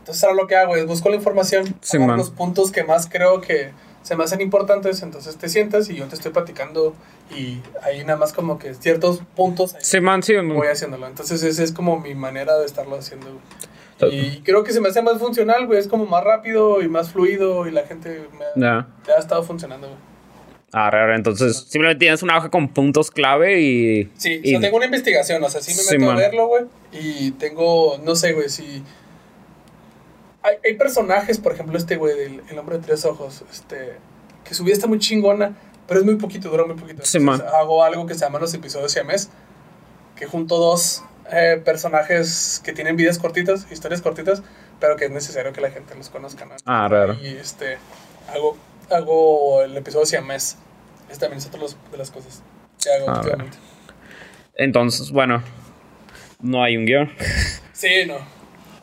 [0.00, 2.16] Entonces ahora lo que hago es busco la información, Sí, man.
[2.16, 3.70] los puntos que más creo que
[4.02, 6.94] se me hacen importantes, entonces te sientas y yo te estoy platicando
[7.36, 9.98] y ahí nada más como que ciertos puntos ahí Sí,
[10.54, 11.08] voy haciéndolo.
[11.08, 13.26] Entonces esa es como mi manera de estarlo haciendo.
[14.12, 17.10] Y creo que se me hace más funcional, güey, es como más rápido y más
[17.10, 18.86] fluido y la gente me ha, Ya.
[19.06, 19.98] me ha estado funcionando, güey.
[20.78, 21.14] Arre, arre.
[21.16, 24.12] Entonces, simplemente tienes una hoja con puntos clave y.
[24.18, 26.16] Sí, y- o sea, tengo una investigación, o sea, sí me Sí, meto man.
[26.16, 26.64] a verlo, güey.
[26.92, 28.82] Y tengo, no sé, güey, si...
[30.42, 33.94] Hay, hay personajes, por ejemplo, este güey del El Hombre de Tres Ojos, este,
[34.44, 35.56] que su vida está muy chingona,
[35.88, 37.04] pero es muy poquito, dura muy poquito.
[37.04, 39.30] Sí, Entonces, hago algo que se llama los episodios siamés,
[40.14, 44.42] que junto dos eh, personajes que tienen vidas cortitas, historias cortitas,
[44.78, 46.54] pero que es necesario que la gente los conozca, ¿no?
[46.66, 47.14] Ah, raro.
[47.14, 47.78] Y este,
[48.32, 48.56] hago,
[48.90, 50.58] hago el episodio siamés.
[51.10, 51.60] Es también es otra
[51.90, 52.42] de las cosas
[52.82, 53.58] que hago últimamente.
[54.56, 55.42] Entonces, bueno.
[56.40, 57.10] No hay un guion.
[57.72, 58.16] Sí, no.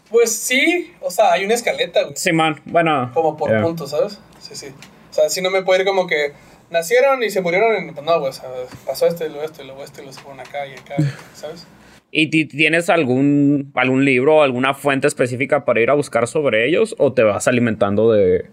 [0.10, 2.16] Pues sí, o sea, hay una escaleta, güey.
[2.16, 2.60] Sí, man.
[2.66, 3.12] Bueno.
[3.14, 4.20] Como por puntos, ¿sabes?
[4.40, 4.68] Sí, sí.
[5.10, 6.34] O sea, si no me puede ir como que
[6.70, 7.94] nacieron y se murieron en...
[7.94, 8.50] Pues no, güey, o sea,
[8.86, 10.95] pasó esto y luego esto y luego esto y se fueron acá y acá,
[11.36, 11.68] ¿sabes?
[12.12, 16.68] ¿Y ti- tienes algún, algún libro o alguna fuente específica para ir a buscar sobre
[16.68, 16.95] ellos?
[17.00, 18.45] ¿O te vas alimentando de.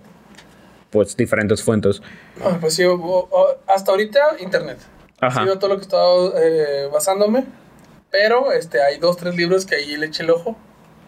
[0.91, 2.03] Pues diferentes fuentes?
[2.43, 2.83] Ah, Pues sí,
[3.67, 4.79] hasta ahorita, internet.
[5.21, 5.41] Ajá.
[5.41, 7.45] Ha sido todo lo que he estado eh, basándome.
[8.11, 10.57] Pero este, hay dos, tres libros que ahí le eché el ojo.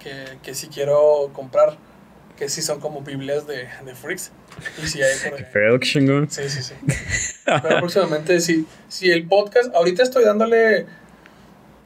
[0.02, 1.76] Que, que sí quiero comprar.
[2.36, 4.32] que sí son como biblias de, de freaks.
[4.82, 5.44] Y sí hay por ahí.
[6.30, 6.74] Sí, sí, sí.
[7.44, 10.86] Pero próximamente, sí, sí, el podcast, ahorita estoy dándole,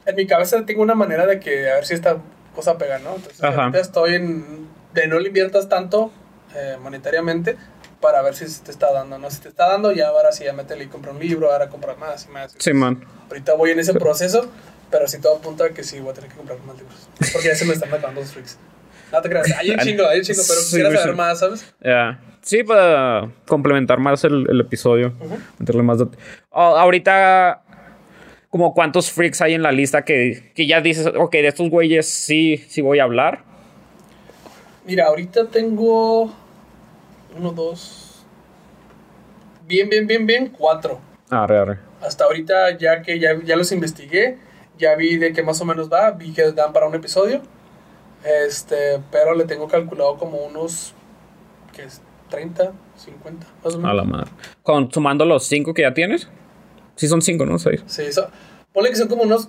[0.05, 2.17] en mi cabeza tengo una manera de que, a ver si esta
[2.55, 3.15] cosa pega, ¿no?
[3.15, 3.61] Entonces, Ajá.
[3.63, 6.11] ahorita estoy en, de no le inviertas tanto
[6.55, 7.55] eh, monetariamente
[8.01, 9.29] para ver si se te está dando, ¿no?
[9.31, 11.95] Si te está dando, ya ahora sí, ya métele y compra un libro, ahora compra
[11.95, 12.55] más y más.
[12.57, 13.03] Sí, man.
[13.29, 14.49] Ahorita voy en ese proceso,
[14.91, 17.09] pero sí todo apunta a que sí voy a tener que comprar más libros.
[17.33, 18.57] Porque ya se me están acabando los freaks.
[19.11, 21.73] No te creas, hay un chingo, hay un chingo, pero Sí, quisiera saber más, ¿sabes?
[21.83, 22.19] Ya.
[22.41, 25.13] Sí, para complementar más el, el episodio.
[25.57, 25.99] Meterle más.
[26.49, 27.61] Oh, ahorita,
[28.49, 32.07] como cuántos freaks hay en la lista que, que ya dices, ok, de estos güeyes
[32.07, 33.43] sí, sí voy a hablar.
[34.85, 36.33] Mira, ahorita tengo
[37.37, 38.25] uno, dos,
[39.67, 40.99] bien, bien, bien, bien, cuatro.
[41.29, 41.79] Arre, arre.
[42.01, 44.37] Hasta ahorita, ya que ya, ya los investigué,
[44.77, 47.41] ya vi de qué más o menos va, vi que dan para un episodio.
[48.23, 50.93] Este, pero le tengo calculado como unos,
[51.73, 52.01] ¿qué es?
[52.29, 53.95] 30, 50, más o A menos.
[53.95, 54.31] la madre.
[54.63, 56.27] Con, sumando los cinco que ya tienes.
[56.95, 57.57] Sí, son cinco, ¿no?
[57.57, 57.83] Seis.
[57.85, 58.27] Sí, eso.
[58.73, 59.47] Ponle que son como unos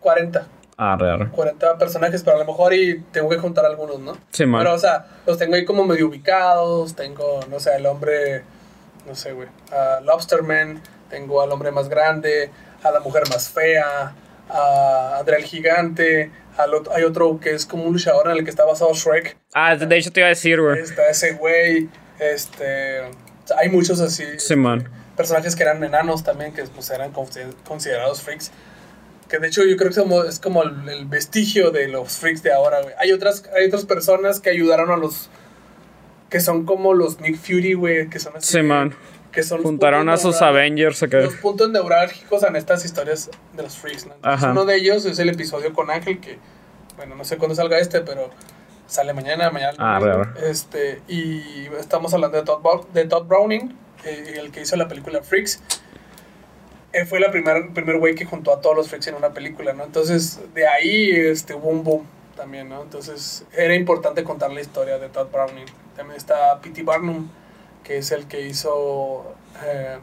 [0.00, 0.46] 40,
[0.76, 1.30] Arre, arre.
[1.30, 4.16] 40 personajes, pero a lo mejor y tengo que contar algunos, ¿no?
[4.30, 4.62] Sí, man.
[4.62, 6.94] Pero, o sea, los tengo ahí como medio ubicados.
[6.96, 8.42] Tengo, no sé, al hombre,
[9.06, 10.82] no sé, güey, a Lobsterman.
[11.10, 12.50] Tengo al hombre más grande,
[12.82, 14.14] a la mujer más fea,
[14.50, 16.30] a Andrea el gigante.
[16.56, 19.36] al ot- hay otro que es como un luchador en el que está basado Shrek.
[19.54, 20.80] Ah, de hecho te iba a decir, güey.
[20.80, 21.88] Está ese güey.
[22.18, 23.00] Este,
[23.56, 24.24] hay muchos así.
[24.38, 24.88] Sí, man.
[25.16, 28.50] Personajes que eran enanos también, que pues, eran consider- considerados freaks.
[29.34, 32.44] Que de hecho yo creo que como- es como el, el vestigio de los freaks
[32.44, 32.94] de ahora, güey.
[33.00, 35.28] Hay otras, hay otras personas que ayudaron a los...
[36.30, 38.08] Que son como los Nick Fury, güey.
[38.08, 38.52] Que son así.
[38.52, 38.94] Sí, man.
[39.32, 41.02] Que son los Juntaron a sus Avengers.
[41.10, 44.14] Los puntos neurálgicos en estas historias de los freaks, ¿no?
[44.14, 44.52] Entonces, Ajá.
[44.52, 46.38] uno de ellos es el episodio con Ángel, que,
[46.96, 48.30] bueno, no sé cuándo salga este, pero
[48.86, 49.74] sale mañana, mañana.
[49.78, 50.26] Ah, raro.
[50.26, 50.46] ¿no?
[50.46, 55.22] Este, y estamos hablando de Todd, de Todd Browning, eh, el que hizo la película
[55.24, 55.60] Freaks.
[56.94, 59.72] Él fue la primer, primer güey que juntó a todos los freaks en una película,
[59.72, 59.84] ¿no?
[59.84, 62.06] Entonces, de ahí este, hubo un boom
[62.36, 62.82] también, ¿no?
[62.82, 65.66] Entonces, era importante contar la historia de Todd Browning.
[65.96, 66.82] También está P.T.
[66.82, 67.28] Barnum,
[67.84, 69.34] que es el que hizo...
[69.64, 69.98] eh,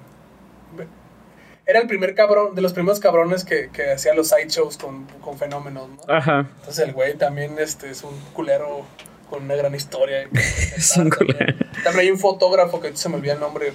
[1.65, 5.38] era el primer cabrón, de los primeros cabrones que, que hacía los sideshows con, con
[5.38, 6.13] fenómenos, ¿no?
[6.13, 6.47] Ajá.
[6.59, 8.85] Entonces el güey también este, es un culero
[9.30, 10.27] con una gran historia.
[10.76, 11.55] Es un También- culero.
[11.84, 13.72] También hay un fotógrafo que se me olvida el nombre,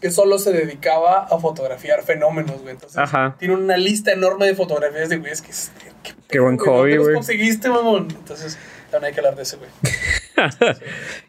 [0.00, 2.74] que solo se dedicaba a fotografiar fenómenos, güey.
[2.74, 3.36] Entonces Ajá.
[3.38, 5.52] tiene una lista enorme de fotografías de güeyes que...
[6.02, 7.14] que Qué buen hobby, ¿dónde los güey.
[7.14, 8.08] conseguiste, mamón?
[8.10, 8.58] Entonces
[8.90, 9.70] también hay que hablar de ese, güey.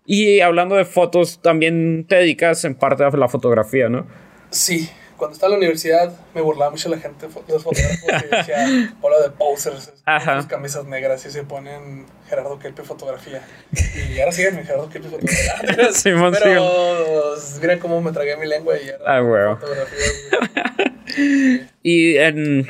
[0.06, 4.08] Y hablando de fotos, también te dedicas en parte a la fotografía, ¿no?
[4.50, 8.66] Sí, cuando estaba en la universidad me burlaba mucho la gente, los fotógrafos que decía,
[9.02, 9.92] hola de posers,
[10.38, 13.42] sus camisas negras y se ponen Gerardo Kelpe fotografía.
[14.14, 15.54] Y ahora siguen Gerardo Kelpe fotografía.
[16.40, 19.44] Pero mira cómo me tragué mi lengua y era Ah, güey.
[19.56, 20.92] fotografía.
[21.84, 22.68] Y en,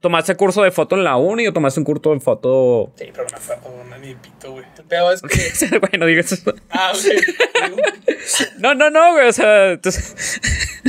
[0.00, 2.92] tomaste curso de foto en la uni o tomaste un curso de foto.
[2.96, 4.64] Sí, pero no fue una ni pito, güey.
[4.78, 5.78] El pedo es que...
[5.90, 6.54] bueno, digas eso.
[6.70, 7.78] Ah, ok.
[8.58, 9.28] No, no, no, güey.
[9.28, 9.90] O sea, tú-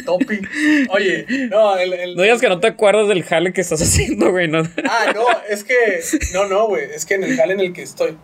[0.05, 0.39] Topi.
[0.89, 1.93] Oye, no, el...
[1.93, 4.47] el no digas que no te acuerdas del jale que estás haciendo, güey.
[4.47, 4.59] No.
[4.89, 5.75] Ah, no, es que.
[6.33, 6.83] No, no, güey.
[6.93, 8.17] Es que en el jale en el que estoy,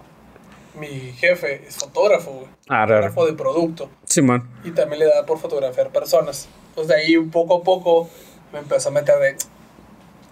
[0.80, 2.48] mi jefe es fotógrafo, güey.
[2.68, 3.04] Ah, raro.
[3.10, 3.90] Fotógrafo de producto.
[4.06, 4.50] Simón.
[4.64, 6.48] Y también le da por fotografiar personas.
[6.70, 8.10] Entonces de ahí, poco a poco,
[8.52, 9.36] me empezó a meter de.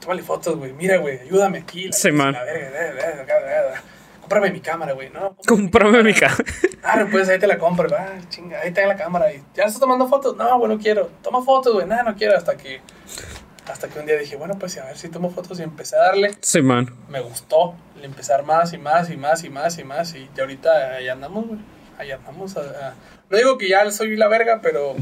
[0.04, 0.74] Tómale fotos, güey.
[0.74, 1.86] Mira, güey, ayúdame aquí.
[1.86, 2.34] La, Sí, man.
[2.34, 3.82] la verga, la, la, la, la, la.
[4.22, 5.36] Cómprame mi cámara, güey, ¿no?
[5.48, 6.36] Cómprame mi cara.
[6.84, 7.88] Ah, pues ahí te la compro.
[7.98, 9.32] Ah, chinga, ahí está la cámara.
[9.34, 10.36] Y, ¿Ya estás tomando fotos?
[10.38, 11.10] No, güey, no quiero.
[11.22, 11.86] Toma fotos, güey.
[11.88, 12.36] Nada, no quiero.
[12.38, 12.82] Hasta que.
[13.72, 16.00] Hasta que un día dije, bueno, pues a ver si tomo fotos y empecé a
[16.00, 16.94] darle Simón.
[17.08, 20.44] me gustó el empezar más y más y más y más y más y ya
[20.44, 21.60] ahorita ahí andamos, güey.
[21.98, 22.58] Ahí andamos.
[22.58, 22.94] a- a-
[23.30, 24.96] No digo que ya soy la verga, pero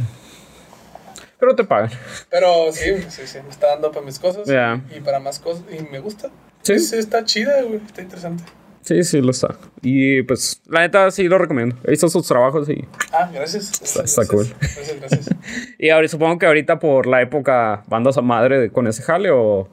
[1.42, 1.90] Pero te pagan.
[2.30, 4.80] pero sí, sí, sí, me está dando para mis cosas Ya.
[4.96, 6.30] y para más cosas y me gusta.
[6.62, 6.80] Sí.
[6.80, 8.44] Sí, está chida, güey, está interesante.
[8.84, 9.56] Sí, sí, lo está.
[9.82, 11.76] Y pues, la neta, sí lo recomiendo.
[11.84, 12.88] He visto sus trabajos y.
[13.12, 13.72] Ah, gracias.
[13.82, 14.48] Está- gracias, está cool.
[14.60, 15.26] Gracias, gracias.
[15.80, 19.30] Y ahora supongo que ahorita por la época bandas a madre de- con ese jale
[19.32, 19.68] o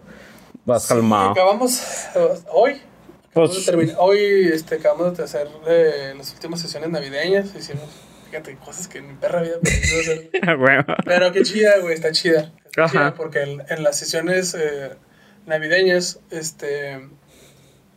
[0.64, 1.30] vas calmado.
[1.32, 1.80] Acabamos
[2.16, 2.80] eh, hoy.
[3.34, 7.54] Pues- acabamos de terminar- hoy este, acabamos de hacer eh, las últimas sesiones navideñas.
[7.54, 7.84] Hicimos,
[8.30, 10.30] fíjate, cosas que en mi perra vida hacer.
[11.04, 12.52] Pero qué chida, güey, está chida.
[12.66, 12.92] Está Ajá.
[12.92, 14.90] chida porque en, en las sesiones eh,
[15.46, 17.08] navideñas, este,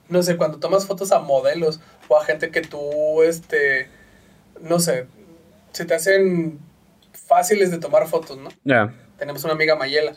[0.10, 3.90] no sé, cuando tomas fotos a modelos o a gente que tú, este,
[4.62, 5.08] no sé,
[5.72, 6.60] se te hacen
[7.14, 8.50] fáciles de tomar fotos, ¿no?
[8.64, 8.94] Ya.
[9.18, 10.14] Tenemos una amiga Mayela.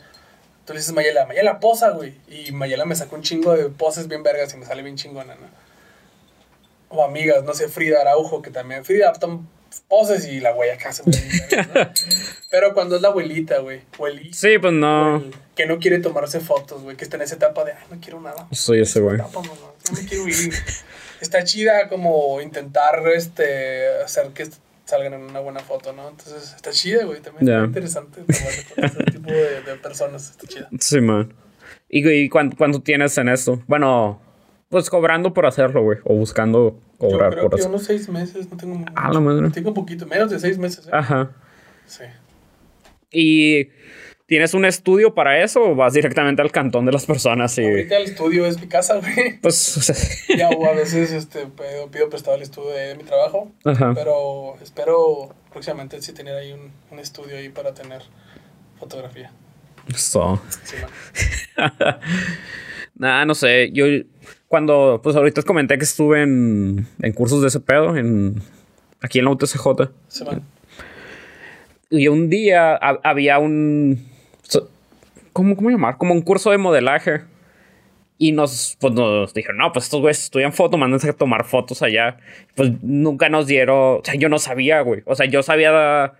[0.65, 2.15] Tú le dices Mayela, Mayela posa, güey.
[2.27, 5.35] Y Mayela me sacó un chingo de poses bien vergas y me sale bien chingona,
[5.35, 5.65] ¿no?
[6.89, 9.09] o amigas, no sé, Frida Araujo, que también, Frida
[9.87, 11.11] poses y la güey acá se ¿no?
[12.51, 15.19] Pero cuando es la abuelita, güey, abuelita, Sí, pues no.
[15.19, 17.99] güey, que no quiere tomarse fotos, güey, que está en esa etapa de, ay, no
[17.99, 18.47] quiero nada.
[18.51, 19.15] Soy ese güey.
[19.15, 19.53] Etapa, mamá,
[19.83, 20.53] ya me quiero ir.
[21.21, 24.47] Está chida como intentar, este, hacer que
[24.85, 26.09] salgan en una buena foto, ¿no?
[26.09, 27.53] Entonces, está chida, güey, también Ya.
[27.55, 30.69] está interesante con ese tipo de, de personas, está chida.
[30.79, 31.33] Sí, man.
[31.89, 33.63] ¿Y, y cuánto, cuánto tienes en esto?
[33.67, 34.21] Bueno,
[34.69, 35.99] pues cobrando por hacerlo, güey.
[36.03, 37.69] O buscando Yo cobrar creo por que eso.
[37.69, 38.91] unos seis meses, no tengo mucho.
[38.95, 39.49] A la madre.
[39.51, 40.91] Tengo un poquito, menos de seis meses, ¿eh?
[40.91, 41.31] Ajá.
[41.85, 42.03] Sí.
[43.11, 43.69] ¿Y
[44.25, 47.63] tienes un estudio para eso o vas directamente al cantón de las personas y...
[47.63, 49.39] Ahorita el estudio es mi casa, güey.
[49.39, 49.95] Pues, o sea,
[50.37, 53.51] Ya o a veces este, pido, pido prestado el estudio de mi trabajo.
[53.63, 53.93] Ajá.
[53.93, 58.01] Pero espero próximamente sí tener ahí un, un estudio ahí para tener
[58.79, 59.31] fotografía.
[59.95, 60.41] so.
[60.63, 60.75] Sí,
[62.97, 63.71] Nada, no sé.
[63.71, 63.85] Yo
[64.47, 68.41] cuando, pues ahorita os comenté que estuve en, en cursos de ese pedo, en,
[69.01, 69.67] aquí en la UTCJ.
[70.07, 70.23] Sí.
[71.89, 74.05] Y un día ha- había un...
[75.33, 75.97] ¿Cómo, ¿Cómo llamar?
[75.97, 77.21] Como un curso de modelaje.
[78.17, 81.81] Y nos, pues nos dijeron, no, pues estos güeyes estudian foto, mándense a tomar fotos
[81.81, 82.15] allá.
[82.55, 85.01] Pues nunca nos dieron, o sea, yo no sabía, güey.
[85.05, 86.13] O sea, yo sabía...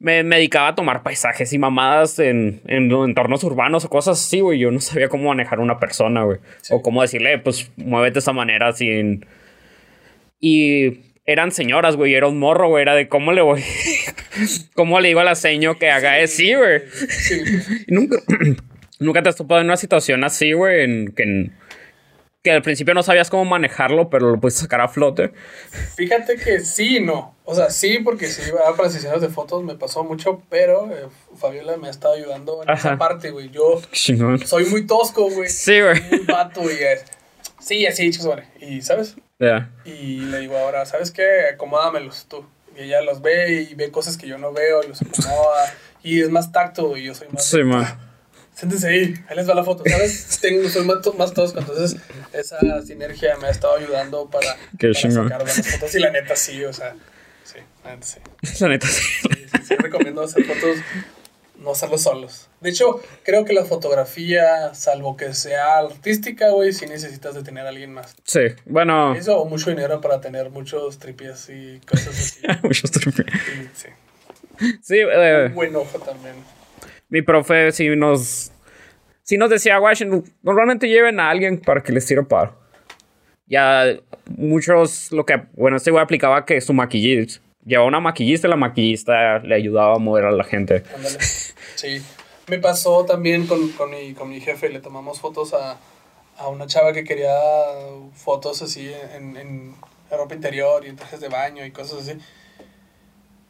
[0.00, 4.40] Me, me dedicaba a tomar paisajes y mamadas en, en entornos urbanos o cosas así,
[4.40, 4.58] güey.
[4.58, 6.38] Yo no sabía cómo manejar una persona, güey.
[6.70, 9.24] O cómo decirle, pues, muévete de esa manera sin...
[10.40, 12.14] Y eran señoras, güey.
[12.14, 12.82] Era un morro, güey.
[12.82, 13.62] Era de cómo le voy...
[14.74, 16.36] ¿Cómo le digo a la seño que haga eso?
[16.36, 16.80] Sí, güey.
[16.90, 17.84] Sí, güey.
[17.88, 18.16] Y Nunca,
[18.98, 21.52] nunca te has topado en una situación así, güey, en que, en-
[22.42, 25.30] que al principio no sabías cómo manejarlo, pero lo puedes sacar a flote.
[25.96, 27.33] Fíjate que sí no.
[27.46, 28.74] O sea, sí, porque sí, ¿verdad?
[28.74, 32.70] para sesiones de fotos me pasó mucho, pero eh, Fabiola me ha estado ayudando en
[32.70, 32.88] Ajá.
[32.88, 33.50] esa parte, güey.
[33.50, 35.50] Yo soy muy tosco, güey.
[35.50, 36.00] Sí, güey.
[36.10, 37.04] Muy vato y es.
[37.60, 38.48] Sí, así, chicos, vale.
[38.60, 39.16] Y, ¿sabes?
[39.38, 39.70] Ya.
[39.84, 41.48] Y le digo ahora, ¿sabes qué?
[41.52, 42.46] Acomódamelos tú.
[42.76, 45.74] Y ella los ve y ve cosas que yo no veo y los acomoda.
[46.02, 47.44] Y es más tacto y yo soy más...
[47.44, 47.86] Sí, man.
[48.54, 50.38] Siéntense ahí, ahí les va la foto, ¿sabes?
[50.42, 52.00] Tengo, soy más, más tosco, entonces
[52.32, 55.94] esa sinergia me ha estado ayudando para, para sacar buenas fotos.
[55.94, 56.94] Y la neta sí, o sea,
[57.84, 58.18] la neta sí.
[58.60, 59.02] La neta, sí.
[59.02, 60.78] Sí, sí, sí, recomiendo hacer fotos,
[61.58, 62.48] no hacerlo solos.
[62.60, 67.66] De hecho, creo que la fotografía, salvo que sea artística, güey, sí necesitas de tener
[67.66, 68.16] a alguien más.
[68.24, 69.14] Sí, bueno.
[69.14, 72.40] Eso o mucho dinero para tener muchos tripies y cosas así.
[72.62, 73.88] Muchos tripi- Y, sí.
[74.82, 76.34] Sí, eh, Un buen ojo también.
[77.08, 78.50] mi profe sí nos.
[79.22, 79.94] Sí nos decía, guay,
[80.42, 82.54] normalmente lleven a alguien para que les tire paro.
[83.46, 83.84] Ya
[84.26, 85.42] muchos, lo que.
[85.54, 87.40] Bueno, este güey aplicaba que su maquillista.
[87.66, 90.82] Llevaba una maquillista y la maquillista le ayudaba a mover a la gente.
[91.76, 92.02] Sí.
[92.46, 95.78] Me pasó también con, con, mi, con mi jefe, le tomamos fotos a,
[96.36, 97.34] a una chava que quería
[98.14, 99.74] fotos así en, en
[100.10, 102.18] ropa interior y en trajes de baño y cosas así.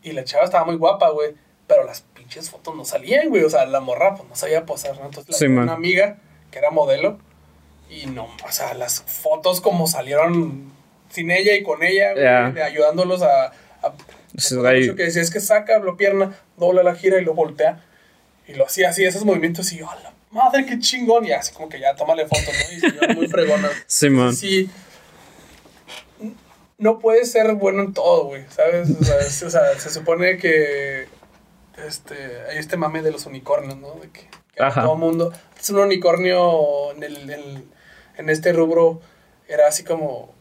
[0.03, 1.32] Y la chava estaba muy guapa, güey.
[1.66, 3.43] Pero las pinches fotos no salían, güey.
[3.43, 5.07] O sea, la morra pues, no sabía posar, ¿no?
[5.07, 6.19] Entonces la Sí, una amiga
[6.51, 7.19] que era modelo.
[7.91, 10.73] Y no, o sea, las fotos como salieron
[11.11, 13.53] sin ella y con ella, güey, ayudándolos a...
[13.93, 17.82] mucho que decía, es que saca la pierna, dobla la gira y lo voltea.
[18.47, 21.24] Y lo hacía así, esos movimientos, y yo, a la madre, qué chingón.
[21.24, 22.77] Y así como que ya, tómale fotos, ¿no?
[22.77, 23.70] Y se veía muy fregona.
[23.86, 24.35] Sí, man.
[24.35, 24.69] Sí.
[26.77, 28.89] No puedes ser bueno en todo, güey, ¿sabes?
[29.01, 31.06] O sea, es- o sea, se supone que
[31.86, 32.15] este,
[32.51, 33.94] hay este mame de los unicornios, ¿no?
[33.94, 34.82] De que, que Ajá.
[34.82, 35.32] todo mundo...
[35.59, 37.65] Es un unicornio en, el, en,
[38.19, 39.01] en este rubro,
[39.48, 40.34] era así como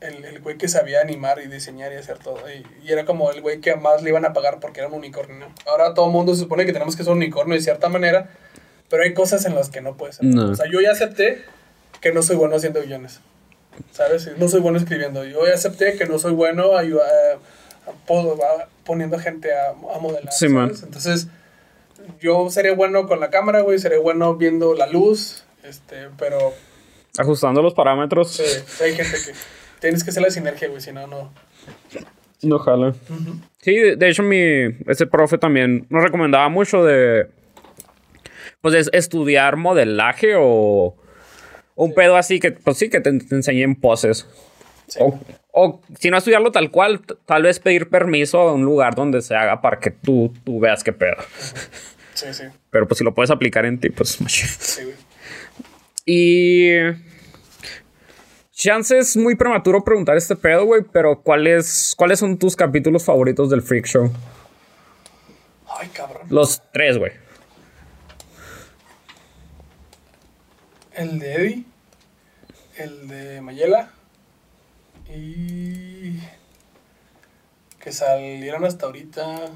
[0.00, 2.38] el, el güey que sabía animar y diseñar y hacer todo.
[2.50, 4.94] Y, y era como el güey que más le iban a pagar porque era un
[4.94, 5.46] unicornio.
[5.66, 8.30] Ahora todo el mundo se supone que tenemos que ser un unicornio de cierta manera,
[8.88, 10.26] pero hay cosas en las que no puedes ser.
[10.26, 10.50] No.
[10.50, 11.42] O sea, yo ya acepté
[12.00, 13.20] que no soy bueno haciendo guiones.
[13.92, 14.28] ¿Sabes?
[14.38, 15.24] No soy bueno escribiendo.
[15.24, 19.98] Yo ya acepté que no soy bueno a- a- po- a- poniendo gente a, a
[20.00, 20.32] modelar.
[20.32, 20.72] Sí, man.
[20.82, 21.28] Entonces,
[22.20, 26.52] yo seré bueno con la cámara, güey, seré bueno viendo la luz, este, pero
[27.18, 28.30] Ajustando los parámetros.
[28.32, 28.42] sí,
[28.82, 29.32] hay gente que
[29.80, 31.32] tienes que hacer la sinergia, güey, si no, no.
[32.42, 32.94] No jala.
[33.60, 34.38] Sí, de, de hecho, mi.
[34.86, 37.28] Este profe también nos recomendaba mucho de.
[38.60, 40.96] Pues es estudiar modelaje o.
[41.74, 44.26] Un pedo así que, pues sí, que te, te enseñen poses.
[44.88, 44.98] Sí.
[45.00, 45.18] O,
[45.52, 49.34] o si no estudiarlo tal cual, tal vez pedir permiso a un lugar donde se
[49.34, 51.16] haga para que tú, tú veas qué pedo.
[52.14, 54.18] Sí, sí, Pero pues si lo puedes aplicar en ti, pues.
[54.28, 54.96] sí, güey.
[56.04, 57.07] Y.
[58.58, 63.50] Chance es muy prematuro preguntar este pedo, güey, pero ¿cuáles, ¿cuáles son tus capítulos favoritos
[63.50, 64.10] del Freak Show?
[65.78, 66.22] Ay, cabrón.
[66.28, 67.12] Los tres, güey.
[70.92, 71.64] El de Eddie,
[72.78, 73.92] el de Mayela
[75.08, 76.18] Y.
[77.78, 79.52] Que salieron hasta ahorita.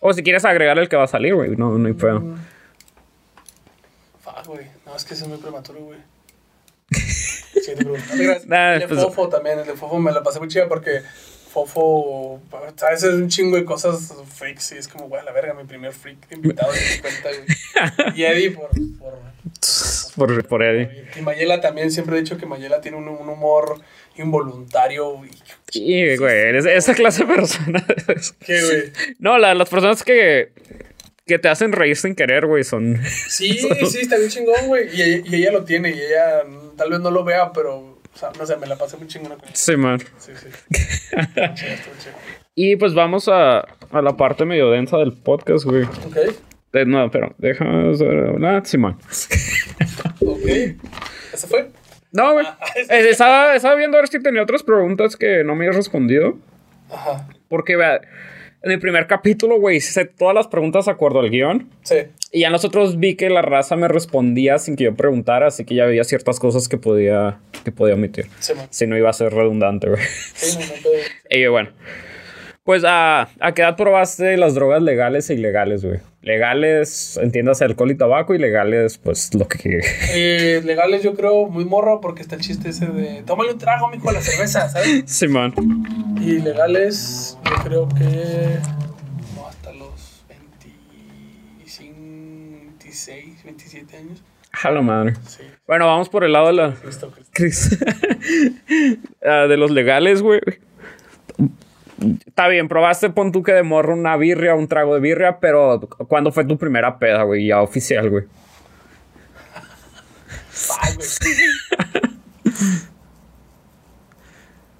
[0.00, 1.56] O si quieres agregar el que va a salir, güey.
[1.56, 2.36] No, no hay pedo.
[4.22, 4.66] Fuck, güey.
[4.84, 5.98] No, es que ese es muy prematuro, güey.
[7.64, 8.04] Sí, te pregunto.
[8.10, 8.46] No te creas.
[8.46, 9.58] Nah, el de pues- Fofo también.
[9.58, 11.00] El de Fofo me la pasé muy chida porque
[11.52, 12.40] Fofo.
[12.52, 14.72] A veces un chingo de cosas freaks.
[14.72, 18.14] Y es como, güey, a la verga, mi primer freak invitado de mi cuenta, güey.
[18.16, 18.68] Y Eddie por.
[18.98, 19.18] por
[20.16, 21.06] Por, por Eddie.
[21.16, 23.80] y Mayela también, siempre he dicho que Mayela tiene un, un humor
[24.16, 25.20] involuntario.
[25.24, 25.30] Y,
[25.72, 26.36] Sí, güey.
[26.36, 27.84] Eres esa clase de persona.
[28.44, 28.92] ¿Qué, güey?
[29.18, 30.52] no, la- las personas que,
[31.26, 32.98] que te hacen reír sin querer, güey, son.
[33.28, 33.58] Sí,
[33.90, 34.88] sí, está bien chingón, güey.
[34.96, 36.42] Y, ella- y ella lo tiene, y ella
[36.76, 39.36] tal vez no lo vea, pero, o sea, no sé, me la pasé muy chingona
[39.36, 39.54] con ella.
[39.56, 40.00] Sí, man.
[40.18, 40.48] Sí, sí.
[41.54, 42.14] Chido, chido.
[42.54, 45.84] Y pues vamos a, a la parte medio densa del podcast, güey.
[45.84, 46.16] Ok,
[46.86, 47.92] No, pero déjame
[48.28, 48.66] hablar.
[48.66, 48.98] Sí, man.
[50.20, 50.46] ok.
[51.32, 51.70] ¿Ese fue?
[52.12, 52.46] No, güey.
[52.88, 56.38] Eh, Estaba, estaba viendo a ver si tenía otras preguntas que no me habías respondido.
[56.90, 57.28] Ajá.
[57.48, 58.00] Porque, vea,
[58.62, 61.68] en el primer capítulo, güey, hice todas las preguntas de acuerdo al guion.
[61.82, 61.96] Sí.
[62.32, 65.74] Y ya nosotros vi que la raza me respondía sin que yo preguntara, así que
[65.74, 68.26] ya había ciertas cosas que podía, que podía omitir.
[68.38, 68.52] Sí.
[68.70, 70.00] Si no iba a ser redundante, güey.
[70.34, 70.94] Sí, no, no, pero-
[71.30, 71.70] Y bueno.
[72.70, 75.98] Pues, ¿a, ¿a qué edad probaste las drogas legales e ilegales, güey?
[76.22, 79.80] Legales, entiéndase, alcohol y tabaco, y legales, pues, lo que...
[80.12, 83.88] Eh, legales, yo creo, muy morro, porque está el chiste ese de tómale un trago,
[83.88, 85.02] mijo, a la cerveza, ¿sabes?
[85.06, 85.52] Simón.
[86.20, 88.60] Y legales, yo creo que.
[89.34, 91.98] No, hasta los 25,
[92.78, 94.22] 26, 27 años.
[94.62, 95.14] A la madre.
[95.26, 95.42] Sí.
[95.66, 96.74] Bueno, vamos por el lado de la...
[96.74, 97.84] Cristo, Cristo.
[99.26, 100.40] Ah, de los legales, güey.
[102.26, 105.80] Está bien, probaste, pon tú que de morro una birria, un trago de birria, pero
[106.08, 107.46] ¿cuándo fue tu primera peda, güey?
[107.46, 108.24] Ya oficial, güey.
[110.80, 111.08] Ay, güey.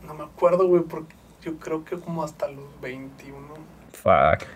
[0.07, 3.37] No me acuerdo, güey, porque yo creo que como hasta los 21.
[3.93, 4.47] Fuck.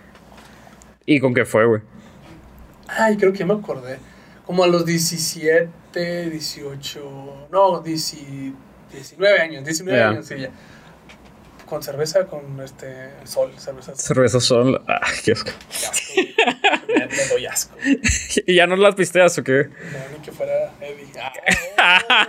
[1.07, 1.82] ¿Y con qué fue, güey?
[2.89, 3.99] Ay, creo que ya me acordé.
[4.47, 7.49] Como a los 17, 18.
[7.51, 8.16] No, 10
[8.93, 9.65] 19 años.
[9.65, 10.09] 19 Ya.
[10.09, 10.51] años, sí, ya.
[11.75, 13.97] Con cerveza, con este sol, cerveza.
[13.97, 14.81] Cerveza sol.
[14.87, 15.51] Ah, qué asco.
[15.75, 17.77] Qué asco, me, me doy asco.
[18.47, 19.65] ¿Y ya no las pisteas o qué?
[19.65, 21.09] No, ni que fuera Eddie.
[21.19, 21.33] Ah,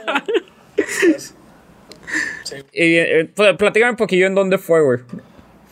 [0.10, 0.82] oh.
[2.44, 2.56] Sí.
[2.74, 5.02] Y, eh, pues, platícame un poquillo en dónde fue, güey.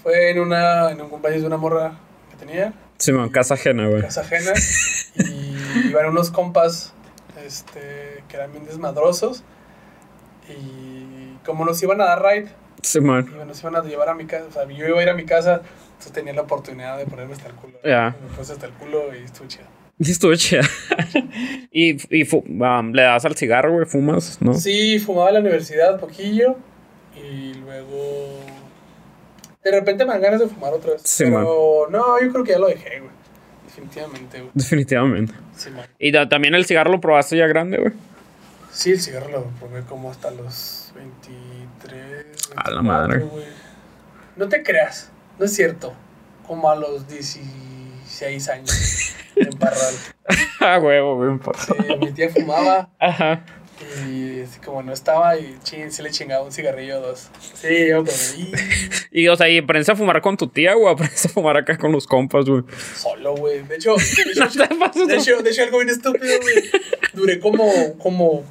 [0.03, 4.03] Fue en, una, en un cumpleaños de una morra que tenía, Simón, casa ajena, güey.
[4.03, 4.51] casa ajena,
[5.15, 6.93] y iban unos compas
[7.43, 9.43] este, que eran bien desmadrosos.
[10.47, 12.49] Y como nos iban a dar ride,
[12.83, 13.33] Simón.
[13.33, 15.13] y nos iban a llevar a mi casa, o sea, yo iba a ir a
[15.13, 17.79] mi casa, entonces tenía la oportunidad de ponerme hasta el culo.
[17.83, 18.15] Ya.
[18.21, 19.65] Me puse hasta el culo y estuvo chido.
[19.99, 20.33] Y estuvo
[21.71, 24.53] y y um, le das al cigarro, güey, fumas, ¿no?
[24.53, 26.57] Sí, fumaba en la universidad poquillo
[27.15, 28.39] y luego
[29.63, 31.01] de repente me dan ganas de fumar otra vez.
[31.05, 33.11] Sí, pero no, yo creo que ya lo dejé, güey.
[33.65, 34.51] Definitivamente, güey.
[34.53, 35.33] Definitivamente.
[35.55, 35.85] Sí, man.
[35.99, 37.93] Y también el cigarro lo probaste ya grande, güey.
[38.71, 42.32] Sí, el cigarro lo probé como hasta los 23.
[42.55, 43.25] A la 24, madre.
[44.35, 45.93] No te creas, no es cierto.
[46.47, 49.15] Como a los 16 años.
[49.35, 49.93] en Parral.
[50.59, 51.39] Ah, huevo, güey.
[51.57, 53.43] Sí, mi tía fumaba Ajá.
[54.07, 57.29] y así como no estaba y chin, se le chingaba un cigarrillo o dos.
[57.53, 58.51] Sí, yo como y
[59.23, 61.77] Y, o sea, ¿y aprendes a fumar con tu tía o aprendes a fumar acá
[61.77, 62.63] con los compas, güey?
[62.95, 63.61] solo, güey.
[63.63, 64.45] De hecho, de hecho,
[64.95, 66.55] No de hecho, de hecho, algo bien estúpido, güey.
[67.13, 68.43] Duré como, como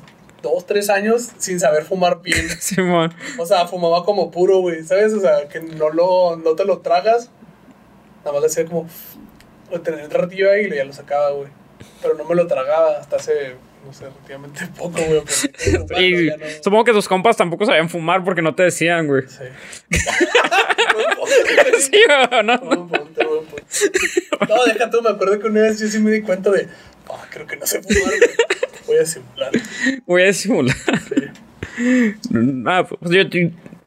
[0.42, 2.48] dos, tres años sin saber fumar bien.
[2.60, 3.14] Simón.
[3.38, 5.12] O sea, fumaba como puro, güey, ¿sabes?
[5.14, 7.30] O sea, que no, lo, no te lo tragas.
[8.24, 8.88] Nada más le hacía como...
[9.70, 11.48] Lo tenía un ratillo ahí y ya lo sacaba, güey.
[12.02, 13.54] Pero no me lo tragaba hasta hace,
[13.86, 15.22] no sé, relativamente poco, güey.
[15.98, 19.22] Y ya no- supongo que tus compas tampoco sabían fumar porque no te decían, güey.
[19.28, 19.44] Sí.
[21.78, 22.58] Sí, güey, ¿no?
[22.58, 24.46] Buen punto, buen punto.
[24.48, 26.68] No, deja tú, me acuerdo que una vez yo sí me di cuenta de...
[27.08, 28.30] Ah, creo que no sé fumar, güey.
[28.92, 29.52] Voy a simular.
[30.06, 30.76] Voy a disimular.
[31.08, 32.14] Sí.
[32.66, 33.22] Ah, pues yo,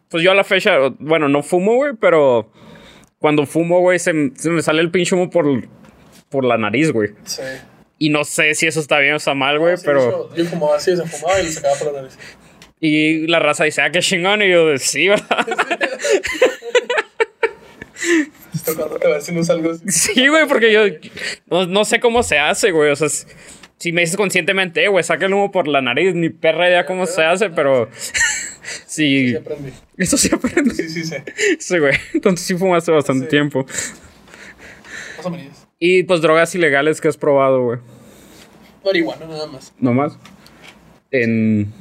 [0.10, 2.52] pues yo a la fecha, bueno, no fumo, güey, pero
[3.20, 5.46] cuando fumo, güey, se, se me sale el pinche humo por,
[6.30, 7.12] por la nariz, güey.
[7.24, 7.42] Sí.
[7.98, 10.30] Y no sé si eso está bien o está mal, güey, Sí, pero...
[10.36, 12.18] Yo, yo fumaba así, se fumaba y lo sacaba por la nariz.
[12.80, 14.42] Y la raza dice, ah, qué chingón.
[14.42, 15.48] Y yo, sí, ¿verdad?
[18.54, 19.84] Estoy tocándote a ver si no salgo así.
[19.88, 20.82] Sí, güey, porque yo
[21.48, 22.92] no, no sé cómo se hace, güey.
[22.92, 23.08] O sea,
[23.78, 26.86] si- me dices conscientemente, "Eh, güey, saca el humo por la nariz, ni perra idea
[26.86, 28.16] cómo se hace, pero sí,
[29.32, 29.72] Sí aprendí.
[29.98, 30.74] eso sí aprende.
[30.76, 31.16] Sí, sí, sí.
[31.60, 31.94] Sí, güey.
[32.14, 33.30] Entonces sí fumaste bastante Sí.
[33.30, 33.66] tiempo.
[35.18, 35.68] Más o menos.
[35.80, 37.80] Y pues drogas ilegales que has probado, güey.
[38.84, 39.74] Marihuana nada más.
[39.80, 40.18] ¿No más?
[41.12, 41.74] En...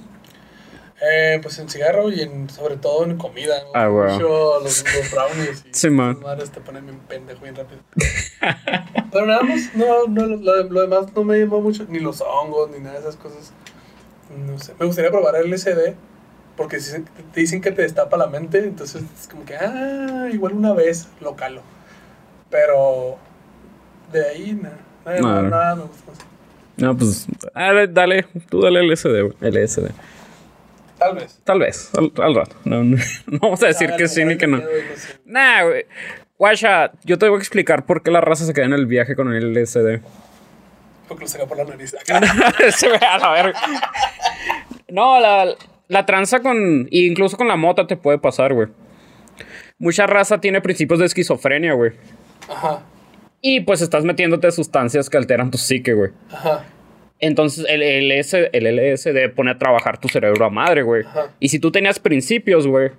[1.06, 3.56] Eh, pues en cigarro y en, sobre todo en comida.
[3.64, 3.70] ¿no?
[3.74, 4.12] Ah, güey.
[4.14, 5.64] Mucho los, los brownies.
[5.66, 6.18] Y Sí, man.
[6.20, 7.80] madres te ponen bien pendejo bien rápido.
[9.12, 11.84] Pero nada más, no, no, lo, lo demás no me llamó mucho.
[11.88, 13.52] Ni los hongos, ni nada de esas cosas.
[14.46, 14.72] No sé.
[14.78, 15.94] Me gustaría probar el LSD.
[16.56, 18.58] Porque si te dicen que te destapa la mente.
[18.60, 21.62] Entonces es como que, ah, igual una vez lo calo.
[22.50, 23.16] Pero
[24.12, 24.78] de ahí, nada.
[25.04, 26.18] Nada, No, nada me gusta más.
[26.76, 27.26] No, pues.
[27.54, 29.34] ver, dale, tú dale LSD, güey.
[29.40, 29.90] LSD.
[31.04, 31.40] Tal vez.
[31.44, 32.56] Tal vez, al, al rato.
[32.64, 34.58] No, no, no vamos a decir que sí ni que no.
[34.58, 35.20] sé.
[35.26, 35.84] Nah, güey.
[36.38, 39.14] Guacha, yo te voy a explicar por qué la raza se queda en el viaje
[39.14, 40.00] con el LSD.
[41.06, 41.94] Porque lo saca por la nariz.
[42.74, 43.60] Se ve a la verga.
[44.88, 45.54] No, la,
[45.88, 46.88] la tranza con.
[46.90, 48.68] Incluso con la mota te puede pasar, güey.
[49.78, 51.92] Mucha raza tiene principios de esquizofrenia, güey.
[52.48, 52.82] Ajá.
[53.40, 56.10] Y pues estás metiéndote sustancias que alteran tu psique, güey.
[56.32, 56.64] Ajá.
[57.26, 61.04] Entonces el, LS el LSD pone a trabajar tu cerebro a madre, güey.
[61.04, 61.32] Ajá.
[61.40, 62.90] Y si tú tenías principios, güey,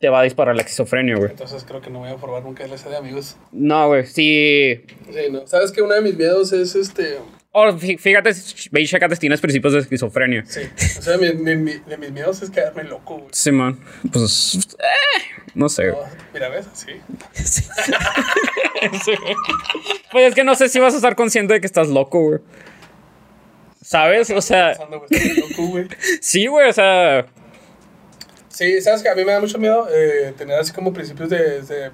[0.00, 1.30] te va a disparar la esquizofrenia, güey.
[1.30, 3.36] Entonces creo que no voy a probar nunca LSD, amigos.
[3.52, 4.82] No, güey, sí.
[5.12, 5.46] Sí, no.
[5.46, 7.18] ¿Sabes que uno de mis miedos es este.
[7.56, 8.30] Oh, fí- fíjate,
[8.72, 10.44] ve y si tienes principios de esquizofrenia.
[10.46, 10.60] Sí.
[10.98, 13.28] O sea, mi, mi- mi- de mis miedos es quedarme loco, güey.
[13.32, 13.78] Sí, man.
[14.12, 15.22] Pues, eh,
[15.54, 15.88] no sé.
[15.88, 15.98] No,
[16.32, 16.66] mira, ¿ves?
[16.74, 16.92] Sí.
[20.12, 22.40] Pues es que no sé si vas a estar consciente de que estás loco, güey.
[23.84, 24.30] ¿Sabes?
[24.30, 24.74] O sea,
[25.58, 25.88] güey.
[26.20, 27.26] sí, güey, o sea.
[28.48, 31.60] Sí, ¿sabes que A mí me da mucho miedo eh, tener así como principios de,
[31.60, 31.90] de,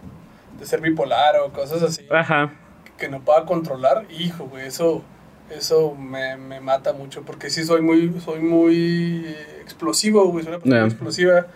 [0.58, 2.52] de ser bipolar o cosas así Ajá.
[2.96, 4.06] que no pueda controlar.
[4.08, 5.02] Hijo, güey, eso,
[5.50, 10.44] eso me, me mata mucho porque sí soy muy, soy muy explosivo, güey.
[10.44, 11.46] Soy una persona explosiva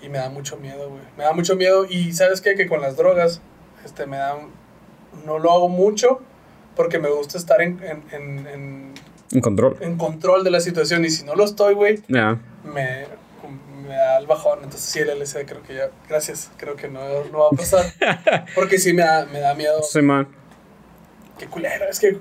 [0.00, 1.02] y me da mucho miedo, güey.
[1.18, 2.54] Me da mucho miedo y ¿sabes qué?
[2.54, 3.40] Que con las drogas,
[3.84, 4.36] este, me da...
[5.24, 6.20] No lo hago mucho
[6.76, 8.94] porque me gusta estar en, en, en, en,
[9.32, 9.76] En control.
[9.80, 12.38] en control de la situación y si no lo estoy, güey, Ya.
[12.64, 13.06] me,
[13.86, 14.58] me da el bajón.
[14.62, 15.90] Entonces, sí, el LSD creo que ya.
[16.08, 17.00] Gracias, creo que no,
[17.32, 17.84] no va a pasar.
[18.54, 19.82] Porque sí me da, me da miedo.
[19.82, 20.28] Sí, man.
[21.38, 21.86] Qué culero.
[21.90, 22.16] Es que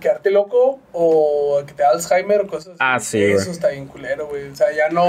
[0.00, 2.76] quedarte loco o que te da Alzheimer o cosas así.
[2.80, 4.48] Ah, sí, Eso está bien culero, güey.
[4.48, 5.04] O sea, ya no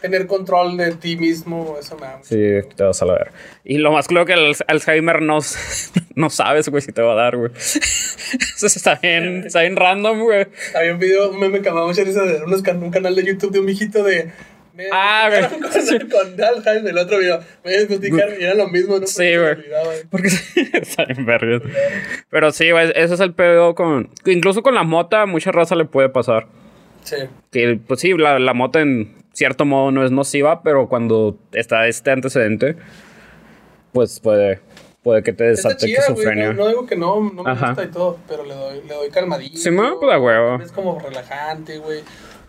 [0.00, 2.16] tener control de ti mismo, eso me da.
[2.18, 3.32] mucho- Sí, te vas a la ver.
[3.64, 5.38] Y lo más claro que el Alzheimer no,
[6.14, 7.50] no sabes, güey, si te va a dar, güey.
[8.56, 10.46] Eso está bien, está bien random, güey.
[10.74, 13.52] Había un video, un meme que me daba mucha risa de un canal de YouTube
[13.52, 14.30] de un mijito de.
[14.74, 15.60] Me Ah, güey.
[15.60, 17.40] con, con Alzheimer, el otro video.
[17.64, 19.06] Me diagnosticaron y era lo mismo, ¿no?
[19.06, 19.56] Sí, me güey.
[20.10, 20.28] Porque
[20.72, 21.62] está bien vergas.
[22.28, 24.10] Pero sí, güey, ese es el pedo con...
[24.26, 26.48] Incluso con la mota, mucha raza le puede pasar.
[27.04, 27.16] Sí.
[27.52, 31.86] Que, pues sí, la, la mota en cierto modo no es nociva, pero cuando está
[31.86, 32.76] este antecedente,
[33.92, 34.60] pues puede,
[35.02, 36.52] puede que te desate esquizofrenia.
[36.52, 37.68] No, no digo que no, no me Ajá.
[37.68, 39.56] gusta y todo, pero le doy, le doy calmadito.
[39.56, 40.60] Sí, ma, pues, a huevo.
[40.62, 42.00] Es como relajante, güey.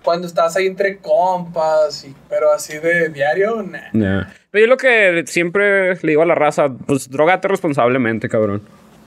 [0.05, 4.25] Cuando estás ahí entre compas, y, pero así de diario, nah.
[4.51, 8.61] Pero yo lo que siempre le digo a la raza, pues drogate responsablemente, cabrón.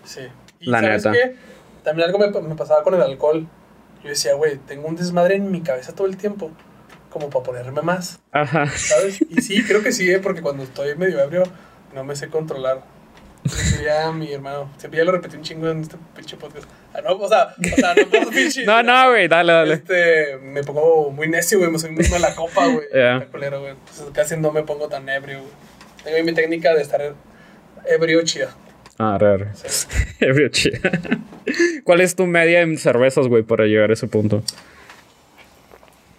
[0.05, 0.23] Sí.
[0.61, 1.13] Y La ¿sabes neta.
[1.17, 1.37] qué?
[1.85, 3.47] También algo me, me pasaba con el alcohol.
[4.03, 6.51] Yo decía, güey, tengo un desmadre en mi cabeza todo el tiempo,
[7.11, 8.67] como para ponerme más, Ajá.
[8.67, 9.23] ¿sabes?
[9.23, 10.19] Y sí, creo que sí, ¿eh?
[10.19, 11.45] porque cuando estoy medio ebrio,
[11.95, 12.83] no me sé controlar.
[13.47, 14.71] Sería mi hermano.
[14.79, 16.69] Siempre ya lo repetí un chingo en este pinche podcast.
[16.93, 18.65] Ah, no, o sea, o sea, no por pinche.
[18.67, 19.75] No, no, güey, dale, dale.
[19.75, 21.71] Este, me pongo muy necio, güey.
[21.71, 22.87] Me soy muy mala copa, güey.
[22.95, 23.19] Ya.
[23.19, 23.73] Está culero, güey.
[23.73, 25.53] Entonces casi no me pongo tan ebrio, güey.
[26.05, 27.15] Tengo ahí mi técnica de estar
[27.87, 28.55] ebrio chida.
[28.99, 29.47] Ah, raro.
[30.19, 30.91] Ebrio chida.
[31.85, 34.43] ¿Cuál es tu media en cervezas, güey, para llegar a ese punto?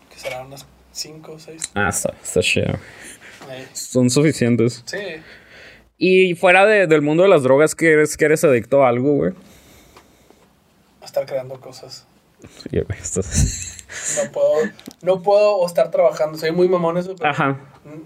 [0.10, 1.72] Que serán unas 5 o 6.
[1.76, 2.80] Ah, está, está chido.
[3.74, 4.84] Son suficientes.
[4.86, 4.98] Sí.
[6.00, 9.14] Y fuera de- del mundo de las drogas, ¿que eres, que eres adicto a algo,
[9.16, 9.34] güey?
[11.04, 12.06] Estar creando cosas.
[14.24, 14.54] No puedo,
[15.02, 16.38] no puedo estar trabajando.
[16.38, 17.16] Soy muy mamón eso.
[17.18, 17.58] pero- Ajá.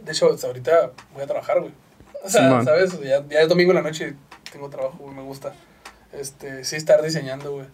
[0.05, 1.71] De hecho, ahorita voy a trabajar, güey.
[2.23, 2.65] O sea, Simón.
[2.65, 2.99] ¿sabes?
[3.01, 5.13] Ya, ya es domingo en la noche y tengo trabajo, güey.
[5.15, 5.53] Me gusta.
[6.13, 7.67] Este, sí, estar diseñando, güey.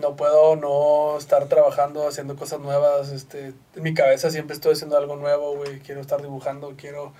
[0.00, 3.10] No puedo no estar trabajando, haciendo cosas nuevas.
[3.10, 5.80] Este, en mi cabeza siempre estoy haciendo algo nuevo, güey.
[5.80, 7.12] Quiero estar dibujando, quiero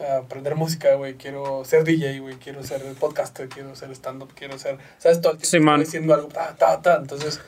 [0.00, 1.14] aprender música, güey.
[1.14, 2.36] Quiero ser DJ, güey.
[2.36, 4.78] Quiero ser podcaster, quiero ser stand-up, quiero ser...
[4.98, 5.20] ¿Sabes?
[5.20, 5.80] Todo el tiempo Simón.
[5.80, 6.96] estoy haciendo algo, ta, ta, ta.
[6.96, 7.40] Entonces,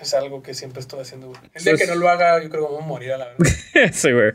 [0.00, 1.40] es algo que siempre estoy haciendo, güey.
[1.54, 3.44] El día que no lo haga, yo creo que voy a morir a la verdad.
[3.92, 4.32] sí, güey.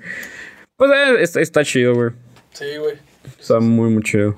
[0.77, 2.11] Pues eh, está, está chido, güey.
[2.53, 2.97] Sí, güey.
[3.39, 4.35] Está muy, muy chido.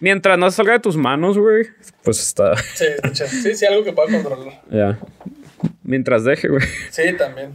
[0.00, 1.66] Mientras no salga de tus manos, güey,
[2.02, 2.56] pues está.
[2.74, 4.62] Sí, sí, sí, algo que pueda controlar.
[4.70, 4.98] Ya.
[5.82, 6.64] Mientras deje, güey.
[6.90, 7.54] Sí, también.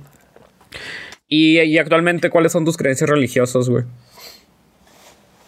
[1.27, 3.83] Y, y actualmente, ¿cuáles son tus creencias religiosas, güey?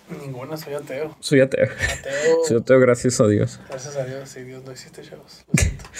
[0.09, 1.15] Ninguna, soy ateo.
[1.19, 1.65] Soy ateo.
[1.65, 2.37] Ateo.
[2.47, 3.59] Soy ateo, gracias a Dios.
[3.69, 5.45] Gracias a Dios, sí, Dios no existe, chavos.
[5.51, 5.85] Lo siento.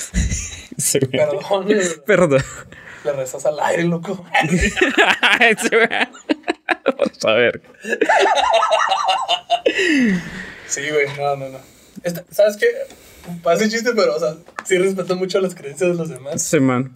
[0.77, 0.99] Sí.
[0.99, 1.39] Perdón.
[2.05, 2.43] Perdón.
[3.05, 4.25] Le rezas al aire, loco.
[6.97, 7.61] Vamos a ver.
[10.67, 11.59] Sí, güey, no, no, no.
[12.03, 12.65] Esta- ¿Sabes qué?
[13.41, 16.41] Parece chiste, pero, o sea, sí respeto mucho las creencias de los demás.
[16.41, 16.93] Sí, man.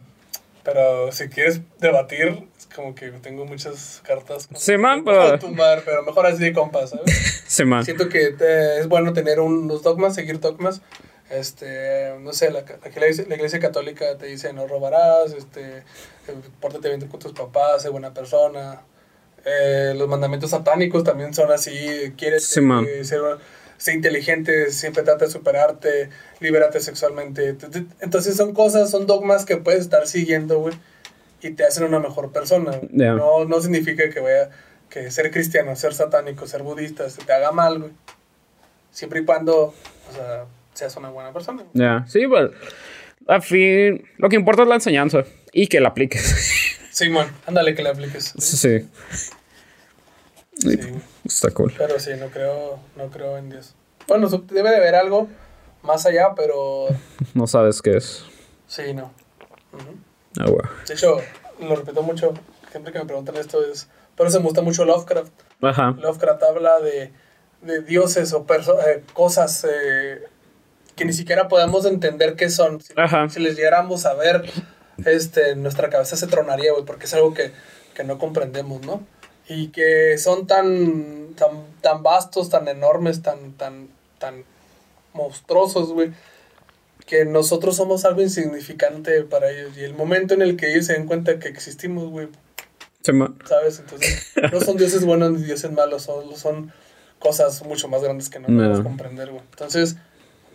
[0.64, 2.49] Pero si quieres debatir,
[2.80, 4.48] como que tengo muchas cartas.
[4.56, 5.04] Sí, man,
[5.40, 7.06] tumbar, pero mejor así de compas, ¿sabes?
[7.48, 7.84] Sí, man.
[7.84, 10.82] Siento que te- es bueno tener unos dogmas, seguir dogmas.
[11.30, 15.84] Este, no sé, la, la iglesia, la iglesia católica te dice no robarás, este, eh,
[16.60, 18.82] pórtate bien con tus papás, sé buena persona.
[19.46, 23.20] Eh, los mandamientos satánicos también son así, quieres Sí, eh, ser,
[23.78, 27.56] ser inteligente, siempre trata de superarte, libérate sexualmente.
[28.00, 30.76] Entonces son cosas, son dogmas que puedes estar siguiendo, güey,
[31.42, 32.80] y te hacen una mejor persona.
[32.92, 34.50] No, no significa que vaya,
[34.90, 37.92] que ser cristiano, ser satánico, ser budista, se te haga mal, güey.
[38.92, 41.64] Siempre y cuando, o sea, seas una buena persona.
[41.74, 42.06] Ya.
[42.08, 42.52] Sí, pues.
[43.28, 46.80] Al fin, lo que importa es la enseñanza y que la apliques.
[46.92, 48.34] Simón, ándale que le apliques.
[48.38, 48.90] Sí, sí.
[50.58, 50.80] Sí.
[51.24, 51.74] Está cool.
[51.78, 53.76] Pero sí, no creo, no creo en Dios.
[54.08, 55.30] Bueno, debe de haber algo
[55.84, 56.88] más allá, pero
[57.34, 58.26] No sabes qué es.
[58.68, 59.14] sí, no.
[59.72, 59.98] Ujú.
[60.40, 60.66] Ah, güey.
[60.88, 61.18] De hecho,
[61.60, 62.34] lo repito mucho,
[62.72, 65.32] siempre que me preguntan esto es, pero se me gusta mucho Lovecraft.
[65.62, 65.96] Ajá.
[66.00, 67.12] Lovecraft habla de,
[67.62, 70.24] de dioses o eh, cosas eh,
[70.96, 72.82] que ni siquiera podemos entender qué son.
[72.82, 73.30] Si, Ajá.
[73.30, 74.50] si les llegáramos a ver,
[75.06, 77.52] este, nuestra cabeza se tronaría, güey, porque es algo que,
[77.94, 79.06] que no comprendemos, ¿no?
[79.48, 83.90] Y que son tan, tan, tan vastos, tan enormes, tan, tan,
[84.20, 84.44] tan
[85.14, 86.12] monstruosos, güey,
[87.10, 89.76] que nosotros somos algo insignificante para ellos.
[89.76, 92.28] Y el momento en el que ellos se den cuenta que existimos, güey.
[93.02, 93.80] ¿sabes?
[93.80, 96.72] Entonces, no son dioses buenos ni dioses malos, son, son
[97.18, 98.58] cosas mucho más grandes que no No.
[98.58, 99.42] podemos comprender, güey.
[99.50, 99.96] Entonces,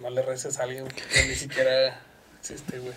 [0.01, 2.01] no le reces a alguien que ni siquiera
[2.39, 2.93] existe, güey.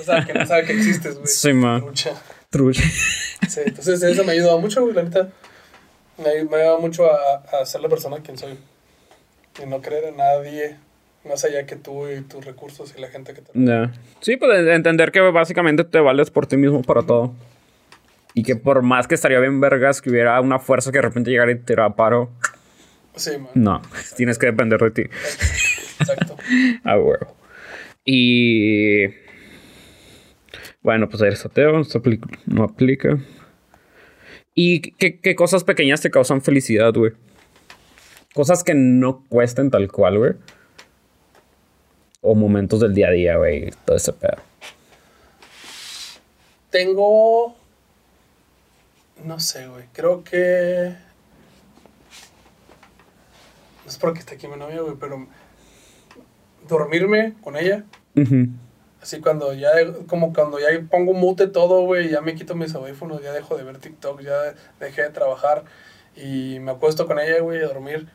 [0.00, 1.26] O sea, que no sabe que existes, güey.
[1.26, 1.80] Sí, man.
[1.82, 2.14] Trucha.
[2.48, 2.78] Truch.
[3.48, 5.28] Sí, entonces eso me ha ayudado mucho, güey, la neta.
[6.16, 8.56] Me, me ha ayudado mucho a, a ser la persona quien soy.
[9.62, 10.78] Y no creer en nadie
[11.28, 13.50] más allá que tú y tus recursos y la gente que te...
[13.54, 13.92] Ya.
[14.20, 17.34] Sí, pues de- de entender que básicamente te vales por ti mismo para todo.
[18.34, 21.30] Y que por más que estaría bien vergas que hubiera una fuerza que de repente
[21.30, 22.30] llegara y te tirara paro,
[23.14, 23.48] Sí, man.
[23.54, 23.82] no,
[24.16, 25.02] tienes que depender de ti.
[26.00, 26.36] Exacto.
[26.84, 27.36] Ah, huevo.
[28.04, 29.06] Y.
[30.82, 31.82] Bueno, pues eres ateo,
[32.46, 33.18] no aplica.
[34.54, 37.12] ¿Y qué, qué cosas pequeñas te causan felicidad, güey?
[38.34, 40.32] Cosas que no cuesten tal cual, güey.
[42.24, 43.72] O momentos del día a día, güey.
[43.84, 44.36] Todo ese pedo.
[46.70, 47.56] Tengo.
[49.24, 49.84] No sé, güey.
[49.92, 50.94] Creo que.
[53.84, 55.26] No es porque esté aquí mi novia, güey, pero.
[56.68, 57.84] Dormirme con ella.
[59.02, 59.70] Así cuando ya.
[60.06, 63.64] Como cuando ya pongo mute todo, güey, ya me quito mis audífonos, ya dejo de
[63.64, 65.64] ver TikTok, ya dejé de trabajar.
[66.14, 68.06] Y me acuesto con ella, güey, a dormir.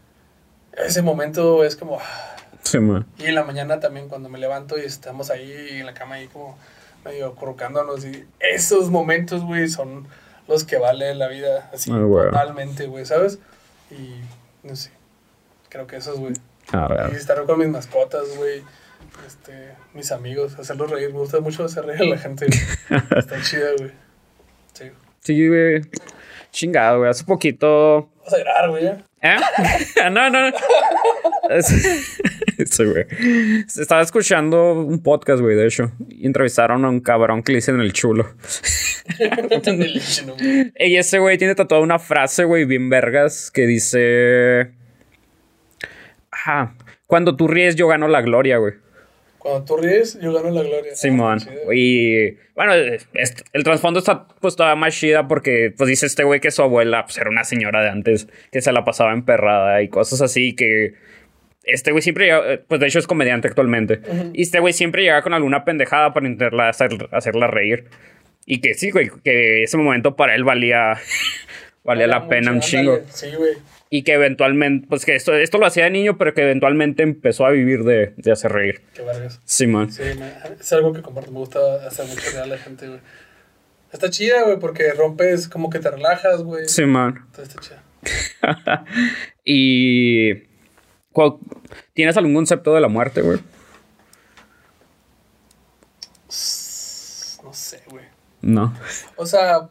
[0.77, 1.99] Ese momento es como.
[1.99, 2.35] ah,
[2.71, 2.77] Sí,
[3.19, 6.27] y en la mañana también cuando me levanto y estamos ahí en la cama ahí
[6.27, 6.57] como
[7.05, 10.07] medio acurrucándonos y esos momentos, güey, son
[10.47, 12.25] los que vale la vida así Ah, güey.
[12.29, 13.39] totalmente, güey, ¿sabes?
[13.91, 14.15] Y
[14.67, 14.91] no sé,
[15.69, 16.33] creo que esos, güey.
[16.73, 18.61] A Y estar con mis mascotas, güey,
[19.25, 22.47] este, mis amigos, hacerlos reír, me gusta mucho hacer reír a la gente.
[23.15, 23.91] Está chida, güey.
[24.73, 24.91] Sí.
[25.21, 25.81] Sí, güey.
[26.51, 27.09] Chingado, güey.
[27.09, 28.09] Hace poquito.
[28.23, 29.03] Vas a llorar, güey, ya.
[29.21, 29.37] ¿Eh?
[30.11, 30.39] no, no.
[32.57, 33.05] Es- Sí, güey.
[33.79, 35.91] Estaba escuchando un podcast, güey, de hecho.
[36.09, 38.27] Y entrevistaron a un cabrón que le dicen el chulo.
[40.79, 44.71] Y ese güey tiene tatuada una frase, güey, bien vergas, que dice...
[46.31, 46.75] Ajá.
[47.07, 48.73] Cuando tú ríes, yo gano la gloria, güey.
[49.37, 50.93] Cuando tú ríes, yo gano la gloria.
[50.95, 51.37] Simón.
[51.41, 51.73] Ah, chida.
[51.73, 52.73] Y bueno,
[53.53, 57.05] el trasfondo está pues todavía más chida porque pues dice este güey que su abuela
[57.05, 60.95] pues, era una señora de antes que se la pasaba emperrada y cosas así que
[61.67, 64.01] este güey siempre llega- eh, pues de hecho es comediante actualmente
[64.33, 67.85] y este güey siempre llega con alguna pendejada para intentarla hacer- hacerla reír
[68.45, 70.93] y que sí güey que ese momento para él valía
[71.83, 73.53] valía la pena un chingo Sí, güey.
[73.89, 77.45] y que eventualmente pues que esto, esto lo hacía de niño pero que eventualmente empezó
[77.45, 79.39] a vivir de, de hacer reír Qué vergas.
[79.45, 81.31] Simón Sí, me- es algo que comparto.
[81.31, 82.99] Me gusta hacer mucho reír a la gente, güey.
[83.93, 86.67] Está chida, güey, porque rompes, como que te relajas, güey.
[86.67, 87.83] Simón Entonces está chida.
[89.45, 90.46] y.
[91.17, 91.37] ¿cuál-
[91.95, 93.39] ¿Tienes algún concepto de la muerte, güey?
[97.43, 98.05] No sé, güey.
[98.41, 98.71] No.
[99.15, 99.69] O sea,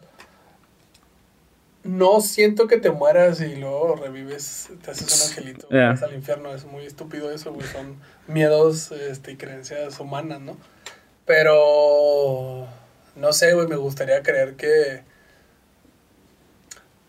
[1.84, 6.52] no siento que te mueras y luego revives, te haces un angelito, vas al infierno.
[6.52, 7.64] Es muy estúpido eso, güey.
[7.68, 7.96] Son
[8.26, 10.56] miedos este, y creencias humanas, ¿no?
[11.26, 12.66] Pero
[13.14, 15.04] no sé, güey, me gustaría creer que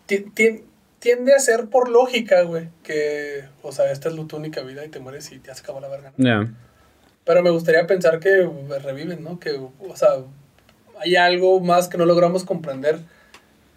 [0.06, 0.64] ti- ti-
[0.98, 4.88] tiende a ser por lógica, güey, que, o sea, esta es tu única vida y
[4.88, 6.12] te mueres y te has acabado la verga.
[6.16, 6.24] ¿no?
[7.24, 8.48] Pero me gustaría pensar que
[8.82, 9.38] reviven, ¿no?
[9.38, 10.08] Que, o sea,
[11.00, 13.00] hay algo más que no logramos comprender.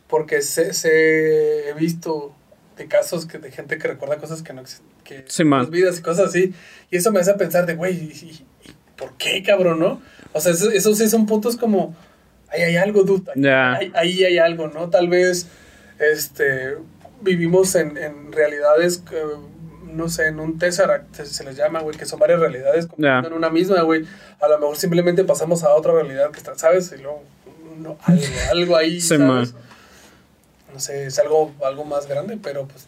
[0.07, 2.35] Porque se, se- he visto
[2.77, 4.87] de casos que, de gente que recuerda cosas que no existen.
[5.05, 6.53] Que Sí, vidas y cosas así.
[6.89, 8.45] Y eso me hace pensar de, güey, ¿y, y-
[8.97, 10.01] por qué, cabrón, no?
[10.33, 11.95] O sea, eso- esos sí son puntos como,
[12.49, 13.31] ahí hay algo, duda.
[13.35, 13.73] Ya.
[13.75, 14.89] Ahí, ahí hay algo, ¿no?
[14.89, 15.47] Tal vez,
[15.99, 16.75] este,
[17.21, 19.03] vivimos en, en realidades,
[19.85, 23.19] no sé, en un Tesseract, se, se les llama, güey, que son varias realidades Ya.
[23.19, 24.05] en una misma, güey.
[24.39, 26.91] A lo mejor simplemente pasamos a otra realidad que está, ¿sabes?
[26.97, 27.23] Y luego,
[27.77, 29.21] no, algo, algo ahí, Sí, ¿sabes?
[29.53, 29.53] man.
[30.73, 32.87] No sé, es algo, algo más grande, pero pues,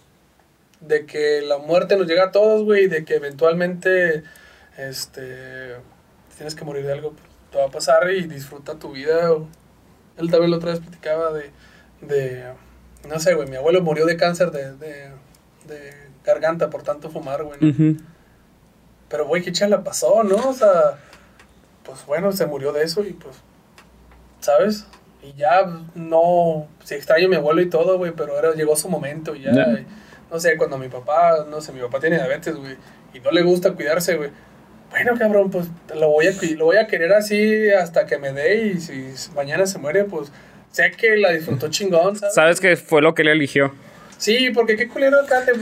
[0.80, 4.24] de que la muerte nos llega a todos, güey, de que eventualmente,
[4.78, 5.76] este,
[6.38, 9.30] tienes que morir de algo, pues, te va a pasar y disfruta tu vida.
[10.18, 11.52] Él también la otra vez platicaba de,
[12.02, 12.44] de
[13.08, 15.10] no sé, güey, mi abuelo murió de cáncer de, de,
[15.68, 15.94] de
[16.24, 17.98] garganta por tanto fumar, güey.
[19.10, 20.38] Pero, güey, qué chala pasó, ¿no?
[20.50, 20.98] O sea,
[21.84, 23.36] pues bueno, se murió de eso y pues,
[24.40, 24.86] ¿sabes?
[25.22, 25.66] Y ya
[25.96, 29.44] no, sí extraño a mi abuelo y todo, güey, pero ahora llegó su momento y
[29.44, 29.52] ya,
[30.32, 32.76] no sé, cuando mi papá, no sé, mi papá tiene diabetes, güey,
[33.14, 34.32] y no le gusta cuidarse, güey.
[34.90, 38.66] Bueno, cabrón, pues lo voy, a, lo voy a querer así hasta que me dé
[38.68, 40.32] y si mañana se muere, pues
[40.74, 42.34] sé que la disfrutó chingón, ¿sabes?
[42.36, 43.72] ¿Sabes qué fue lo que él eligió?
[44.18, 45.54] Sí, porque qué culero acá te,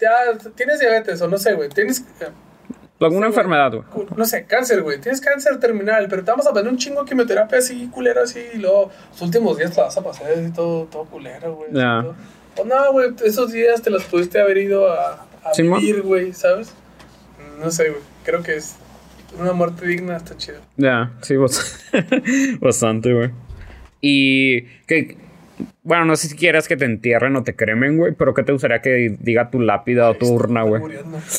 [0.00, 2.00] ya tienes diabetes o no sé, güey, tienes...
[2.20, 2.28] eh,
[3.00, 3.30] Alguna güey.
[3.30, 4.06] enfermedad, güey.
[4.16, 5.00] no sé, cáncer, güey.
[5.00, 8.40] Tienes cáncer terminal, pero te vamos a poner un chingo de quimioterapia así, culero, así,
[8.54, 11.72] y luego los últimos días te vas a pasar así, todo, todo culero, güey.
[11.72, 12.14] todo.
[12.54, 16.32] Pues no, güey, esos días te los pudiste haber ido a, a Sí, vivir, güey,
[16.32, 16.72] ¿sabes?
[17.58, 18.02] No sé, güey.
[18.24, 18.74] Creo que es
[19.36, 20.60] una muerte digna, está chido.
[20.76, 21.80] Ya, sí, bas-
[22.60, 23.30] bastante, güey.
[24.02, 25.16] Y que,
[25.84, 28.52] bueno, no sé si quieras que te entierren o te cremen, güey, pero ¿qué te
[28.52, 30.80] gustaría que diga tu lápida o tu urna, Estoy güey?
[30.82, 31.18] muriendo.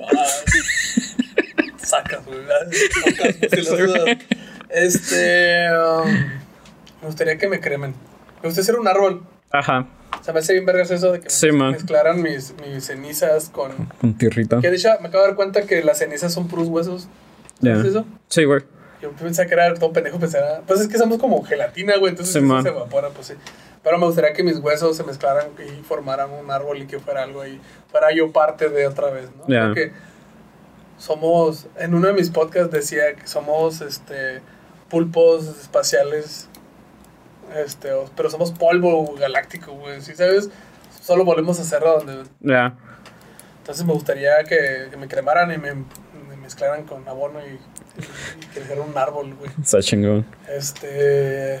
[0.00, 0.26] Ah,
[1.78, 2.38] Sacas, güey.
[3.64, 4.18] Sacas.
[4.70, 5.66] Este.
[5.70, 6.10] um,
[7.00, 7.90] me gustaría que me cremen.
[8.42, 9.22] Me gustaría ser un árbol.
[9.52, 9.86] Ajá,
[10.20, 13.50] O sea, me hace bien vergas eso de que Sí, me mezclaran mis, mis cenizas
[13.50, 13.70] con.
[14.00, 14.60] con tierrita.
[14.60, 17.06] Que de hecho me acabo de dar cuenta que las cenizas son puros huesos.
[17.62, 18.04] ¿Sabes eso?
[18.28, 18.62] Sí, güey.
[19.04, 20.62] Yo pensaba que era todo pendejo, pensaba.
[20.66, 22.10] Pues es que somos como gelatina, güey.
[22.10, 22.62] Entonces Sí, eso man.
[22.62, 23.34] se evapora, pues sí.
[23.82, 27.22] Pero me gustaría que mis huesos se mezclaran y formaran un árbol y que fuera
[27.22, 27.60] algo ahí.
[27.90, 29.44] Fuera yo parte de otra vez, ¿no?
[29.66, 29.92] Porque
[30.98, 31.66] somos.
[31.76, 34.40] En uno de mis podcasts decía que somos este
[34.88, 36.48] pulpos espaciales.
[37.54, 40.00] Este, pero somos polvo galáctico, güey.
[40.00, 40.48] ¿Sí sabes?
[41.02, 42.74] Solo volvemos a hacerlo donde Ya.
[43.58, 47.58] entonces me gustaría que, que me cremaran y me, me mezclaran con abono y,
[48.54, 49.50] que un árbol, güey.
[49.60, 50.26] Está chingón.
[50.48, 51.60] Este.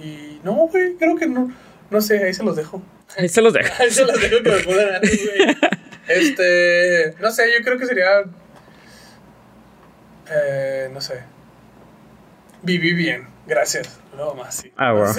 [0.00, 1.52] Y no, güey, creo que no.
[1.90, 2.82] No sé, ahí se los dejo.
[3.16, 3.72] Ahí se los dejo.
[3.78, 5.56] Ahí se los dejo que me pongan algo, güey.
[6.08, 7.14] Este.
[7.20, 8.24] No sé, yo creo que sería.
[10.30, 11.20] Eh, no sé.
[12.62, 14.00] Viví bien, gracias.
[14.16, 14.72] No más, sí.
[14.76, 15.12] Ah, bueno.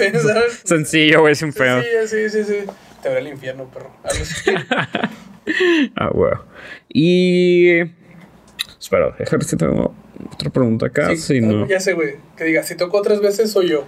[0.64, 1.80] Sencillo, güey, sin feo.
[1.80, 2.66] Sí, sí, sí, sí.
[3.02, 3.92] Te veré el infierno, perro.
[5.96, 6.32] Ah, güey.
[6.88, 7.80] Y.
[8.80, 9.94] Espera, déjame ver si tengo
[10.32, 11.08] otra pregunta acá.
[11.10, 11.66] Sí, Sí, no.
[11.66, 12.16] Ya sé, güey.
[12.36, 13.84] Que diga, si tocó tres veces, soy yo.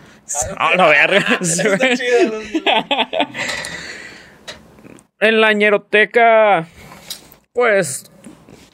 [0.57, 1.25] Ah, verga.
[1.43, 2.41] Chido, ¿no?
[5.21, 6.67] En la ñeroteca,
[7.53, 8.11] pues,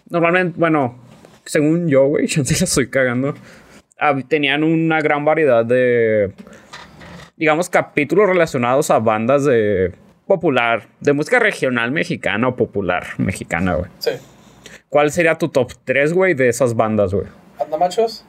[0.08, 0.98] normalmente, bueno,
[1.44, 3.34] según yo, güey, yo sí la estoy cagando,
[4.28, 6.32] tenían una gran variedad de,
[7.36, 9.92] digamos, capítulos relacionados a bandas de
[10.26, 13.90] popular, de música regional mexicana o popular mexicana, güey.
[13.98, 14.12] Sí.
[14.88, 17.26] ¿Cuál sería tu top 3, güey, de esas bandas, güey?
[17.60, 18.24] Andamachos.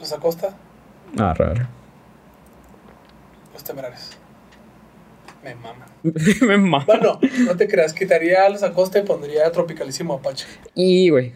[0.00, 0.56] Los Acosta.
[1.18, 1.66] Ah, raro.
[3.52, 4.10] Los Temerarios.
[5.42, 5.88] Me maman.
[6.42, 6.84] Me mama.
[6.86, 7.92] Bueno, no te creas.
[7.92, 10.46] Quitaría a los Acosta y pondría Tropicalísimo Apache.
[10.74, 11.32] Y, güey.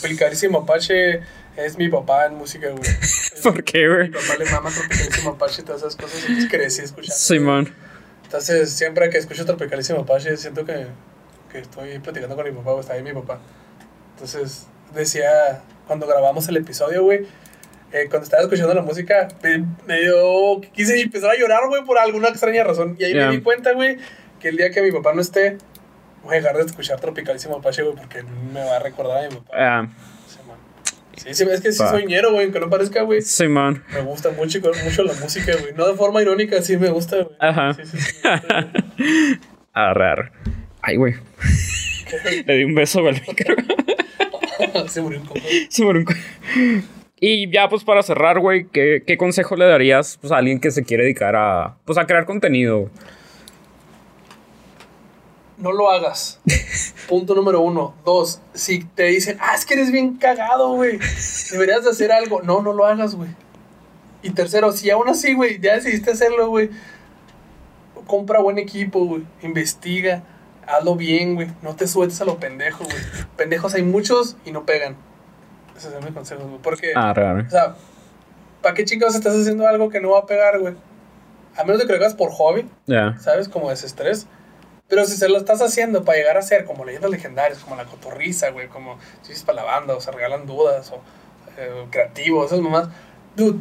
[0.00, 1.22] Tropicalísimo Apache
[1.56, 2.82] es mi papá en música, güey.
[3.42, 4.10] ¿Por qué, Mi güey?
[4.10, 6.20] papá le mama Tropicalísimo Apache y todas esas cosas.
[6.28, 7.14] Y crecí escuchando.
[7.16, 7.74] Simón.
[8.24, 10.86] Entonces, siempre que escucho Tropicalísimo Apache, siento que,
[11.50, 13.40] que estoy platicando con mi papá, o está ahí mi papá.
[14.18, 17.20] Entonces, decía, cuando grabamos el episodio, güey,
[17.92, 21.98] eh, cuando estaba escuchando la música, me, me dio, quise empezar a llorar, güey, por
[21.98, 22.96] alguna extraña razón.
[22.98, 23.96] Y ahí me di cuenta, güey,
[24.40, 25.56] que el día que mi papá no esté,
[26.24, 29.36] voy a dejar de escuchar Tropicalísimo Apache, güey, porque me va a recordar a mi
[29.36, 29.52] papá.
[29.54, 29.86] Ah,
[30.26, 30.56] Sí, man.
[31.16, 31.90] Sí, sí, es que sí Fuck.
[31.90, 33.22] soy ñero, güey, aunque no parezca, güey.
[33.22, 33.84] Simón.
[33.92, 35.74] Me gusta mucho, mucho la música, güey.
[35.74, 37.36] No de forma irónica, sí me gusta, güey.
[37.38, 37.72] Ajá.
[37.74, 39.38] Sí, sí, sí, güey.
[39.74, 39.94] Ah.
[40.82, 41.14] Ay, güey.
[42.46, 43.54] Le di un beso al micro.
[44.88, 45.40] Se murió un coco.
[45.68, 46.88] Se murió un
[47.20, 50.70] Y ya, pues para cerrar, güey, ¿qué, qué consejo le darías pues, a alguien que
[50.70, 52.90] se quiere dedicar a, pues, a crear contenido?
[55.58, 56.40] No lo hagas.
[57.08, 57.94] Punto número uno.
[58.04, 60.98] Dos, si te dicen, ah, es que eres bien cagado, güey.
[61.50, 62.42] Deberías de hacer algo.
[62.42, 63.30] No, no lo hagas, güey.
[64.22, 66.70] Y tercero, si aún así, güey, ya decidiste hacerlo, güey.
[68.06, 69.24] Compra buen equipo, güey.
[69.42, 70.22] Investiga.
[70.68, 71.48] Hazlo bien, güey.
[71.62, 72.96] No te sueltes a lo pendejo, güey.
[73.36, 74.96] Pendejos hay muchos y no pegan.
[75.76, 76.58] Ese es mi consejo, güey.
[76.62, 77.44] Porque, Ah, raro.
[77.46, 77.74] o sea,
[78.62, 80.74] ¿para qué chingados estás haciendo algo que no va a pegar, güey?
[81.56, 82.68] A menos de que lo hagas por hobby.
[82.86, 83.16] Ya.
[83.18, 83.48] ¿sabes?
[83.48, 84.26] Como desestrés.
[84.88, 87.84] Pero si se lo estás haciendo para llegar a ser como leyendas legendarias, como la
[87.84, 91.00] cotorriza, güey, como chistes para la banda, o se regalan dudas, o
[91.58, 92.88] eh, creativos, esas mamás.
[93.36, 93.58] Dude,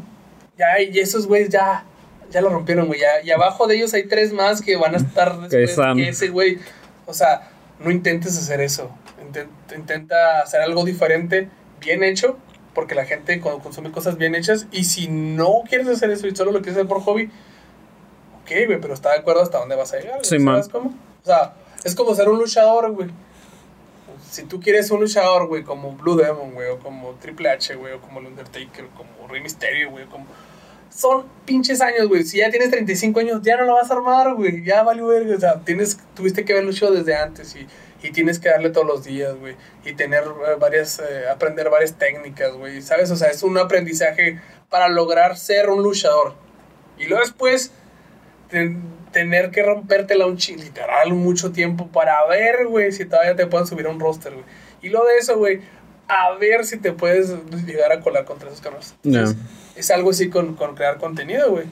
[0.58, 1.84] ya, y esos güeyes ya,
[2.32, 3.02] ya lo rompieron, güey.
[3.02, 6.30] Ya, y abajo de ellos hay tres más que van a estar después que ese,
[6.30, 6.60] güey.
[7.08, 8.92] O sea, no intentes hacer eso.
[9.20, 12.38] Inten- Intenta hacer algo diferente, bien hecho,
[12.76, 16.36] porque la gente cuando consume cosas bien hechas, y si no quieres hacer eso y
[16.36, 17.32] solo lo quieres hacer por hobby,
[18.44, 20.20] ok, güey, pero está de acuerdo hasta dónde vas a llegar.
[20.22, 20.64] Sí, ¿Sabes man.
[20.72, 20.90] cómo?
[21.24, 21.54] O sea,
[21.84, 23.10] es como ser un luchador, güey.
[24.30, 27.94] Si tú quieres un luchador, güey, como Blue Demon, güey, o como Triple H, güey,
[27.94, 30.26] o como el Undertaker, o como Rey Mysterio, güey, como...
[30.98, 32.24] Son pinches años, güey.
[32.24, 34.64] Si ya tienes 35 años, ya no lo vas a armar, güey.
[34.64, 35.36] Ya valió verga.
[35.36, 37.68] O sea, tienes, tuviste que haber luchado desde antes y,
[38.06, 39.56] y tienes que darle todos los días, güey.
[39.86, 42.82] Y tener eh, varias, eh, aprender varias técnicas, güey.
[42.82, 43.12] ¿Sabes?
[43.12, 46.34] O sea, es un aprendizaje para lograr ser un luchador.
[46.98, 47.72] Y luego después,
[48.50, 53.46] ten- tener que rompértela un chi- literal mucho tiempo para ver, güey, si todavía te
[53.46, 54.46] pueden subir a un roster, güey.
[54.82, 55.62] Y luego de eso, güey,
[56.08, 57.30] a ver si te puedes
[57.68, 58.62] llegar a colar contra esos.
[59.04, 59.20] Ya.
[59.20, 59.38] Entonces,
[59.78, 61.66] Es algo así con, con crear contenido, güey.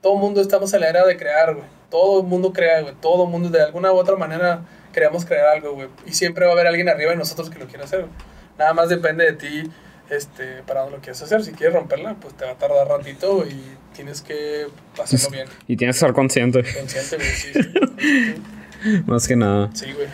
[0.00, 1.66] Todo el mundo estamos en la era de crear, güey.
[1.90, 2.94] Todo el mundo crea, güey.
[3.00, 4.62] Todo el mundo de alguna u otra manera
[4.92, 5.88] queremos crear algo, güey.
[6.06, 8.12] Y siempre va a haber alguien arriba de nosotros que lo quiera hacer, güey.
[8.58, 9.70] Nada más depende de ti
[10.10, 11.42] este, para dónde lo quieres hacer.
[11.44, 13.60] Si quieres romperla, pues te va a tardar ratito y
[13.94, 14.66] tienes que
[15.00, 15.48] hacerlo bien.
[15.68, 17.28] Y tienes que estar consciente, Consciente, güey.
[17.28, 19.02] Sí, sí.
[19.06, 19.70] más que nada.
[19.74, 20.08] Sí, güey.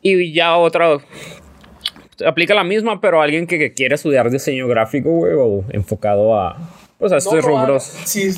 [0.00, 0.98] Y ya otra.
[2.26, 6.56] Aplica la misma, pero alguien que, que quiere estudiar diseño gráfico, güey, o enfocado a.
[6.98, 7.94] Pues a estos No rubros.
[7.94, 8.08] hagas.
[8.08, 8.28] Sí.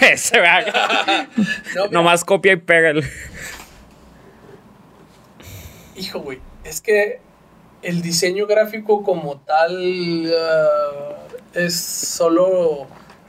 [0.00, 1.46] Ese, güey.
[1.74, 3.04] No, Nomás copia y pega el.
[5.96, 6.38] Hijo, güey.
[6.64, 7.20] Es que
[7.82, 11.16] el diseño gráfico como tal ah,
[11.54, 12.86] es solo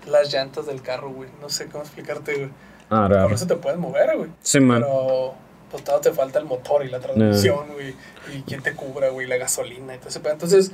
[0.08, 1.30] las llantas del carro, güey.
[1.42, 2.50] No sé cómo explicarte, güey.
[2.90, 3.34] Ah, raro.
[3.36, 4.30] eso te puedes mover, güey.
[4.42, 4.82] Sí, man.
[4.82, 5.36] Pero
[5.72, 7.94] pues todavía te falta el motor y la transmisión, güey.
[8.36, 10.34] Y quién te cubra, güey, la gasolina y todo ese pedo.
[10.34, 10.72] Entonces,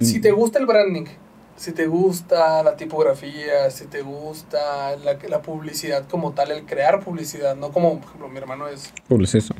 [0.00, 1.06] si te gusta el branding,
[1.56, 7.00] si te gusta la tipografía, si te gusta la, la publicidad como tal, el crear
[7.00, 9.54] publicidad, no como, por ejemplo, mi hermano es Publicista.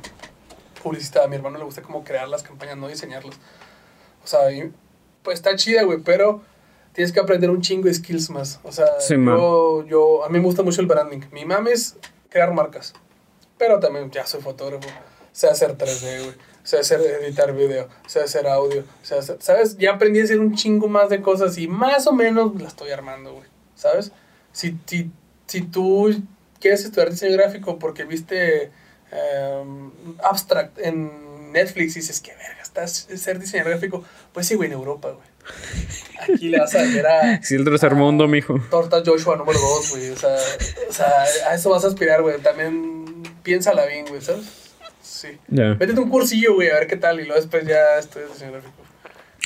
[0.83, 3.37] publicista, a mi hermano le gusta como crear las campañas, no diseñarlas.
[4.25, 4.41] O sea,
[5.23, 6.43] pues está chida, güey, pero
[6.93, 8.59] tienes que aprender un chingo de skills más.
[8.65, 11.21] O sea, Sí, yo, yo, a mí me gusta mucho el branding.
[11.31, 11.97] Mi mame es
[12.29, 12.95] crear marcas,
[13.63, 14.89] pero también ya soy fotógrafo,
[15.31, 16.35] sé hacer 3D, güey.
[16.65, 19.77] Sé hacer, editar video, sé hacer audio, sé hacer, ¿sabes?
[19.79, 22.91] Ya aprendí a hacer un chingo más de cosas y más o menos la estoy
[22.91, 24.11] armando, güey, ¿sabes?
[24.51, 25.13] Si, si,
[25.47, 26.13] si tú
[26.59, 28.73] quieres estudiar diseño gráfico porque viste
[29.13, 29.93] em,
[30.25, 34.73] Abstract en Netflix y dices, qué verga, estás ser diseñador gráfico, pues sí, güey, en
[34.75, 35.27] Europa, güey.
[36.21, 38.59] Aquí le vas a ver a Sí, el tercer mundo, mijo.
[38.71, 40.11] Torta Joshua número 2, güey.
[40.11, 40.37] O sea,
[40.89, 41.13] o sea,
[41.49, 42.39] a eso vas a aspirar, güey.
[42.39, 43.02] También
[43.43, 44.75] piénsala bien, güey, ¿sabes?
[45.03, 45.29] Sí.
[45.49, 45.75] Ya.
[45.75, 47.21] Métete un cursillo, güey, a ver qué tal.
[47.21, 48.75] Y luego después ya estudias diseño gráfico.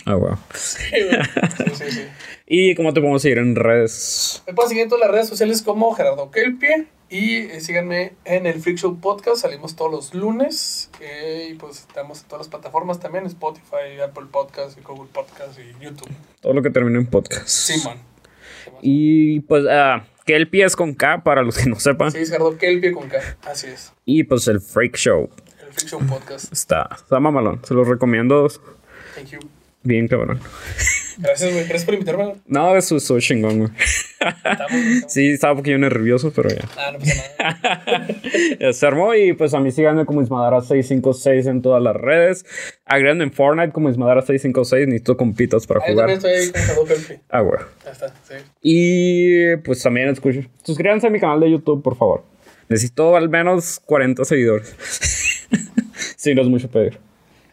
[0.05, 0.37] Ah, wow.
[0.55, 1.23] Sí, güey.
[1.57, 2.03] Sí, sí, sí.
[2.47, 4.43] ¿Y cómo te podemos seguir en redes?
[4.47, 6.87] Me pueden seguir en todas las redes sociales como Gerardo Kelpie.
[7.09, 9.43] Y eh, síganme en el Freak Show Podcast.
[9.43, 10.91] Salimos todos los lunes.
[11.01, 15.85] eh, y pues estamos en todas las plataformas también: Spotify, Apple Podcast, Google Podcast y
[15.85, 16.11] YouTube.
[16.41, 17.49] Todo lo que termine en podcast.
[17.49, 17.99] Sí, man.
[18.83, 20.05] Y pues, ah,
[20.35, 22.11] el pie es con K para los que no sepan.
[22.11, 23.19] Sí, Gerardo Kelpie con K.
[23.45, 23.93] Así es.
[24.05, 25.31] Y pues el Freak Show
[25.61, 26.53] El Freak Show Podcast.
[26.53, 27.61] está, está mamalón.
[27.65, 28.49] Se los recomiendo
[29.15, 29.39] Thank you.
[29.83, 30.41] bien, cabrón.
[31.19, 31.65] Gracias, güey.
[31.65, 32.35] Gracias por invitarme.
[32.47, 33.71] No, eso es chingón, güey.
[35.09, 36.65] Sí, estaba un poquillo nervioso, pero ya.
[36.77, 38.73] Ah, no pasa nada.
[38.73, 42.45] Se armó y pues a mí síganme como Ismadara656 en todas las redes.
[42.85, 44.87] Agregando en Fortnite como Ismadara656.
[44.87, 46.33] Necesito compitas para Ahí también jugar.
[46.35, 47.17] estoy ahí con.
[47.31, 47.61] Ah, güey.
[47.85, 48.35] Ya está, sí.
[48.63, 50.49] Y pues también escuchen.
[50.65, 52.25] Suscríbanse a mi canal de YouTube, por favor.
[52.69, 54.75] Necesito al menos 40 seguidores.
[56.17, 56.99] sí, no es mucho pedir.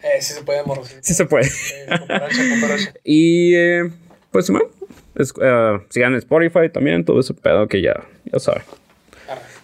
[0.04, 0.84] Eh, sí se puede, morro.
[0.86, 1.46] Sí, Sí se puede.
[1.46, 2.94] Sí, cucaracha, cucaracha.
[3.04, 3.90] Y eh,
[4.32, 4.68] pues bueno,
[5.16, 7.94] es- eh, sigan en Spotify también, todo ese pedo que ya,
[8.32, 8.64] ya saben.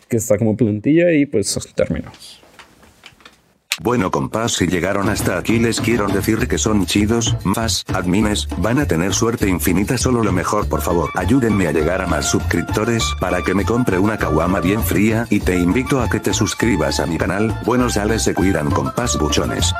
[0.08, 2.38] Que está como plantilla y pues terminamos.
[3.82, 8.78] Bueno compas si llegaron hasta aquí les quiero decir que son chidos, más, admines, van
[8.80, 13.06] a tener suerte infinita solo lo mejor por favor ayúdenme a llegar a más suscriptores
[13.22, 17.00] para que me compre una caguama bien fría y te invito a que te suscribas
[17.00, 19.72] a mi canal, buenos sales se cuidan compas buchones.